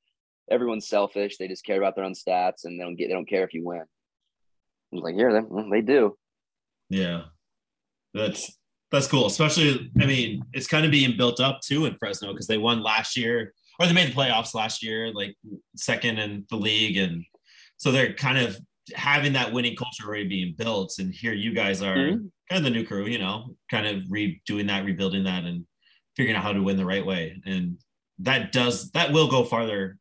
everyone's 0.50 0.86
selfish, 0.86 1.38
they 1.38 1.48
just 1.48 1.64
care 1.64 1.78
about 1.78 1.96
their 1.96 2.04
own 2.04 2.12
stats 2.12 2.64
and 2.64 2.78
they 2.78 2.84
don't 2.84 2.96
get 2.96 3.08
they 3.08 3.14
don't 3.14 3.30
care 3.30 3.44
if 3.44 3.54
you 3.54 3.64
win. 3.64 3.80
I 3.80 3.84
was 4.92 5.04
like, 5.04 5.14
yeah, 5.16 5.40
they, 5.40 5.70
they 5.70 5.80
do. 5.80 6.18
Yeah, 6.90 7.22
that's 8.16 8.58
that's 8.90 9.06
cool. 9.06 9.26
Especially, 9.26 9.90
I 10.00 10.06
mean, 10.06 10.42
it's 10.52 10.66
kind 10.66 10.84
of 10.84 10.90
being 10.90 11.16
built 11.16 11.40
up 11.40 11.60
too 11.60 11.86
in 11.86 11.96
Fresno 11.98 12.32
because 12.32 12.46
they 12.46 12.58
won 12.58 12.82
last 12.82 13.16
year, 13.16 13.52
or 13.78 13.86
they 13.86 13.92
made 13.92 14.08
the 14.08 14.14
playoffs 14.14 14.54
last 14.54 14.82
year, 14.82 15.12
like 15.12 15.34
second 15.76 16.18
in 16.18 16.46
the 16.50 16.56
league, 16.56 16.96
and 16.96 17.24
so 17.76 17.92
they're 17.92 18.14
kind 18.14 18.38
of 18.38 18.58
having 18.94 19.32
that 19.32 19.52
winning 19.52 19.76
culture 19.76 20.06
already 20.06 20.28
being 20.28 20.54
built. 20.56 20.94
And 20.98 21.12
here 21.12 21.32
you 21.32 21.52
guys 21.52 21.82
are 21.82 21.96
mm-hmm. 21.96 22.26
kind 22.48 22.58
of 22.58 22.62
the 22.62 22.70
new 22.70 22.84
crew, 22.84 23.06
you 23.06 23.18
know, 23.18 23.56
kind 23.70 23.86
of 23.86 24.04
redoing 24.04 24.68
that, 24.68 24.84
rebuilding 24.84 25.24
that, 25.24 25.44
and 25.44 25.66
figuring 26.16 26.36
out 26.36 26.44
how 26.44 26.52
to 26.52 26.62
win 26.62 26.76
the 26.76 26.84
right 26.84 27.04
way. 27.04 27.40
And 27.44 27.78
that 28.20 28.52
does 28.52 28.90
that 28.92 29.12
will 29.12 29.28
go 29.28 29.44
farther 29.44 29.98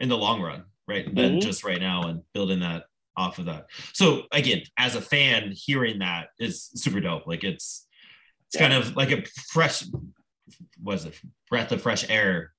in 0.00 0.08
the 0.08 0.16
long 0.16 0.40
run, 0.40 0.64
right? 0.86 1.06
Mm-hmm. 1.06 1.16
Than 1.16 1.40
just 1.40 1.64
right 1.64 1.80
now 1.80 2.04
and 2.04 2.22
building 2.32 2.60
that 2.60 2.84
off 3.18 3.38
of 3.38 3.46
that. 3.46 3.66
So 3.92 4.22
again, 4.32 4.62
as 4.78 4.94
a 4.94 5.02
fan, 5.02 5.52
hearing 5.54 5.98
that 5.98 6.28
is 6.38 6.70
super 6.74 7.00
dope. 7.00 7.26
Like 7.26 7.44
it's 7.44 7.86
it's 8.46 8.54
yeah. 8.60 8.68
kind 8.68 8.72
of 8.72 8.96
like 8.96 9.10
a 9.10 9.24
fresh 9.50 9.84
was 10.82 11.04
it 11.04 11.14
breath 11.50 11.72
of 11.72 11.82
fresh 11.82 12.08
air 12.08 12.52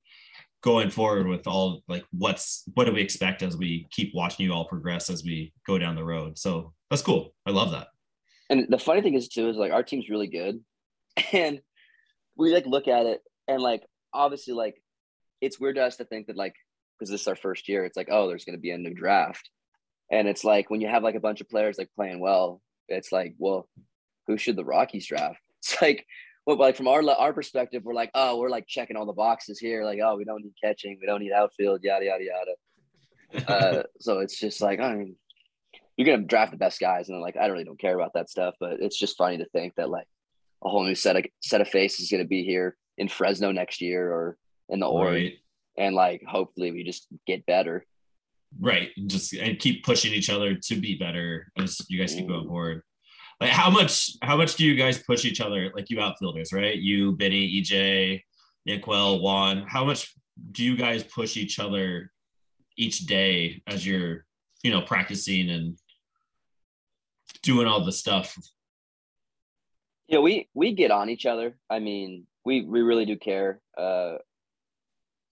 going 0.62 0.89
forward 0.89 1.26
with 1.26 1.47
all 1.47 1.82
like 1.88 2.03
what's 2.12 2.64
what 2.74 2.86
do 2.86 2.91
we 2.91 3.01
expect 3.01 3.41
as 3.41 3.57
we 3.57 3.88
keep 3.91 4.14
watching 4.14 4.45
you 4.45 4.53
all 4.53 4.66
progress 4.66 5.10
as 5.10 5.24
we 5.24 5.53
go 5.66 5.78
down 5.78 5.95
the 5.95 6.03
road. 6.03 6.38
So 6.38 6.74
that's 6.89 7.01
cool. 7.01 7.34
I 7.45 7.51
love 7.51 7.72
that. 7.72 7.88
And 8.49 8.68
the 8.70 8.78
funny 8.78 9.01
thing 9.01 9.14
is 9.14 9.30
too 9.30 9.49
is 9.49 9.57
like 9.57 9.72
our 9.72 9.84
team's 9.84 10.10
really 10.10 10.28
good. 10.28 10.60
And 11.34 11.60
we 12.38 12.53
like 12.53 12.66
look 12.66 12.88
at 12.88 13.05
it 13.05 13.22
and 13.47 13.62
like 13.62 13.84
obviously 14.14 14.53
like 14.53 14.82
it's 15.41 15.60
weird 15.60 15.76
to 15.76 15.84
us 15.84 15.97
to 15.97 16.05
think 16.05 16.28
that 16.28 16.38
like 16.38 16.55
because 16.97 17.10
this 17.10 17.22
is 17.22 17.28
our 17.28 17.36
first 17.36 17.70
year, 17.70 17.86
it's 17.86 17.95
like, 17.95 18.10
oh, 18.12 18.28
there's 18.28 18.45
gonna 18.45 18.57
be 18.57 18.72
a 18.72 18.78
new 18.78 18.93
draft. 18.93 19.49
And 20.12 20.28
it's 20.28 20.43
like 20.43 20.70
when 20.70 20.82
you 20.82 20.88
have 20.88 21.03
like 21.03 21.16
a 21.16 21.20
bunch 21.20 21.41
of 21.41 21.49
players 21.49 21.78
like 21.78 21.89
playing 21.95 22.20
well, 22.20 22.62
it's 22.88 23.12
like, 23.12 23.36
well, 23.38 23.68
who 24.28 24.38
should 24.38 24.55
the 24.55 24.66
Rockies 24.66 25.07
draft? 25.07 25.39
It's 25.62 25.82
like, 25.82 26.05
well, 26.45 26.55
like 26.55 26.78
from 26.78 26.88
our 26.88 27.03
our 27.10 27.34
perspective, 27.34 27.84
we're 27.84 27.93
like, 27.93 28.12
oh, 28.16 28.38
we're 28.38 28.49
like 28.49 28.66
checking 28.66 28.95
all 28.95 29.05
the 29.05 29.12
boxes 29.12 29.60
here. 29.60 29.84
Like, 29.84 29.99
oh, 30.01 30.16
we 30.16 30.24
don't 30.24 30.41
need 30.41 30.53
catching, 30.64 30.97
we 31.01 31.05
don't 31.05 31.20
need 31.20 31.34
outfield, 31.34 31.84
yada 31.84 32.05
yada 32.05 32.24
yada. 32.24 33.51
uh, 33.51 33.84
so 33.99 34.20
it's 34.20 34.39
just 34.39 34.62
like, 34.62 34.80
I 34.80 34.95
mean, 34.95 35.18
you're 35.97 36.05
gonna 36.05 36.26
draft 36.26 36.51
the 36.51 36.57
best 36.57 36.80
guys, 36.80 37.10
and 37.10 37.20
like, 37.20 37.36
I 37.36 37.47
really 37.47 37.66
don't 37.66 37.78
care 37.78 37.93
about 37.93 38.14
that 38.14 38.30
stuff. 38.30 38.55
But 38.57 38.80
it's 38.80 38.97
just 38.97 39.18
funny 39.18 39.38
to 39.39 39.45
think 39.49 39.76
that 39.76 39.89
like 39.89 40.07
a 40.64 40.70
whole 40.70 40.86
new 40.86 40.95
set 40.95 41.18
of 41.18 41.26
set 41.41 41.60
of 41.60 41.68
faces 41.68 42.05
is 42.05 42.12
gonna 42.12 42.24
be 42.24 42.45
here 42.45 42.78
in 42.97 43.10
Fresno 43.10 43.51
next 43.51 43.82
year 43.82 44.10
or 44.10 44.38
in 44.70 44.80
the 44.80 44.89
right. 44.89 45.34
and 45.78 45.93
like 45.93 46.24
hopefully 46.26 46.72
we 46.72 46.86
just 46.86 47.05
get 47.28 47.45
better. 47.45 47.86
Right. 48.58 48.89
and 48.97 49.10
Just 49.10 49.34
and 49.34 49.60
keep 49.60 49.84
pushing 49.84 50.14
each 50.14 50.30
other 50.30 50.56
to 50.56 50.76
be 50.76 50.95
better 50.95 51.52
as 51.58 51.82
you 51.89 52.00
guys 52.00 52.14
keep 52.14 52.28
going 52.28 52.47
forward. 52.47 52.82
Like 53.39 53.52
how 53.52 53.70
much 53.70 54.12
how 54.22 54.36
much 54.38 54.56
do 54.56 54.66
you 54.66 54.76
guys 54.76 55.02
push 55.02 55.26
each 55.26 55.41
other? 55.41 55.72
Like 55.76 55.89
you 55.89 56.00
outfielders, 56.00 56.52
right? 56.52 56.76
You, 56.76 57.16
Benny, 57.16 57.62
EJ, 57.62 58.22
Yanquiel, 58.68 59.22
Juan. 59.22 59.66
How 59.68 59.86
much 59.86 60.14
do 60.52 60.64
you 60.64 60.76
guys 60.76 61.04
push 61.04 61.38
each 61.38 61.60
other 61.60 62.12
each 62.78 63.06
day 63.06 63.62
as 63.68 63.86
you're, 63.86 64.26
you 64.64 64.72
know, 64.72 64.82
practicing 64.82 65.50
and 65.50 65.78
doing 67.43 67.68
all 67.68 67.86
the 67.86 67.91
stuff? 67.91 68.36
Yeah, 70.08 70.20
we 70.20 70.50
we 70.54 70.74
get 70.74 70.91
on 70.91 71.10
each 71.10 71.26
other. 71.26 71.58
I 71.70 71.80
mean, 71.80 72.26
we 72.43 72.66
we 72.66 72.82
really 72.82 73.06
do 73.06 73.16
care. 73.16 73.62
Uh 73.78 74.16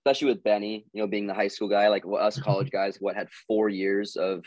especially 0.08 0.34
with 0.34 0.44
Benny, 0.44 0.86
you 0.94 1.02
know, 1.02 1.08
being 1.08 1.28
the 1.28 1.34
high 1.34 1.50
school 1.50 1.68
guy, 1.68 1.90
like 1.90 2.04
us 2.06 2.36
mm-hmm. 2.36 2.44
college 2.44 2.72
guys, 2.72 2.98
what 3.00 3.18
had 3.18 3.28
four 3.46 3.68
years 3.68 4.16
of 4.16 4.42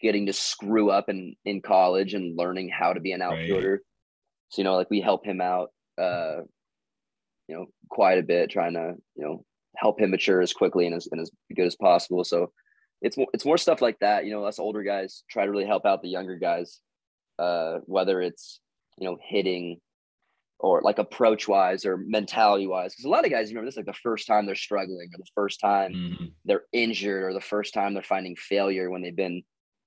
getting 0.00 0.26
to 0.26 0.32
screw 0.32 0.90
up 0.90 1.08
in 1.08 1.36
in 1.44 1.62
college 1.62 2.14
and 2.14 2.36
learning 2.36 2.68
how 2.68 2.92
to 2.92 2.98
be 2.98 3.12
an 3.12 3.22
outfielder. 3.22 3.72
Right. 3.72 3.80
So 4.48 4.60
you 4.60 4.64
know, 4.64 4.74
like 4.74 4.90
we 4.90 5.00
help 5.00 5.24
him 5.24 5.40
out, 5.40 5.70
uh, 5.96 6.38
you 7.46 7.54
know, 7.54 7.66
quite 7.88 8.18
a 8.18 8.22
bit, 8.22 8.50
trying 8.50 8.74
to 8.74 8.94
you 9.14 9.24
know 9.24 9.44
help 9.76 10.00
him 10.00 10.10
mature 10.10 10.40
as 10.40 10.52
quickly 10.52 10.86
and 10.86 10.96
as, 10.96 11.06
and 11.12 11.20
as 11.20 11.30
good 11.54 11.66
as 11.66 11.76
possible. 11.76 12.24
So 12.24 12.50
it's 13.00 13.16
more, 13.16 13.28
it's 13.32 13.44
more 13.44 13.58
stuff 13.58 13.80
like 13.80 14.00
that. 14.00 14.24
You 14.24 14.32
know, 14.32 14.44
us 14.44 14.58
older 14.58 14.82
guys 14.82 15.22
try 15.30 15.44
to 15.44 15.50
really 15.52 15.66
help 15.66 15.86
out 15.86 16.02
the 16.02 16.08
younger 16.08 16.36
guys, 16.36 16.80
uh, 17.38 17.78
whether 17.84 18.20
it's, 18.20 18.60
you 18.98 19.06
know, 19.06 19.18
hitting 19.22 19.78
or 20.58 20.80
like 20.82 20.98
approach 20.98 21.46
wise 21.46 21.84
or 21.84 21.96
mentality 21.96 22.66
wise. 22.66 22.94
Cause 22.94 23.04
a 23.04 23.08
lot 23.08 23.24
of 23.24 23.30
guys 23.30 23.48
remember 23.48 23.66
this 23.66 23.74
is 23.74 23.78
like 23.78 23.86
the 23.86 23.92
first 24.02 24.26
time 24.26 24.46
they're 24.46 24.54
struggling 24.54 25.10
or 25.14 25.18
the 25.18 25.30
first 25.34 25.60
time 25.60 25.92
mm-hmm. 25.92 26.24
they're 26.44 26.64
injured 26.72 27.24
or 27.24 27.34
the 27.34 27.40
first 27.40 27.74
time 27.74 27.94
they're 27.94 28.02
finding 28.02 28.36
failure 28.36 28.90
when 28.90 29.02
they've 29.02 29.14
been 29.14 29.42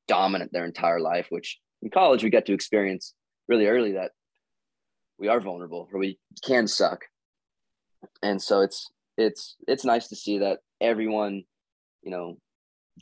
dominant 0.07 0.51
their 0.51 0.65
entire 0.65 0.99
life, 0.99 1.27
which 1.29 1.59
in 1.81 1.89
college 1.89 2.23
we 2.23 2.29
get 2.29 2.45
to 2.45 2.53
experience 2.53 3.13
really 3.47 3.67
early 3.67 3.93
that 3.93 4.11
we 5.17 5.27
are 5.27 5.39
vulnerable 5.39 5.89
or 5.91 5.99
we 5.99 6.19
can 6.45 6.67
suck. 6.67 7.05
And 8.21 8.41
so 8.41 8.61
it's 8.61 8.89
it's 9.17 9.55
it's 9.67 9.83
nice 9.83 10.07
to 10.09 10.15
see 10.15 10.39
that 10.39 10.59
everyone, 10.79 11.43
you 12.01 12.11
know, 12.11 12.37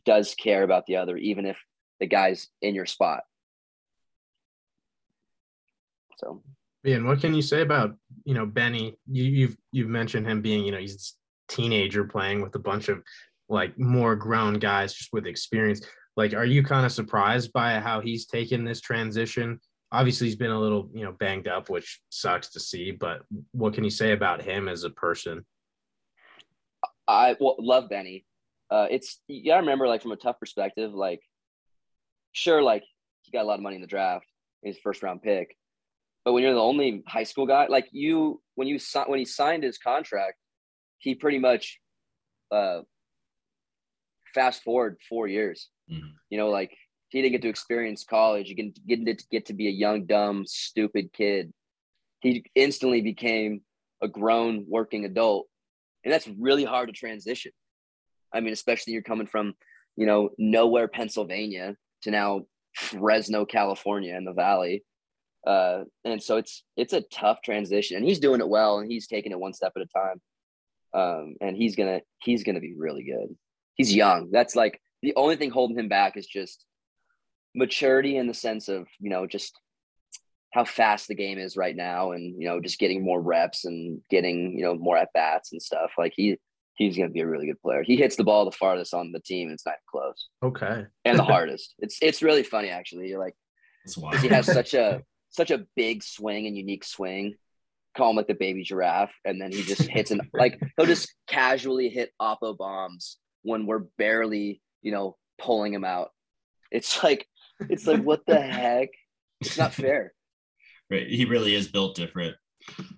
does 0.06 0.36
care 0.36 0.64
about 0.64 0.86
the 0.86 0.96
other, 0.98 1.18
even 1.18 1.46
if 1.46 1.58
the 2.00 2.08
guy's 2.08 2.48
in 2.62 2.76
your 2.76 2.86
spot. 2.86 3.22
So 6.18 6.42
yeah, 6.84 6.96
and 6.96 7.06
what 7.06 7.20
can 7.20 7.34
you 7.34 7.42
say 7.42 7.62
about 7.62 7.96
you 8.24 8.34
know 8.34 8.46
Benny? 8.46 8.98
You, 9.12 9.24
you've 9.24 9.58
you've 9.72 9.90
mentioned 9.90 10.28
him 10.28 10.42
being 10.42 10.64
you 10.64 10.72
know 10.72 10.78
he's 10.78 11.16
a 11.50 11.54
teenager 11.54 12.04
playing 12.04 12.42
with 12.42 12.56
a 12.56 12.60
bunch 12.60 12.90
of 12.90 13.02
like 13.50 13.78
more 13.80 14.16
grown 14.16 14.56
guys 14.60 14.94
just 14.94 15.14
with 15.14 15.28
experience. 15.28 15.82
Like, 16.16 16.34
are 16.34 16.46
you 16.46 16.64
kind 16.64 16.86
of 16.86 16.92
surprised 16.92 17.54
by 17.54 17.80
how 17.80 18.02
he's 18.02 18.26
taken 18.26 18.64
this 18.64 18.82
transition? 18.82 19.60
Obviously, 19.92 20.28
he's 20.28 20.36
been 20.36 20.52
a 20.52 20.60
little 20.60 20.90
you 20.94 21.04
know 21.04 21.12
banged 21.14 21.48
up, 21.48 21.70
which 21.70 22.02
sucks 22.10 22.50
to 22.50 22.60
see. 22.60 22.92
But 22.92 23.24
what 23.52 23.74
can 23.74 23.84
you 23.84 23.90
say 23.90 24.12
about 24.12 24.42
him 24.42 24.68
as 24.68 24.84
a 24.84 24.90
person? 24.90 25.46
I 27.08 27.36
well, 27.40 27.56
love 27.60 27.90
Benny. 27.90 28.26
Uh, 28.70 28.88
it's 28.90 29.22
you 29.28 29.46
gotta 29.46 29.62
remember, 29.62 29.88
like 29.88 30.02
from 30.02 30.12
a 30.12 30.18
tough 30.18 30.40
perspective, 30.40 30.94
like 30.94 31.22
sure, 32.34 32.62
like 32.62 32.84
he 33.24 33.32
got 33.32 33.44
a 33.44 33.48
lot 33.48 33.56
of 33.56 33.62
money 33.62 33.76
in 33.76 33.82
the 33.82 33.88
draft, 33.88 34.26
his 34.64 34.78
first 34.84 35.04
round 35.04 35.22
pick, 35.22 35.56
but 36.28 36.34
when 36.34 36.44
you're 36.44 36.54
the 36.54 36.60
only 36.60 37.04
high 37.08 37.24
school 37.24 37.46
guy, 37.46 37.68
like 37.70 37.88
you, 37.94 38.42
when 38.56 38.68
you 38.68 38.80
when 39.06 39.18
he 39.18 39.24
signed 39.24 39.64
his 39.64 39.78
contract, 39.78 40.36
he 40.98 41.16
pretty 41.16 41.40
much 41.40 41.80
uh, 42.52 42.82
fast 44.36 44.62
forward 44.62 44.98
four 45.08 45.28
years. 45.28 45.70
Mm-hmm. 45.90 46.08
You 46.30 46.38
know, 46.38 46.50
like 46.50 46.76
he 47.08 47.22
didn't 47.22 47.32
get 47.32 47.44
to 47.44 47.48
experience 47.48 48.04
college. 48.04 48.50
You 48.50 48.58
can 48.58 48.74
get 48.86 49.06
to 49.06 49.26
get 49.32 49.46
to 49.46 49.54
be 49.54 49.70
a 49.70 49.72
young, 49.72 50.06
dumb, 50.06 50.46
stupid 50.46 51.14
kid. 51.14 51.54
He 52.20 52.44
instantly 52.56 53.00
became 53.00 53.62
a 54.04 54.10
grown 54.10 54.66
working 54.68 55.06
adult, 55.06 55.48
and 56.04 56.14
that's 56.14 56.28
really 56.28 56.66
hard 56.66 56.90
to 56.90 56.94
transition. 56.94 57.54
I 58.34 58.42
mean, 58.42 58.52
especially 58.52 58.92
you're 58.92 59.02
coming 59.02 59.28
from, 59.28 59.54
you 59.96 60.06
know, 60.06 60.32
nowhere, 60.38 60.90
Pennsylvania 60.90 61.78
to 62.02 62.12
now 62.12 62.48
Fresno, 62.76 63.46
California 63.46 64.14
in 64.18 64.26
the 64.26 64.34
Valley. 64.34 64.84
Uh, 65.46 65.84
and 66.04 66.22
so 66.22 66.38
it's 66.38 66.64
it's 66.76 66.94
a 66.94 67.02
tough 67.02 67.42
transition, 67.44 67.98
and 67.98 68.06
he's 68.06 68.20
doing 68.20 68.42
it 68.42 68.50
well, 68.50 68.80
and 68.80 68.92
he's 68.92 69.08
taking 69.08 69.32
it 69.32 69.40
one 69.40 69.54
step 69.54 69.74
at 69.76 69.84
a 69.84 69.86
time. 69.86 70.22
Um, 70.94 71.36
and 71.42 71.56
he's 71.56 71.76
gonna 71.76 72.02
he's 72.22 72.44
gonna 72.44 72.60
be 72.60 72.76
really 72.78 73.04
good. 73.04 73.36
He's 73.76 73.94
young. 73.94 74.30
That's 74.32 74.56
like 74.56 74.82
the 75.02 75.14
only 75.16 75.36
thing 75.36 75.52
holding 75.52 75.78
him 75.78 75.90
back 75.90 76.18
is 76.18 76.28
just 76.28 76.66
maturity 77.56 78.18
in 78.18 78.28
the 78.28 78.34
sense 78.34 78.68
of 78.68 78.88
you 79.00 79.10
know 79.10 79.26
just 79.26 79.58
how 80.54 80.64
fast 80.64 81.08
the 81.08 81.16
game 81.16 81.38
is 81.38 81.56
right 81.56 81.76
now, 81.76 82.12
and 82.12 82.42
you 82.42 82.48
know 82.48 82.60
just 82.60 82.80
getting 82.80 83.04
more 83.04 83.22
reps 83.22 83.66
and 83.66 84.02
getting 84.10 84.58
you 84.58 84.64
know 84.64 84.76
more 84.76 84.98
at 84.98 85.14
bats 85.14 85.52
and 85.52 85.62
stuff. 85.62 85.92
Like 85.98 86.14
he 86.16 86.38
he's 86.78 86.96
going 86.96 87.10
to 87.10 87.14
be 87.14 87.22
a 87.22 87.28
really 87.28 87.48
good 87.48 87.62
player. 87.62 87.84
He 87.84 87.96
hits 87.96 88.16
the 88.16 88.24
ball 88.24 88.46
the 88.46 88.52
farthest 88.52 88.94
on 88.94 89.12
the 89.12 89.20
team. 89.20 89.50
It's 89.50 89.66
not 89.66 89.76
close. 89.90 90.28
Okay. 90.44 90.86
and 91.06 91.20
the 91.20 91.24
hardest. 91.34 91.74
It's 91.80 91.98
it's 92.02 92.22
really 92.22 92.44
funny 92.44 92.70
actually. 92.70 93.10
You're 93.10 93.20
like, 93.20 93.36
he 94.22 94.28
has 94.28 94.46
such 94.46 94.74
a 94.74 95.02
such 95.30 95.52
a 95.52 95.66
big 95.76 96.04
swing 96.04 96.48
and 96.48 96.58
unique 96.58 96.84
swing. 96.84 97.36
Call 97.96 98.12
him 98.12 98.16
like 98.16 98.28
the 98.28 98.34
baby 98.34 98.64
giraffe, 98.64 99.14
and 99.26 99.42
then 99.42 99.52
he 99.52 99.64
just 99.64 99.82
hits 99.90 100.12
an 100.12 100.22
like 100.34 100.60
he'll 100.76 100.86
just 100.86 101.14
casually 101.28 101.90
hit 101.90 102.12
oppo 102.22 102.58
bombs 102.58 103.18
when 103.44 103.66
we're 103.66 103.86
barely, 103.98 104.62
you 104.82 104.92
know, 104.92 105.18
pulling 105.40 105.74
him 105.74 105.84
out. 105.84 106.10
It's 106.72 107.04
like 107.04 107.28
it's 107.60 107.88
like 107.88 108.04
what 108.04 108.26
the 108.28 108.40
heck? 108.40 108.90
It's 109.42 109.58
not 109.58 109.74
fair. 109.74 110.14
Right. 110.90 111.06
He 111.06 111.26
really 111.26 111.54
is 111.54 111.68
built 111.68 111.98
different. 111.98 112.38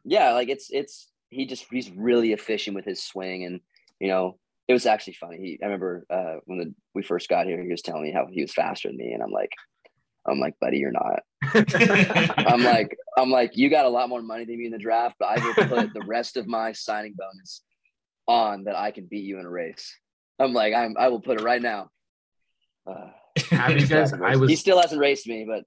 Yeah, 0.05 0.33
like 0.33 0.47
it's 0.47 0.67
it's 0.69 1.09
he 1.31 1.47
just 1.47 1.65
he's 1.71 1.89
really 1.89 2.33
efficient 2.33 2.75
with 2.75 2.85
his 2.85 3.01
swing 3.01 3.45
and 3.45 3.61
you 3.99 4.09
know 4.09 4.37
it 4.69 4.73
was 4.73 4.85
actually 4.85 5.13
funny. 5.13 5.37
He 5.37 5.59
I 5.61 5.65
remember 5.65 6.05
uh, 6.11 6.35
when 6.45 6.59
the, 6.59 6.75
we 6.93 7.01
first 7.01 7.27
got 7.27 7.47
here, 7.47 7.61
he 7.61 7.71
was 7.71 7.81
telling 7.81 8.03
me 8.03 8.11
how 8.11 8.27
he 8.31 8.43
was 8.43 8.53
faster 8.53 8.87
than 8.87 8.97
me, 8.97 9.13
and 9.13 9.23
I'm 9.23 9.31
like, 9.31 9.51
I'm 10.29 10.39
like, 10.39 10.59
buddy, 10.59 10.77
you're 10.77 10.91
not. 10.91 11.23
I'm 12.37 12.63
like, 12.63 12.97
I'm 13.17 13.29
like, 13.29 13.57
you 13.57 13.69
got 13.69 13.85
a 13.85 13.89
lot 13.89 14.09
more 14.09 14.21
money 14.21 14.45
than 14.45 14.57
me 14.57 14.65
in 14.65 14.71
the 14.71 14.77
draft, 14.77 15.15
but 15.19 15.27
I 15.27 15.45
will 15.45 15.53
put 15.53 15.93
the 15.93 16.03
rest 16.05 16.37
of 16.37 16.47
my 16.47 16.71
signing 16.71 17.15
bonus 17.17 17.61
on 18.27 18.65
that 18.65 18.75
I 18.75 18.91
can 18.91 19.05
beat 19.05 19.23
you 19.23 19.39
in 19.39 19.45
a 19.45 19.49
race. 19.49 19.95
I'm 20.39 20.53
like, 20.53 20.73
I'm, 20.73 20.95
I 20.97 21.09
will 21.09 21.19
put 21.19 21.39
it 21.39 21.43
right 21.43 21.61
now. 21.61 21.89
Uh, 22.87 23.09
Have 23.49 23.79
you 23.79 23.87
guys? 23.87 24.13
I 24.13 24.35
was. 24.35 24.49
He 24.49 24.55
still 24.55 24.79
hasn't 24.79 25.01
raced 25.01 25.27
me, 25.27 25.45
but 25.47 25.63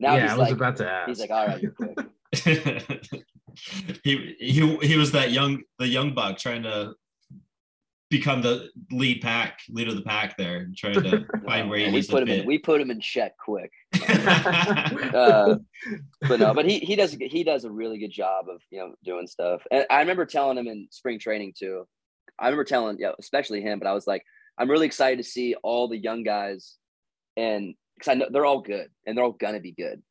now 0.00 0.14
yeah, 0.14 0.22
he's 0.22 0.30
I 0.30 0.36
was 0.36 0.48
like, 0.48 0.52
about 0.52 0.76
to 0.76 0.90
ask. 0.90 1.08
He's 1.08 1.20
like, 1.20 1.30
all 1.30 1.46
right, 1.46 1.60
you're 1.60 1.72
quick. 1.72 1.98
he 4.04 4.36
he 4.38 4.76
he 4.76 4.96
was 4.96 5.12
that 5.12 5.30
young 5.30 5.62
the 5.78 5.88
young 5.88 6.14
buck 6.14 6.38
trying 6.38 6.62
to 6.64 6.94
become 8.08 8.40
the 8.40 8.70
lead 8.92 9.20
pack, 9.20 9.60
lead 9.68 9.88
of 9.88 9.96
the 9.96 10.02
pack 10.02 10.36
there, 10.36 10.68
trying 10.76 11.02
to 11.02 11.26
find 11.44 11.68
where 11.68 11.78
he 11.78 11.90
we 11.90 12.02
put 12.02 12.22
him 12.22 12.28
fit. 12.28 12.40
in. 12.40 12.46
We 12.46 12.58
put 12.58 12.80
him 12.80 12.90
in 12.90 13.00
check 13.00 13.36
quick. 13.36 13.72
uh, 14.08 15.56
but 16.28 16.40
no, 16.40 16.54
but 16.54 16.64
he 16.66 16.78
he 16.78 16.94
does 16.96 17.16
he 17.20 17.42
does 17.42 17.64
a 17.64 17.70
really 17.70 17.98
good 17.98 18.12
job 18.12 18.48
of 18.48 18.60
you 18.70 18.78
know 18.78 18.94
doing 19.04 19.26
stuff. 19.26 19.62
And 19.70 19.86
I 19.90 20.00
remember 20.00 20.26
telling 20.26 20.58
him 20.58 20.68
in 20.68 20.88
spring 20.90 21.18
training 21.18 21.54
too. 21.58 21.86
I 22.38 22.46
remember 22.46 22.64
telling 22.64 22.98
yeah, 22.98 23.12
especially 23.18 23.60
him, 23.62 23.78
but 23.78 23.88
I 23.88 23.92
was 23.92 24.06
like, 24.06 24.22
I'm 24.58 24.70
really 24.70 24.86
excited 24.86 25.18
to 25.22 25.28
see 25.28 25.54
all 25.62 25.88
the 25.88 25.98
young 25.98 26.22
guys, 26.22 26.76
and 27.36 27.74
because 27.96 28.12
I 28.12 28.14
know 28.14 28.26
they're 28.30 28.46
all 28.46 28.60
good 28.60 28.88
and 29.06 29.16
they're 29.16 29.24
all 29.24 29.32
gonna 29.32 29.60
be 29.60 29.72
good. 29.72 30.02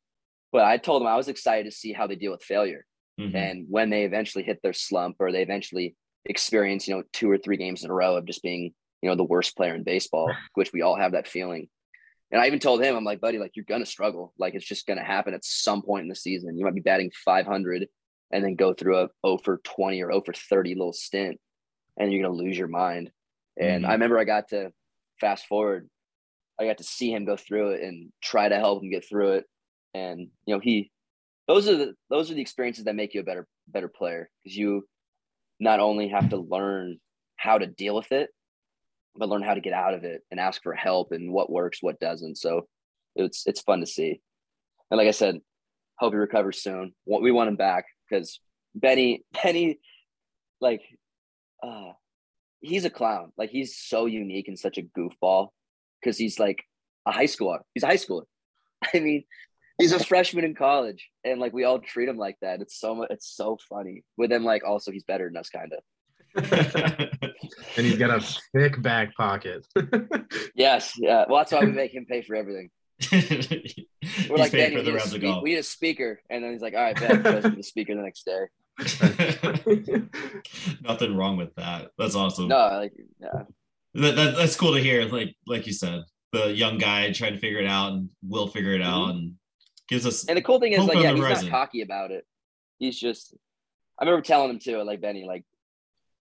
But 0.52 0.64
I 0.64 0.76
told 0.76 1.02
him 1.02 1.08
I 1.08 1.16
was 1.16 1.28
excited 1.28 1.70
to 1.70 1.76
see 1.76 1.92
how 1.92 2.06
they 2.06 2.16
deal 2.16 2.32
with 2.32 2.42
failure. 2.42 2.84
Mm-hmm. 3.20 3.36
And 3.36 3.66
when 3.68 3.90
they 3.90 4.04
eventually 4.04 4.44
hit 4.44 4.60
their 4.62 4.72
slump 4.74 5.16
or 5.20 5.32
they 5.32 5.42
eventually 5.42 5.96
experience, 6.28 6.86
you 6.86 6.94
know, 6.94 7.02
two 7.12 7.30
or 7.30 7.38
three 7.38 7.56
games 7.56 7.84
in 7.84 7.90
a 7.90 7.94
row 7.94 8.16
of 8.16 8.26
just 8.26 8.42
being, 8.42 8.72
you 9.02 9.08
know, 9.08 9.16
the 9.16 9.24
worst 9.24 9.56
player 9.56 9.74
in 9.74 9.82
baseball, 9.82 10.30
which 10.54 10.72
we 10.72 10.82
all 10.82 10.96
have 10.96 11.12
that 11.12 11.28
feeling. 11.28 11.68
And 12.30 12.40
I 12.40 12.46
even 12.46 12.58
told 12.58 12.82
him, 12.82 12.96
I'm 12.96 13.04
like, 13.04 13.20
buddy, 13.20 13.38
like 13.38 13.52
you're 13.54 13.64
gonna 13.68 13.86
struggle. 13.86 14.32
Like 14.38 14.54
it's 14.54 14.66
just 14.66 14.86
gonna 14.86 15.04
happen 15.04 15.34
at 15.34 15.44
some 15.44 15.82
point 15.82 16.02
in 16.02 16.08
the 16.08 16.16
season. 16.16 16.58
You 16.58 16.64
might 16.64 16.74
be 16.74 16.80
batting 16.80 17.12
500 17.24 17.86
and 18.32 18.44
then 18.44 18.56
go 18.56 18.74
through 18.74 18.98
a 18.98 19.08
0 19.24 19.38
for 19.44 19.58
20 19.58 20.02
or 20.02 20.10
0 20.10 20.22
for 20.26 20.32
30 20.32 20.74
little 20.74 20.92
stint, 20.92 21.38
and 21.96 22.12
you're 22.12 22.22
gonna 22.22 22.34
lose 22.34 22.58
your 22.58 22.68
mind. 22.68 23.10
And 23.56 23.82
mm-hmm. 23.82 23.90
I 23.90 23.94
remember 23.94 24.18
I 24.18 24.24
got 24.24 24.48
to 24.48 24.72
fast 25.20 25.46
forward, 25.46 25.88
I 26.58 26.66
got 26.66 26.78
to 26.78 26.84
see 26.84 27.12
him 27.12 27.24
go 27.24 27.36
through 27.36 27.70
it 27.70 27.82
and 27.82 28.12
try 28.22 28.48
to 28.48 28.56
help 28.56 28.82
him 28.82 28.90
get 28.90 29.08
through 29.08 29.32
it. 29.32 29.44
And 29.94 30.28
you 30.46 30.54
know, 30.54 30.60
he 30.60 30.90
those 31.46 31.68
are 31.68 31.76
the 31.76 31.94
those 32.10 32.30
are 32.30 32.34
the 32.34 32.40
experiences 32.40 32.84
that 32.84 32.96
make 32.96 33.14
you 33.14 33.20
a 33.20 33.24
better 33.24 33.46
better 33.68 33.88
player 33.88 34.28
because 34.42 34.56
you 34.56 34.86
not 35.58 35.80
only 35.80 36.08
have 36.08 36.30
to 36.30 36.36
learn 36.36 36.98
how 37.36 37.58
to 37.58 37.66
deal 37.66 37.94
with 37.94 38.12
it, 38.12 38.30
but 39.16 39.28
learn 39.28 39.42
how 39.42 39.54
to 39.54 39.60
get 39.60 39.72
out 39.72 39.94
of 39.94 40.04
it 40.04 40.22
and 40.30 40.38
ask 40.38 40.62
for 40.62 40.74
help 40.74 41.12
and 41.12 41.32
what 41.32 41.50
works, 41.50 41.78
what 41.80 42.00
doesn't. 42.00 42.36
So 42.36 42.66
it's 43.14 43.46
it's 43.46 43.62
fun 43.62 43.80
to 43.80 43.86
see. 43.86 44.20
And 44.90 44.98
like 44.98 45.08
I 45.08 45.12
said, 45.12 45.40
hope 45.98 46.12
he 46.12 46.18
recovers 46.18 46.62
soon. 46.62 46.94
We 47.06 47.32
want 47.32 47.48
him 47.48 47.56
back 47.56 47.86
because 48.08 48.40
Benny, 48.74 49.24
Benny, 49.42 49.78
like, 50.60 50.82
uh, 51.62 51.92
he's 52.60 52.84
a 52.84 52.90
clown. 52.90 53.32
Like 53.36 53.50
he's 53.50 53.78
so 53.78 54.06
unique 54.06 54.48
and 54.48 54.58
such 54.58 54.78
a 54.78 54.82
goofball 54.82 55.48
because 56.00 56.18
he's 56.18 56.38
like 56.38 56.62
a 57.06 57.12
high 57.12 57.24
schooler. 57.24 57.60
He's 57.74 57.82
a 57.82 57.88
high 57.88 57.96
schooler. 57.96 58.24
I 58.94 59.00
mean, 59.00 59.24
he's 59.78 59.92
a 59.92 60.02
freshman 60.02 60.44
in 60.44 60.54
college 60.54 61.10
and 61.24 61.40
like 61.40 61.52
we 61.52 61.64
all 61.64 61.78
treat 61.78 62.08
him 62.08 62.16
like 62.16 62.36
that. 62.40 62.60
It's 62.60 62.78
so 62.78 62.94
much 62.94 63.08
it's 63.10 63.28
so 63.28 63.58
funny. 63.68 64.04
But 64.16 64.30
then 64.30 64.44
like 64.44 64.64
also 64.64 64.90
he's 64.90 65.04
better 65.04 65.28
than 65.28 65.36
us 65.36 65.50
kind 65.50 65.72
of. 65.72 65.82
And 67.76 67.86
he's 67.86 67.98
got 67.98 68.10
a 68.10 68.20
thick 68.54 68.80
back 68.82 69.14
pocket. 69.14 69.66
Yes 70.54 70.94
yeah. 70.98 71.24
Well 71.28 71.38
that's 71.38 71.52
why 71.52 71.60
we 71.60 71.72
make 71.72 71.94
him 71.94 72.06
pay 72.06 72.22
for 72.22 72.34
everything. 72.34 72.70
We're 73.12 74.38
like 74.38 74.52
Danny, 74.52 74.76
we, 74.76 74.82
need 74.82 75.00
spe- 75.02 75.42
we 75.42 75.50
need 75.50 75.58
a 75.58 75.62
speaker. 75.62 76.20
And 76.30 76.42
then 76.42 76.52
he's 76.52 76.62
like 76.62 76.74
all 76.74 76.82
right 76.82 76.98
bet 76.98 77.22
goes 77.22 77.42
to 77.42 77.50
the 77.50 77.62
speaker 77.62 77.94
the 77.94 78.02
next 78.02 78.24
day. 78.24 78.46
Nothing 80.82 81.16
wrong 81.16 81.36
with 81.36 81.54
that. 81.56 81.90
That's 81.98 82.14
awesome. 82.14 82.48
No 82.48 82.56
like 82.56 82.92
yeah. 83.20 83.42
That, 83.94 84.16
that, 84.16 84.36
that's 84.36 84.56
cool 84.56 84.74
to 84.74 84.80
hear 84.80 85.04
like 85.04 85.34
like 85.46 85.66
you 85.66 85.72
said. 85.72 86.04
The 86.32 86.52
young 86.52 86.76
guy 86.76 87.12
trying 87.12 87.34
to 87.34 87.38
figure 87.38 87.60
it 87.60 87.66
out 87.66 87.92
and 87.92 88.10
will 88.22 88.48
figure 88.48 88.74
it 88.74 88.82
out 88.82 89.08
mm-hmm. 89.08 89.18
and 89.18 89.34
gives 89.88 90.06
us. 90.06 90.26
And 90.26 90.36
the 90.36 90.42
cool 90.42 90.60
thing 90.60 90.72
is, 90.72 90.84
like, 90.84 90.98
yeah, 91.02 91.12
he's 91.12 91.42
not 91.42 91.50
cocky 91.50 91.82
about 91.82 92.10
it. 92.10 92.24
He's 92.78 92.98
just. 92.98 93.34
I 93.98 94.04
remember 94.04 94.22
telling 94.22 94.50
him 94.50 94.58
too, 94.58 94.82
like 94.82 95.00
Benny, 95.00 95.24
like 95.24 95.44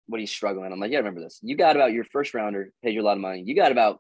what 0.08 0.18
are 0.18 0.22
you 0.22 0.28
struggling? 0.28 0.72
I'm 0.72 0.80
like, 0.80 0.92
yeah, 0.92 1.00
remember 1.00 1.22
this. 1.22 1.40
You 1.42 1.58
got 1.58 1.76
about 1.76 1.92
your 1.92 2.04
first 2.06 2.34
rounder, 2.34 2.72
paid 2.84 2.94
you 2.94 3.02
a 3.02 3.04
lot 3.04 3.18
of 3.18 3.22
money. 3.22 3.44
You 3.46 3.56
got 3.56 3.72
about 3.72 4.00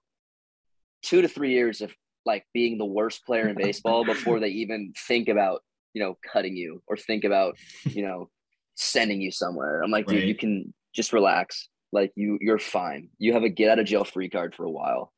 two 1.02 1.22
to 1.22 1.28
three 1.28 1.52
years 1.52 1.82
of 1.82 1.92
like 2.26 2.46
being 2.54 2.78
the 2.78 2.86
worst 2.86 3.26
player 3.26 3.48
in 3.48 3.56
baseball 3.56 4.06
before 4.14 4.40
they 4.40 4.50
even 4.50 4.94
think 5.08 5.28
about, 5.30 5.62
you 5.94 6.02
know, 6.02 6.18
cutting 6.32 6.56
you 6.56 6.82
or 6.88 6.96
think 6.98 7.24
about, 7.24 7.58
you 7.86 8.06
know, 8.06 8.30
sending 8.76 9.22
you 9.22 9.32
somewhere. 9.32 9.82
I'm 9.82 9.92
like, 9.92 10.06
dude, 10.08 10.20
Right. 10.20 10.28
you 10.28 10.36
can 10.36 10.74
just 10.94 11.12
relax. 11.14 11.70
Like 11.92 12.12
you, 12.16 12.38
you're 12.42 12.60
fine. 12.60 13.10
You 13.18 13.34
have 13.34 13.44
a 13.44 13.50
get 13.50 13.70
out 13.72 13.80
of 13.80 13.86
jail 13.86 14.04
free 14.04 14.30
card 14.30 14.54
for 14.56 14.64
a 14.66 14.72
while. 14.72 15.12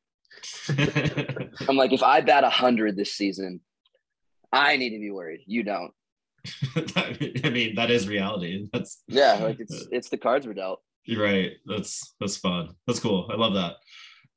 I'm 1.68 1.76
like, 1.76 1.92
if 1.92 2.02
I 2.02 2.20
bat 2.20 2.44
a 2.44 2.50
hundred 2.50 2.96
this 2.96 3.12
season, 3.14 3.60
I 4.52 4.76
need 4.76 4.90
to 4.90 4.98
be 4.98 5.10
worried. 5.10 5.40
You 5.46 5.62
don't. 5.62 5.92
I 6.96 7.50
mean, 7.50 7.74
that 7.74 7.90
is 7.90 8.08
reality. 8.08 8.68
That's 8.72 9.02
Yeah, 9.06 9.34
like 9.34 9.60
it's 9.60 9.86
it's 9.90 10.08
the 10.08 10.16
cards 10.16 10.46
were 10.46 10.54
dealt. 10.54 10.80
You're 11.04 11.24
right. 11.24 11.52
That's 11.66 12.14
that's 12.20 12.36
fun. 12.36 12.70
That's 12.86 13.00
cool. 13.00 13.28
I 13.32 13.36
love 13.36 13.54
that. 13.54 13.76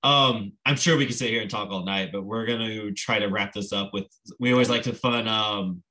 Um, 0.04 0.54
I'm 0.66 0.78
sure 0.78 0.98
we 0.98 1.06
could 1.06 1.16
sit 1.16 1.30
here 1.30 1.42
and 1.42 1.50
talk 1.50 1.70
all 1.70 1.86
night, 1.86 2.10
but 2.12 2.26
we're 2.26 2.46
gonna 2.46 2.92
try 2.92 3.20
to 3.20 3.28
wrap 3.28 3.54
this 3.54 3.72
up 3.72 3.94
with 3.94 4.08
we 4.40 4.52
always 4.52 4.70
like 4.70 4.84
to 4.84 4.94
fun 4.94 5.28
um 5.28 5.84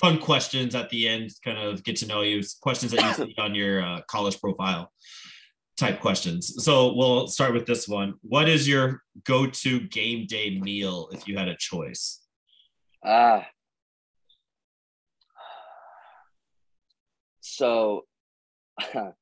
fun 0.00 0.18
questions 0.18 0.74
at 0.74 0.90
the 0.90 1.08
end, 1.08 1.30
kind 1.44 1.58
of 1.58 1.82
get 1.82 1.96
to 1.96 2.06
know 2.06 2.22
you, 2.22 2.42
questions 2.60 2.92
that 2.92 3.04
you 3.04 3.26
see 3.26 3.34
on 3.38 3.54
your 3.54 3.82
uh, 3.82 4.00
college 4.06 4.40
profile 4.40 4.92
type 5.76 6.00
questions. 6.00 6.64
So 6.64 6.94
we'll 6.94 7.26
start 7.26 7.52
with 7.52 7.66
this 7.66 7.88
one. 7.88 8.14
What 8.22 8.48
is 8.48 8.68
your 8.68 9.02
go-to 9.24 9.80
game 9.80 10.26
day 10.26 10.58
meal 10.58 11.08
if 11.12 11.26
you 11.26 11.36
had 11.36 11.48
a 11.48 11.56
choice? 11.56 12.20
Ah. 13.04 13.46
So 17.58 18.04
I'm 18.94 19.12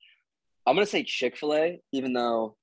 gonna 0.66 0.84
say 0.84 1.03
Chick-fil-A, 1.05 1.80
even 1.93 2.12
though 2.12 2.57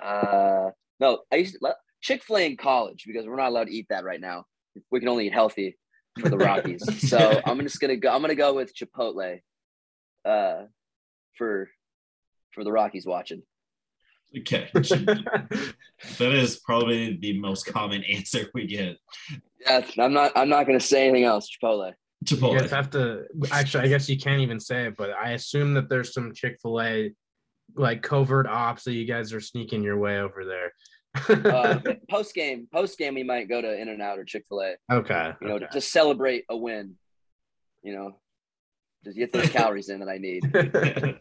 uh 0.00 0.70
no, 1.00 1.20
I 1.32 1.36
used 1.36 1.56
to 1.60 1.74
Chick-fil-A 2.02 2.44
in 2.44 2.56
college 2.58 3.04
because 3.06 3.26
we're 3.26 3.36
not 3.36 3.48
allowed 3.48 3.68
to 3.68 3.72
eat 3.72 3.86
that 3.88 4.04
right 4.04 4.20
now. 4.20 4.44
We 4.90 5.00
can 5.00 5.08
only 5.08 5.28
eat 5.28 5.32
healthy 5.32 5.78
for 6.20 6.28
the 6.28 6.36
Rockies. 6.36 6.82
so 7.08 7.40
I'm 7.46 7.58
just 7.60 7.80
gonna 7.80 7.96
go 7.96 8.10
I'm 8.10 8.20
gonna 8.20 8.34
go 8.34 8.52
with 8.52 8.74
Chipotle 8.74 9.40
uh 10.26 10.62
for 11.38 11.70
for 12.50 12.62
the 12.62 12.72
Rockies 12.72 13.06
watching. 13.06 13.42
Okay. 14.36 14.68
that 14.74 15.62
is 16.20 16.60
probably 16.60 17.16
the 17.16 17.38
most 17.38 17.64
common 17.64 18.04
answer 18.04 18.46
we 18.52 18.66
get. 18.66 18.98
Yeah, 19.60 19.86
I'm 19.98 20.12
not 20.12 20.32
I'm 20.36 20.50
not 20.50 20.66
gonna 20.66 20.80
say 20.80 21.08
anything 21.08 21.24
else. 21.24 21.48
Chipotle. 21.48 21.94
You 22.30 22.58
guys 22.58 22.70
have 22.70 22.90
to 22.90 23.24
actually. 23.50 23.84
I 23.84 23.88
guess 23.88 24.08
you 24.08 24.18
can't 24.18 24.40
even 24.40 24.60
say 24.60 24.86
it, 24.86 24.96
but 24.96 25.10
I 25.10 25.30
assume 25.30 25.74
that 25.74 25.88
there's 25.88 26.12
some 26.12 26.32
Chick 26.34 26.58
Fil 26.62 26.80
A 26.80 27.12
like 27.74 28.02
covert 28.02 28.46
ops 28.46 28.84
that 28.84 28.92
you 28.92 29.06
guys 29.06 29.32
are 29.32 29.40
sneaking 29.40 29.82
your 29.82 29.98
way 29.98 30.18
over 30.18 30.44
there. 30.44 30.72
Uh, 31.14 31.80
post 32.10 32.34
game, 32.34 32.68
post 32.72 32.98
game, 32.98 33.14
we 33.14 33.22
might 33.22 33.48
go 33.48 33.60
to 33.60 33.80
In 33.80 33.88
and 33.88 34.02
Out 34.02 34.18
or 34.18 34.24
Chick 34.24 34.44
Fil 34.48 34.62
A. 34.62 34.74
okay. 34.92 35.32
you 35.40 35.48
know, 35.48 35.54
okay. 35.54 35.66
to 35.72 35.80
celebrate 35.80 36.44
a 36.48 36.56
win. 36.56 36.96
You 37.82 37.94
know, 37.94 38.20
just 39.04 39.16
get 39.16 39.32
those 39.32 39.48
calories 39.50 39.88
in 39.88 40.00
that 40.00 40.08
I 40.08 40.18
need. 40.18 40.50
I 40.54 41.18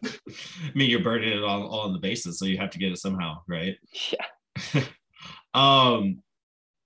mean, 0.76 0.90
you're 0.90 1.04
burning 1.04 1.38
it 1.38 1.44
all, 1.44 1.68
all 1.68 1.80
on 1.82 1.94
the 1.94 2.00
bases, 2.00 2.40
so 2.40 2.46
you 2.46 2.58
have 2.58 2.72
to 2.72 2.80
get 2.80 2.92
it 2.92 3.00
somehow, 3.00 3.42
right? 3.48 3.78
Yeah. 4.12 4.84
um, 5.54 6.22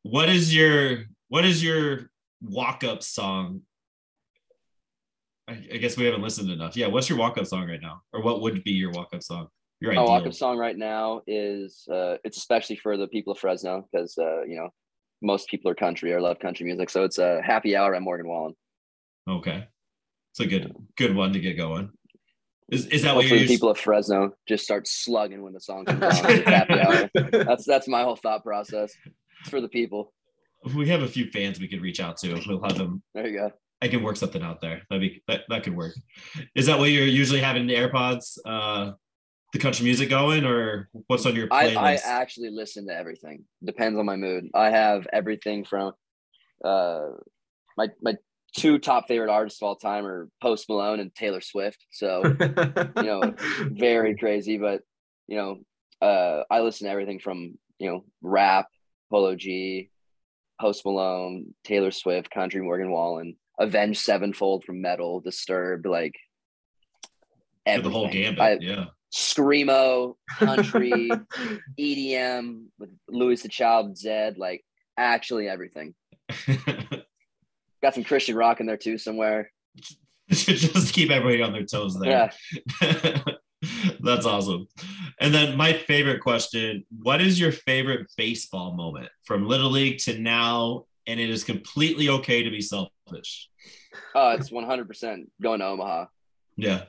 what 0.03 0.29
is 0.29 0.55
your 0.55 1.05
what 1.27 1.45
is 1.45 1.63
your 1.63 2.09
walk 2.41 2.83
up 2.83 3.03
song? 3.03 3.61
I, 5.47 5.53
I 5.73 5.77
guess 5.77 5.97
we 5.97 6.05
haven't 6.05 6.21
listened 6.21 6.49
enough. 6.49 6.75
Yeah, 6.75 6.87
what's 6.87 7.09
your 7.09 7.17
walk 7.17 7.37
up 7.37 7.45
song 7.45 7.67
right 7.67 7.81
now, 7.81 8.01
or 8.13 8.21
what 8.21 8.41
would 8.41 8.63
be 8.63 8.71
your 8.71 8.91
walk 8.91 9.09
up 9.13 9.21
song? 9.21 9.47
Your 9.79 9.91
ideal. 9.91 10.05
walk 10.05 10.25
up 10.25 10.33
song 10.33 10.57
right 10.57 10.77
now 10.77 11.21
is 11.27 11.87
uh, 11.91 12.15
it's 12.23 12.37
especially 12.37 12.77
for 12.77 12.97
the 12.97 13.07
people 13.07 13.33
of 13.33 13.39
Fresno 13.39 13.87
because 13.91 14.17
uh, 14.17 14.43
you 14.43 14.55
know 14.55 14.69
most 15.21 15.47
people 15.47 15.69
are 15.69 15.75
country 15.75 16.13
or 16.13 16.21
love 16.21 16.39
country 16.39 16.65
music. 16.65 16.89
So 16.89 17.03
it's 17.03 17.19
a 17.19 17.41
happy 17.43 17.75
hour 17.75 17.93
at 17.93 18.01
Morgan 18.01 18.27
Wallen. 18.27 18.53
Okay, 19.29 19.67
it's 20.31 20.39
a 20.39 20.47
good 20.47 20.75
good 20.97 21.15
one 21.15 21.33
to 21.33 21.39
get 21.39 21.57
going. 21.57 21.91
Is 22.69 22.87
is 22.87 23.03
that 23.03 23.15
what 23.15 23.27
you're 23.27 23.37
the 23.37 23.47
people 23.47 23.69
of 23.69 23.77
Fresno 23.77 24.31
just 24.47 24.63
start 24.63 24.87
slugging 24.87 25.43
when 25.43 25.53
the 25.53 25.59
song 25.59 25.85
comes 25.85 26.01
on. 26.01 26.41
Happy 26.41 26.79
hour. 26.79 27.09
That's 27.31 27.65
that's 27.65 27.87
my 27.87 28.01
whole 28.01 28.15
thought 28.15 28.43
process. 28.43 28.91
It's 29.41 29.49
for 29.49 29.61
the 29.61 29.69
people. 29.69 30.11
We 30.75 30.87
have 30.89 31.03
a 31.03 31.07
few 31.07 31.29
fans 31.29 31.59
we 31.59 31.67
could 31.67 31.81
reach 31.81 31.99
out 31.99 32.17
to. 32.17 32.41
We'll 32.47 32.63
have 32.63 32.79
them 32.79 33.03
There 33.13 33.27
you 33.27 33.37
go. 33.37 33.51
I 33.85 33.87
can 33.87 34.01
work 34.01 34.17
something 34.17 34.41
out 34.41 34.61
there. 34.61 34.81
That'd 34.89 35.01
be 35.01 35.21
that, 35.27 35.41
that 35.47 35.63
could 35.63 35.75
work. 35.75 35.93
Is 36.55 36.65
that 36.65 36.79
what 36.79 36.89
you're 36.89 37.05
usually 37.05 37.39
having 37.39 37.67
the 37.67 37.75
AirPods, 37.75 38.39
uh, 38.43 38.93
the 39.53 39.59
country 39.59 39.83
music 39.83 40.09
going, 40.09 40.43
or 40.43 40.89
what's 41.05 41.23
on 41.27 41.35
your 41.35 41.47
I. 41.51 41.75
I 41.75 41.93
actually 42.03 42.49
listen 42.49 42.87
to 42.87 42.95
everything. 42.95 43.43
Depends 43.63 43.99
on 43.99 44.05
my 44.07 44.15
mood. 44.15 44.49
I 44.55 44.71
have 44.71 45.07
everything 45.13 45.65
from 45.65 45.93
uh 46.63 47.09
my 47.77 47.89
my 48.01 48.15
two 48.57 48.79
top 48.79 49.07
favorite 49.07 49.29
artists 49.29 49.61
of 49.61 49.67
all 49.67 49.75
time 49.75 50.03
are 50.07 50.29
Post 50.41 50.67
Malone 50.67 50.99
and 50.99 51.13
Taylor 51.13 51.41
Swift. 51.41 51.85
So 51.91 52.23
you 52.97 53.03
know, 53.03 53.35
very 53.69 54.17
crazy, 54.17 54.57
but 54.57 54.81
you 55.27 55.37
know, 55.37 55.59
uh 56.01 56.43
I 56.49 56.61
listen 56.61 56.85
to 56.85 56.91
everything 56.91 57.19
from, 57.19 57.59
you 57.77 57.91
know, 57.91 58.05
rap, 58.23 58.65
Polo 59.11 59.35
G, 59.35 59.91
Post 60.59 60.83
Malone, 60.85 61.53
Taylor 61.63 61.91
Swift, 61.91 62.31
Country 62.31 62.63
Morgan 62.63 62.89
Wallen, 62.89 63.35
Avenged 63.59 64.01
Sevenfold 64.01 64.63
from 64.63 64.81
Metal, 64.81 65.21
Disturbed, 65.21 65.85
like 65.85 66.13
For 67.65 67.81
the 67.81 67.89
whole 67.89 68.07
everything. 68.07 68.35
gambit. 68.35 68.41
I, 68.41 68.65
yeah. 68.65 68.85
Screamo, 69.13 70.15
country, 70.37 71.09
EDM 71.79 72.65
with 72.77 72.89
Louis 73.07 73.41
the 73.41 73.47
Child, 73.47 73.95
Zedd, 73.95 74.37
like 74.37 74.65
actually 74.97 75.47
everything. 75.47 75.95
Got 77.81 77.93
some 77.93 78.03
Christian 78.03 78.35
rock 78.35 78.59
in 78.59 78.65
there 78.65 78.77
too 78.77 78.97
somewhere. 78.97 79.51
Just 80.29 80.87
to 80.87 80.93
keep 80.93 81.11
everybody 81.11 81.41
on 81.43 81.53
their 81.53 81.65
toes 81.65 81.97
there. 81.99 82.31
Yeah. 82.81 83.21
That's 84.01 84.25
awesome. 84.25 84.67
And 85.19 85.33
then 85.33 85.55
my 85.55 85.73
favorite 85.73 86.21
question 86.21 86.83
What 87.01 87.21
is 87.21 87.39
your 87.39 87.51
favorite 87.51 88.07
baseball 88.17 88.73
moment 88.73 89.09
from 89.23 89.47
Little 89.47 89.71
League 89.71 89.99
to 89.99 90.19
now? 90.19 90.85
And 91.07 91.19
it 91.19 91.29
is 91.29 91.43
completely 91.43 92.09
okay 92.09 92.43
to 92.43 92.49
be 92.49 92.61
selfish. 92.61 93.49
Oh, 94.15 94.31
it's 94.31 94.49
100% 94.49 95.25
going 95.41 95.59
to 95.59 95.65
Omaha. 95.67 96.05
Yeah. 96.57 96.83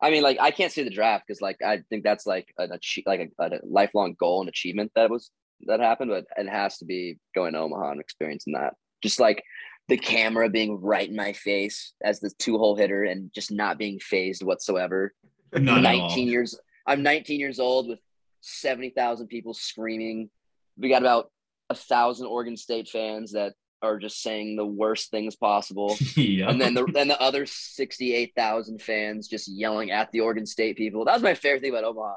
I 0.00 0.10
mean, 0.10 0.24
like 0.24 0.38
I 0.40 0.50
can't 0.50 0.72
see 0.72 0.82
the 0.82 0.90
draft 0.90 1.24
because 1.26 1.40
like 1.40 1.62
I 1.64 1.84
think 1.88 2.02
that's 2.02 2.26
like 2.26 2.52
an 2.58 2.70
achie- 2.70 3.06
like 3.06 3.32
a, 3.38 3.44
a 3.44 3.60
lifelong 3.62 4.16
goal 4.18 4.40
and 4.40 4.48
achievement 4.48 4.90
that 4.96 5.08
was 5.08 5.30
that 5.66 5.78
happened, 5.78 6.10
but 6.10 6.26
it 6.36 6.48
has 6.48 6.78
to 6.78 6.84
be 6.84 7.18
going 7.36 7.52
to 7.52 7.60
Omaha 7.60 7.92
and 7.92 8.00
experiencing 8.00 8.54
that. 8.54 8.74
Just 9.00 9.20
like 9.20 9.44
the 9.88 9.96
camera 9.96 10.48
being 10.48 10.80
right 10.80 11.08
in 11.08 11.14
my 11.14 11.32
face 11.32 11.92
as 12.02 12.18
the 12.18 12.30
two 12.38 12.58
hole 12.58 12.76
hitter 12.76 13.04
and 13.04 13.32
just 13.32 13.52
not 13.52 13.78
being 13.78 14.00
phased 14.00 14.42
whatsoever. 14.42 15.12
Not 15.52 15.84
at 15.84 15.94
all. 15.94 16.08
19 16.08 16.28
years. 16.28 16.58
I'm 16.86 17.02
19 17.02 17.38
years 17.38 17.60
old 17.60 17.88
with 17.88 18.00
70,000 18.40 19.28
people 19.28 19.54
screaming. 19.54 20.30
We 20.76 20.88
got 20.88 21.02
about 21.02 21.30
a 21.72 21.74
thousand 21.74 22.26
Oregon 22.26 22.56
State 22.56 22.88
fans 22.88 23.32
that 23.32 23.54
are 23.82 23.98
just 23.98 24.22
saying 24.22 24.56
the 24.56 24.64
worst 24.64 25.10
things 25.10 25.34
possible. 25.34 25.96
yeah. 26.16 26.48
and 26.48 26.60
then 26.60 26.74
the 26.74 26.86
then 26.86 27.08
the 27.08 27.20
other 27.20 27.44
68,000 27.46 28.80
fans 28.80 29.26
just 29.26 29.48
yelling 29.48 29.90
at 29.90 30.12
the 30.12 30.20
Oregon 30.20 30.46
State 30.46 30.76
people. 30.76 31.04
That 31.04 31.14
was 31.14 31.22
my 31.22 31.34
favorite 31.34 31.62
thing 31.62 31.72
about 31.72 31.84
Omaha. 31.84 32.14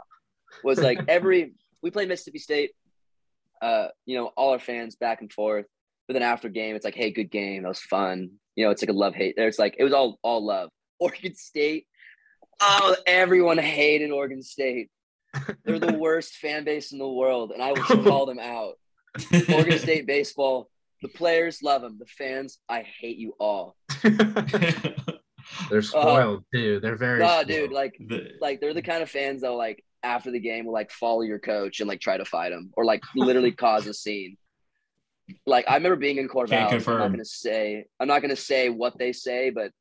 Was 0.64 0.80
like 0.80 1.00
every 1.08 1.54
we 1.82 1.92
played 1.92 2.08
Mississippi 2.08 2.40
State, 2.40 2.72
uh, 3.62 3.88
you 4.06 4.18
know, 4.18 4.28
all 4.38 4.52
our 4.52 4.60
fans 4.60 4.96
back 4.96 5.22
and 5.22 5.32
forth. 5.32 5.66
But 6.08 6.14
then 6.14 6.24
after 6.24 6.50
game, 6.50 6.76
it's 6.76 6.86
like, 6.86 6.96
hey, 6.96 7.10
good 7.12 7.32
game. 7.32 7.64
That 7.64 7.70
was 7.70 7.80
fun. 7.80 8.32
You 8.56 8.66
know, 8.66 8.72
it's 8.72 8.84
like 8.84 8.90
a 8.90 8.94
love 8.94 9.16
hate. 9.16 9.34
There's 9.36 9.58
like 9.58 9.76
it 9.80 9.84
was 9.84 9.94
all 9.94 10.20
all 10.22 10.46
love. 10.46 10.70
Oregon 11.00 11.36
State. 11.36 11.88
Oh, 12.62 12.96
everyone 13.06 13.58
hated 13.58 14.12
Oregon 14.12 14.44
State. 14.44 14.90
They're 15.66 15.80
the 15.80 15.98
worst 15.98 16.36
fan 16.36 16.64
base 16.64 16.94
in 16.94 17.00
the 17.00 17.10
world, 17.10 17.52
and 17.52 17.62
I 17.62 17.74
will 17.74 18.04
call 18.04 18.26
them 18.26 18.40
out. 18.40 18.76
Oregon 19.54 19.80
State 19.88 20.06
baseball. 20.08 20.70
The 21.02 21.08
players 21.10 21.62
love 21.62 21.82
them. 21.82 21.98
The 22.00 22.06
fans, 22.06 22.58
I 22.70 22.82
hate 22.82 23.18
you 23.18 23.34
all. 23.40 23.76
They're 25.70 25.80
uh, 25.80 25.82
spoiled, 25.82 26.44
dude. 26.52 26.82
They're 26.82 26.96
very. 26.96 27.20
Nah, 27.20 27.42
spoiled. 27.42 27.48
dude, 27.48 27.72
like 27.72 27.96
The- 28.00 28.32
like 28.42 28.60
they're 28.62 28.74
the 28.74 28.82
kind 28.82 29.04
of 29.04 29.10
fans 29.10 29.42
that 29.42 29.52
like 29.52 29.84
after 30.04 30.32
the 30.32 30.40
game 30.40 30.66
will 30.66 30.74
like 30.74 30.92
follow 30.92 31.22
your 31.22 31.40
coach 31.40 31.80
and 31.80 31.88
like 31.88 32.00
try 32.00 32.18
to 32.18 32.26
fight 32.26 32.52
him 32.52 32.72
or 32.76 32.86
like 32.86 33.04
literally 33.16 33.52
cause 33.66 33.88
a 33.88 33.94
scene. 33.94 34.38
Like 35.46 35.66
I 35.68 35.76
remember 35.76 35.96
being 35.98 36.18
in 36.18 36.28
Corvallis. 36.30 36.50
Can't 36.70 36.88
I'm 36.88 36.98
not 37.00 37.12
gonna 37.12 37.26
say 37.26 37.86
I'm 38.00 38.08
not 38.08 38.22
gonna 38.22 38.36
say 38.36 38.70
what 38.70 38.98
they 38.98 39.12
say, 39.12 39.50
but 39.50 39.72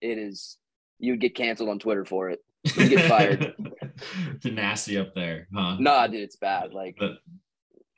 it 0.00 0.18
is 0.18 0.58
you 0.98 1.12
would 1.12 1.20
get 1.20 1.34
canceled 1.34 1.68
on 1.68 1.78
Twitter 1.78 2.04
for 2.04 2.30
it. 2.30 2.40
You 2.76 2.88
get 2.88 3.08
fired. 3.08 3.54
the 4.42 4.50
nasty 4.52 4.96
up 4.98 5.14
there, 5.14 5.48
huh? 5.54 5.76
Nah, 5.80 6.06
dude, 6.06 6.20
it's 6.22 6.36
bad. 6.36 6.72
Like 6.72 6.96
But 6.98 7.12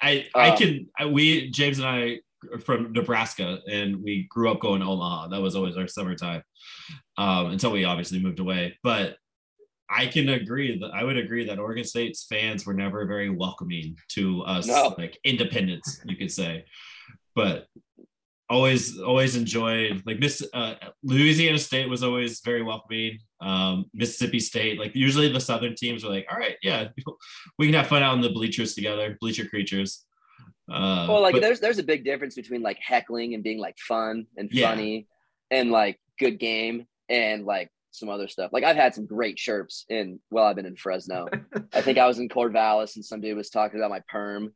I 0.05 0.27
I 0.35 0.51
Uh, 0.51 0.57
can 0.57 0.87
I, 0.99 1.07
we 1.07 1.51
James 1.51 1.79
and 1.79 1.89
I 1.89 2.19
are 2.53 2.59
from 2.61 2.93
Nebraska 2.93 3.61
and 3.71 4.03
we 4.03 4.27
grew 4.29 4.51
up 4.51 4.61
going 4.61 4.81
to 4.81 4.87
Omaha. 4.87 5.29
That 5.29 5.41
was 5.41 5.57
always 5.57 5.77
our 5.77 5.89
summertime 5.89 6.43
um, 7.17 7.47
until 7.47 7.73
we 7.73 7.85
obviously 7.85 8.19
moved 8.21 8.39
away. 8.39 8.77
But 8.83 9.17
I 9.89 10.07
can 10.07 10.29
agree 10.29 10.79
that 10.81 10.91
I 10.93 11.05
would 11.05 11.17
agree 11.17 11.45
that 11.47 11.59
Oregon 11.59 11.85
State's 11.85 12.25
fans 12.25 12.67
were 12.67 12.75
never 12.75 13.07
very 13.07 13.31
welcoming 13.31 13.97
to 14.17 14.43
us, 14.43 14.67
No. 14.67 14.95
like 14.99 15.19
independents, 15.25 16.01
you 16.07 16.17
could 16.17 16.33
say. 16.33 16.65
But 17.35 17.67
always, 18.49 18.99
always 19.01 19.37
enjoyed 19.37 20.03
like 20.07 20.19
Miss 20.19 20.43
uh, 20.53 20.75
Louisiana 21.03 21.59
State 21.59 21.89
was 21.89 22.03
always 22.03 22.41
very 22.41 22.63
welcoming. 22.63 23.19
Um, 23.45 23.85
Mississippi 23.93 24.41
State, 24.41 24.79
like 24.79 24.95
usually 24.95 25.29
the 25.31 25.41
Southern 25.41 25.75
teams 25.77 26.03
are 26.05 26.09
like, 26.09 26.27
all 26.31 26.39
right, 26.39 26.57
yeah, 26.63 26.89
we 27.59 27.67
can 27.67 27.75
have 27.75 27.89
fun 27.89 28.03
out 28.03 28.15
in 28.15 28.23
the 28.23 28.31
bleachers 28.31 28.75
together, 28.75 29.17
bleacher 29.21 29.47
creatures. 29.47 30.05
Uh, 30.73 31.07
Well, 31.09 31.21
like 31.21 31.35
but- 31.35 31.43
there's 31.43 31.61
there's 31.61 31.79
a 31.79 31.83
big 31.83 32.05
difference 32.05 32.35
between 32.35 32.63
like 32.63 32.79
heckling 32.81 33.35
and 33.35 33.43
being 33.45 33.59
like 33.59 33.77
fun 33.79 34.27
and 34.39 34.49
Yeah. 34.51 34.71
funny 34.71 35.07
and 35.51 35.71
like 35.71 36.01
good 36.19 36.39
game 36.39 36.87
and 37.11 37.45
like 37.45 37.69
some 37.91 38.09
other 38.09 38.29
stuff. 38.29 38.51
Like 38.53 38.65
I've 38.65 38.77
had 38.77 38.95
some 38.95 39.05
great 39.07 39.37
chirps 39.37 39.85
in 39.91 40.21
well, 40.31 40.45
I've 40.47 40.57
been 40.57 40.65
in 40.67 40.77
Fresno. 40.77 41.29
I 41.73 41.81
think 41.83 41.99
I 41.99 42.07
was 42.07 42.19
in 42.19 42.29
Corvallis 42.31 42.97
and 42.97 43.05
some 43.05 43.21
dude 43.21 43.37
was 43.37 43.51
talking 43.51 43.79
about 43.79 43.91
my 43.91 44.01
perm. 44.09 44.55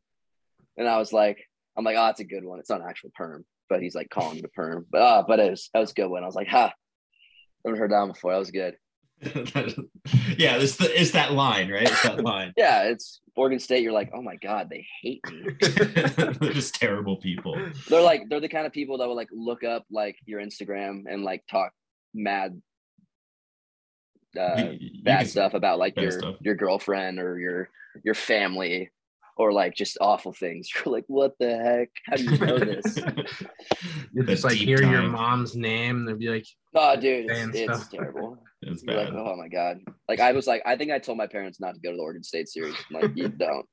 And 0.78 0.88
I 0.88 0.96
was 0.98 1.12
like, 1.12 1.44
I'm 1.76 1.84
like, 1.84 1.96
oh, 1.98 2.06
it's 2.08 2.20
a 2.20 2.24
good 2.24 2.44
one. 2.44 2.58
It's 2.58 2.70
not 2.70 2.80
an 2.80 2.86
actual 2.88 3.10
perm, 3.14 3.44
but 3.68 3.82
he's 3.82 3.94
like 3.94 4.08
calling 4.10 4.40
the 4.40 4.48
perm. 4.48 4.86
But 4.90 5.02
uh, 5.02 5.24
but 5.28 5.40
it 5.40 5.50
was 5.50 5.68
that 5.74 5.80
was 5.80 5.90
a 5.90 5.94
good 5.94 6.08
one. 6.08 6.22
I 6.22 6.26
was 6.26 6.34
like, 6.34 6.48
ha, 6.48 6.72
haven't 7.68 7.80
heard 7.80 7.90
that 7.92 8.00
one 8.00 8.12
before. 8.12 8.32
That 8.32 8.38
was 8.38 8.50
good. 8.50 8.76
yeah, 10.38 10.56
it's 10.58 10.76
the 10.76 10.88
it's 11.00 11.10
that 11.12 11.32
line, 11.32 11.70
right? 11.70 11.82
It's 11.90 12.02
that 12.04 12.20
line. 12.24 12.52
Yeah, 12.56 12.84
it's 12.84 13.20
Oregon 13.36 13.58
State. 13.58 13.82
You're 13.82 13.92
like, 13.92 14.10
oh 14.14 14.22
my 14.22 14.36
God, 14.36 14.68
they 14.70 14.86
hate 15.02 15.20
me. 15.30 15.48
They're 15.60 16.52
just 16.52 16.76
terrible 16.76 17.16
people. 17.16 17.56
they're 17.88 18.00
like 18.02 18.28
they're 18.28 18.38
the 18.40 18.48
kind 18.48 18.66
of 18.66 18.72
people 18.72 18.98
that 18.98 19.08
will 19.08 19.16
like 19.16 19.30
look 19.32 19.64
up 19.64 19.84
like 19.90 20.16
your 20.24 20.40
Instagram 20.40 21.02
and 21.10 21.24
like 21.24 21.42
talk 21.50 21.72
mad 22.14 22.62
uh, 24.38 24.56
You- 24.56 24.76
you 24.80 25.02
bad 25.02 25.28
stuff 25.28 25.54
about 25.54 25.78
like 25.78 25.96
your 25.98 26.10
stuff. 26.12 26.36
your 26.40 26.54
girlfriend 26.54 27.18
or 27.18 27.38
your 27.40 27.70
your 28.04 28.14
family 28.14 28.90
or 29.38 29.52
like 29.52 29.74
just 29.74 29.96
awful 30.00 30.32
things. 30.32 30.68
You're 30.84 30.92
like, 30.92 31.04
what 31.06 31.32
the 31.38 31.56
heck? 31.56 31.88
How 32.04 32.16
do 32.16 32.24
you 32.24 32.38
know 32.38 32.58
this? 32.58 32.98
You 34.12 34.24
The 34.24 34.32
just 34.32 34.44
like 34.44 34.54
deep 34.54 34.66
hear 34.68 34.82
your 34.82 35.02
mom's 35.02 35.54
name. 35.54 36.04
They'll 36.04 36.16
be 36.16 36.28
like, 36.28 36.46
oh, 36.74 36.96
dude, 36.96 37.30
it's, 37.30 37.56
it's 37.56 37.88
terrible. 37.88 38.38
It's 38.60 38.82
You're 38.82 38.96
like, 38.96 39.12
oh 39.12 39.36
my 39.36 39.46
god. 39.46 39.78
Like 40.08 40.18
I 40.18 40.32
was 40.32 40.48
like, 40.48 40.62
I 40.66 40.74
think 40.76 40.90
I 40.90 40.98
told 40.98 41.16
my 41.16 41.28
parents 41.28 41.60
not 41.60 41.76
to 41.76 41.80
go 41.80 41.92
to 41.92 41.96
the 41.96 42.02
Oregon 42.02 42.24
State 42.24 42.48
series. 42.48 42.74
I'm 42.90 43.00
like, 43.00 43.16
you 43.16 43.28
don't. 43.28 43.64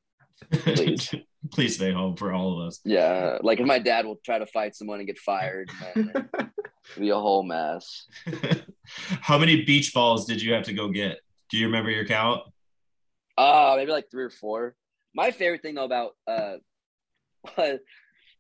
please. 0.52 1.12
Please 1.52 1.76
stay 1.76 1.92
home 1.92 2.16
for 2.16 2.32
all 2.34 2.60
of 2.62 2.68
us. 2.68 2.82
Yeah. 2.86 3.40
Like 3.42 3.60
if 3.60 3.66
my 3.66 3.80
dad 3.80 4.06
will 4.06 4.20
try 4.24 4.38
to 4.38 4.46
fight 4.46 4.76
someone 4.76 5.00
and 5.00 5.08
get 5.08 5.18
fired, 5.18 5.72
man, 5.96 6.30
be 7.00 7.10
a 7.10 7.16
whole 7.16 7.42
mess. 7.42 8.06
How 9.22 9.40
many 9.40 9.64
beach 9.64 9.92
balls 9.92 10.26
did 10.26 10.40
you 10.40 10.54
have 10.54 10.66
to 10.66 10.74
go 10.74 10.90
get? 10.90 11.20
Do 11.50 11.58
you 11.58 11.66
remember 11.66 11.90
your 11.90 12.06
count? 12.06 12.42
Oh, 13.38 13.76
maybe 13.76 13.92
like 13.92 14.12
three 14.12 14.24
or 14.24 14.30
four. 14.30 14.76
My 15.16 15.32
favorite 15.32 15.62
thing 15.62 15.76
though 15.76 15.86
about 15.86 16.12
uh 16.28 16.58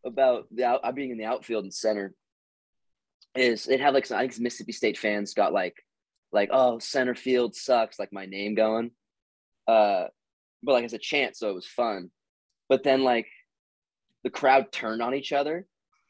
about 0.05 0.45
the 0.51 0.65
out, 0.65 0.81
uh, 0.83 0.91
being 0.91 1.11
in 1.11 1.17
the 1.17 1.25
outfield 1.25 1.63
and 1.63 1.73
center 1.73 2.13
is 3.35 3.67
it 3.67 3.81
had 3.81 3.93
like 3.93 4.05
some, 4.05 4.17
I 4.17 4.21
think 4.21 4.39
Mississippi 4.39 4.71
State 4.71 4.97
fans 4.97 5.33
got 5.33 5.53
like 5.53 5.75
like 6.31 6.49
oh 6.51 6.79
center 6.79 7.15
field 7.15 7.55
sucks 7.55 7.97
like 7.97 8.11
my 8.11 8.25
name 8.25 8.55
going, 8.55 8.91
uh, 9.67 10.05
but 10.61 10.73
like 10.73 10.83
it's 10.83 10.93
a 10.93 10.99
chant 10.99 11.35
so 11.35 11.49
it 11.49 11.55
was 11.55 11.67
fun, 11.67 12.11
but 12.69 12.83
then 12.83 13.03
like 13.03 13.27
the 14.23 14.29
crowd 14.29 14.71
turned 14.71 15.01
on 15.01 15.15
each 15.15 15.31
other 15.31 15.65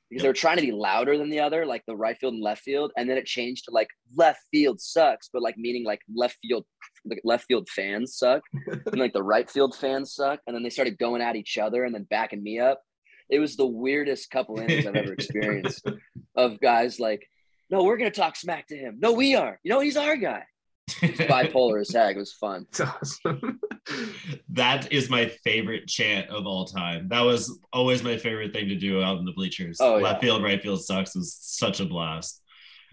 because 0.09 0.24
they 0.24 0.30
were 0.30 0.34
trying 0.34 0.55
to 0.55 0.63
be 0.63 0.72
louder 0.72 1.18
than 1.18 1.30
the 1.30 1.41
other 1.41 1.66
like 1.66 1.84
the 1.86 1.95
right 1.95 2.18
field 2.18 2.34
and 2.34 2.43
left 2.43 2.61
field. 2.61 2.91
And 2.95 3.09
then 3.09 3.18
it 3.18 3.26
changed 3.26 3.66
to 3.66 3.72
like 3.72 3.89
left 4.16 4.39
field 4.51 4.80
sucks 4.80 5.30
but 5.32 5.41
like 5.41 5.57
meaning 5.57 5.84
like 5.84 5.99
left 6.16 6.38
field 6.41 6.66
like 7.06 7.22
left 7.24 7.45
field 7.45 7.68
fans 7.70 8.18
suck 8.18 8.41
and 8.68 8.97
like 8.97 9.14
the 9.14 9.24
right 9.24 9.49
field 9.49 9.76
fans 9.76 10.14
suck 10.14 10.39
and 10.47 10.56
then 10.56 10.64
they 10.64 10.70
started 10.70 10.97
going 10.97 11.22
at 11.22 11.36
each 11.36 11.58
other 11.58 11.84
and 11.84 11.93
then 11.93 12.03
backing 12.10 12.43
me 12.43 12.60
up 12.60 12.82
it 13.30 13.39
was 13.39 13.56
the 13.56 13.66
weirdest 13.66 14.30
couple 14.30 14.60
innings 14.60 14.86
i've 14.86 14.95
ever 14.95 15.14
experienced 15.14 15.88
of 16.36 16.60
guys 16.60 16.99
like 16.99 17.28
no 17.70 17.84
we're 17.84 17.97
gonna 17.97 18.12
talk 18.12 18.36
smack 18.36 18.68
to 18.68 18.78
him 18.78 18.97
no 18.99 19.14
we 19.14 19.36
are 19.36 19.60
you 19.64 19.70
know 19.70 19.80
he's 19.80 19.97
our 19.97 20.16
guy 20.16 20.43
bipolar 20.89 21.82
as 21.82 21.91
heck 21.91 22.16
it 22.16 22.20
was 22.20 22.34
fun 22.34 22.66
it's 22.70 22.82
awesome. 22.82 23.60
that 24.49 24.91
is 24.91 25.10
my 25.10 25.28
favorite 25.43 25.88
chant 25.88 26.30
of 26.30 26.45
all 26.45 26.66
time. 26.66 27.08
That 27.10 27.22
was 27.22 27.60
always 27.74 28.03
my 28.03 28.18
favorite 28.18 28.53
thing 28.53 28.68
to 28.70 28.76
do 28.76 29.01
out 29.01 29.18
in 29.18 29.26
the 29.26 29.32
bleachers. 29.32 29.78
Oh, 29.80 29.97
Left 29.97 30.24
yeah. 30.24 30.30
field, 30.30 30.43
right 30.43 30.62
field 30.62 30.84
sucks 30.84 31.16
was 31.16 31.38
such 31.39 31.80
a 31.80 31.86
blast. 31.86 32.41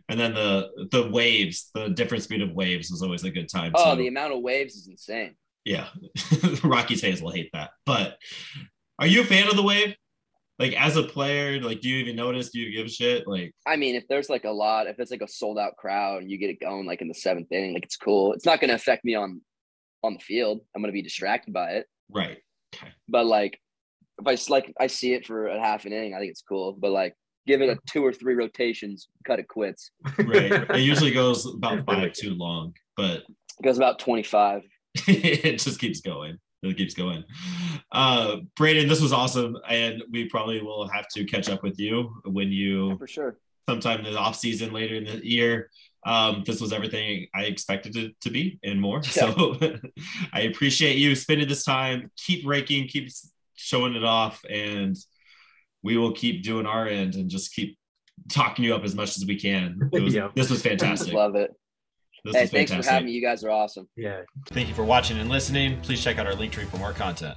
And 0.09 0.19
then 0.19 0.35
the 0.35 0.89
the 0.91 1.09
waves, 1.11 1.71
the 1.75 1.89
different 1.89 2.25
speed 2.25 2.43
of 2.43 2.53
waves 2.53 2.91
was 2.91 3.03
always 3.03 3.25
a 3.25 3.31
good 3.31 3.49
time. 3.49 3.73
oh 3.75 3.95
too. 3.95 4.03
the 4.03 4.09
amount 4.09 4.33
of 4.33 4.41
waves 4.41 4.75
is 4.75 4.89
insane 4.89 5.35
yeah. 5.65 5.89
Rockies 6.65 7.01
fans 7.01 7.23
will 7.23 7.31
hate 7.31 7.51
that. 7.53 7.71
But 7.87 8.19
are 8.99 9.07
you 9.07 9.23
a 9.23 9.25
fan 9.25 9.49
of 9.49 9.57
the 9.57 9.63
wave? 9.63 9.95
Like 10.59 10.75
as 10.75 10.97
a 10.97 11.03
player, 11.03 11.61
like 11.61 11.81
do 11.81 11.89
you 11.89 11.99
even 11.99 12.17
notice? 12.17 12.51
Do 12.51 12.61
you 12.61 12.77
give 12.77 12.87
a 12.87 12.91
shit? 12.91 13.27
Like 13.27 13.55
I 13.67 13.77
mean, 13.77 13.95
if 13.95 14.07
there's 14.09 14.29
like 14.29 14.45
a 14.45 14.51
lot, 14.51 14.87
if 14.87 14.99
it's 14.99 15.11
like 15.11 15.23
a 15.23 15.29
sold 15.29 15.59
out 15.59 15.77
crowd 15.77 16.23
and 16.23 16.31
you 16.31 16.39
get 16.39 16.51
it 16.51 16.61
going 16.61 16.87
like 16.87 17.01
in 17.01 17.09
the 17.09 17.15
seventh 17.15 17.51
inning, 17.51 17.75
like 17.75 17.85
it's 17.85 17.97
cool. 17.97 18.33
It's 18.33 18.47
not 18.47 18.61
going 18.61 18.69
to 18.69 18.75
affect 18.75 19.05
me 19.05 19.15
on 19.15 19.41
on 20.03 20.15
the 20.15 20.21
field. 20.21 20.61
I'm 20.75 20.83
going 20.83 20.93
to 20.93 20.97
be 20.97 21.03
distracted 21.03 21.53
by 21.53 21.73
it. 21.73 21.87
right. 22.11 22.39
But 23.09 23.27
like, 23.27 23.61
if 24.19 24.27
I 24.27 24.53
like 24.53 24.73
I 24.79 24.87
see 24.87 25.15
it 25.15 25.27
for 25.27 25.49
a 25.49 25.61
half 25.61 25.85
an 25.85 25.93
inning, 25.93 26.15
I 26.15 26.19
think 26.19 26.31
it's 26.31 26.43
cool. 26.43 26.77
But 26.79 26.91
like, 26.91 27.15
give 27.47 27.61
it 27.61 27.69
a 27.69 27.79
two 27.87 28.05
or 28.05 28.13
three 28.13 28.35
rotations, 28.35 29.09
cut 29.27 29.39
it 29.39 29.49
quits. 29.49 29.91
Right. 30.19 30.53
it 30.71 30.81
usually 30.81 31.11
goes 31.11 31.47
about 31.47 31.85
five 31.87 32.13
too 32.13 32.35
long, 32.35 32.75
but 32.97 33.23
It 33.59 33.63
goes 33.63 33.77
about 33.77 33.99
25. 33.99 34.63
it 35.09 35.59
just 35.59 35.81
keeps 35.81 36.01
going. 36.01 36.39
It 36.63 36.77
keeps 36.77 36.95
going. 36.95 37.25
Uh, 37.91 38.37
Braiden, 38.59 38.89
this 38.89 39.01
was 39.01 39.13
awesome, 39.13 39.57
and 39.69 40.03
we 40.13 40.29
probably 40.29 40.63
will 40.63 40.87
have 40.89 41.09
to 41.15 41.25
catch 41.25 41.49
up 41.49 41.63
with 41.63 41.79
you 41.81 42.15
when 42.25 42.53
you 42.53 42.97
For 42.99 43.09
sure. 43.09 43.39
sometime 43.69 44.05
in 44.05 44.13
the 44.13 44.19
off 44.19 44.37
season 44.37 44.73
later 44.73 44.95
in 44.95 45.05
the 45.05 45.27
year. 45.27 45.71
Um, 46.05 46.43
this 46.47 46.61
was 46.61 46.73
everything 46.73 47.27
I 47.35 47.45
expected 47.45 47.97
it 47.97 48.21
to 48.23 48.31
be 48.31 48.59
and 48.65 48.81
more. 48.81 49.03
So 49.03 49.57
I 50.33 50.43
appreciate 50.43 50.99
you 50.99 51.15
spending 51.15 51.49
this 51.49 51.65
time. 51.65 52.11
Keep 52.17 52.47
raking, 52.47 52.89
keep 52.89 53.09
showing 53.55 53.95
it 53.95 54.05
off, 54.05 54.41
and 54.49 54.97
we 55.83 55.97
will 55.97 56.13
keep 56.13 56.43
doing 56.43 56.67
our 56.67 56.87
end 56.87 57.15
and 57.17 57.29
just 57.31 57.55
keep 57.55 57.77
talking 58.31 58.65
you 58.65 58.75
up 58.75 58.85
as 58.85 58.95
much 58.95 59.17
as 59.17 59.25
we 59.27 59.37
can. 59.39 59.91
It 59.93 60.01
was, 60.03 60.15
Yeah. 60.15 60.29
This 60.35 60.51
was 60.51 60.63
fantastic. 60.63 61.13
Love 61.15 61.35
it. 61.35 61.51
This 62.25 62.35
Hey, 62.37 62.43
was 62.43 62.51
thanks 62.51 62.71
fantastic. 62.71 62.85
for 62.89 62.93
having 62.95 63.07
me. 63.07 63.13
You 63.13 63.23
guys 63.23 63.43
are 63.43 63.51
awesome. 63.51 63.89
yeah. 63.97 64.21
Thank 64.51 64.69
you 64.69 64.75
for 64.75 64.85
watching 64.85 65.19
and 65.19 65.29
listening. 65.29 65.81
Please 65.83 66.03
check 66.03 66.19
out 66.19 66.27
our 66.27 66.35
link 66.35 66.53
tree 66.53 66.65
for 66.67 66.77
more 66.77 66.93
content. 66.93 67.37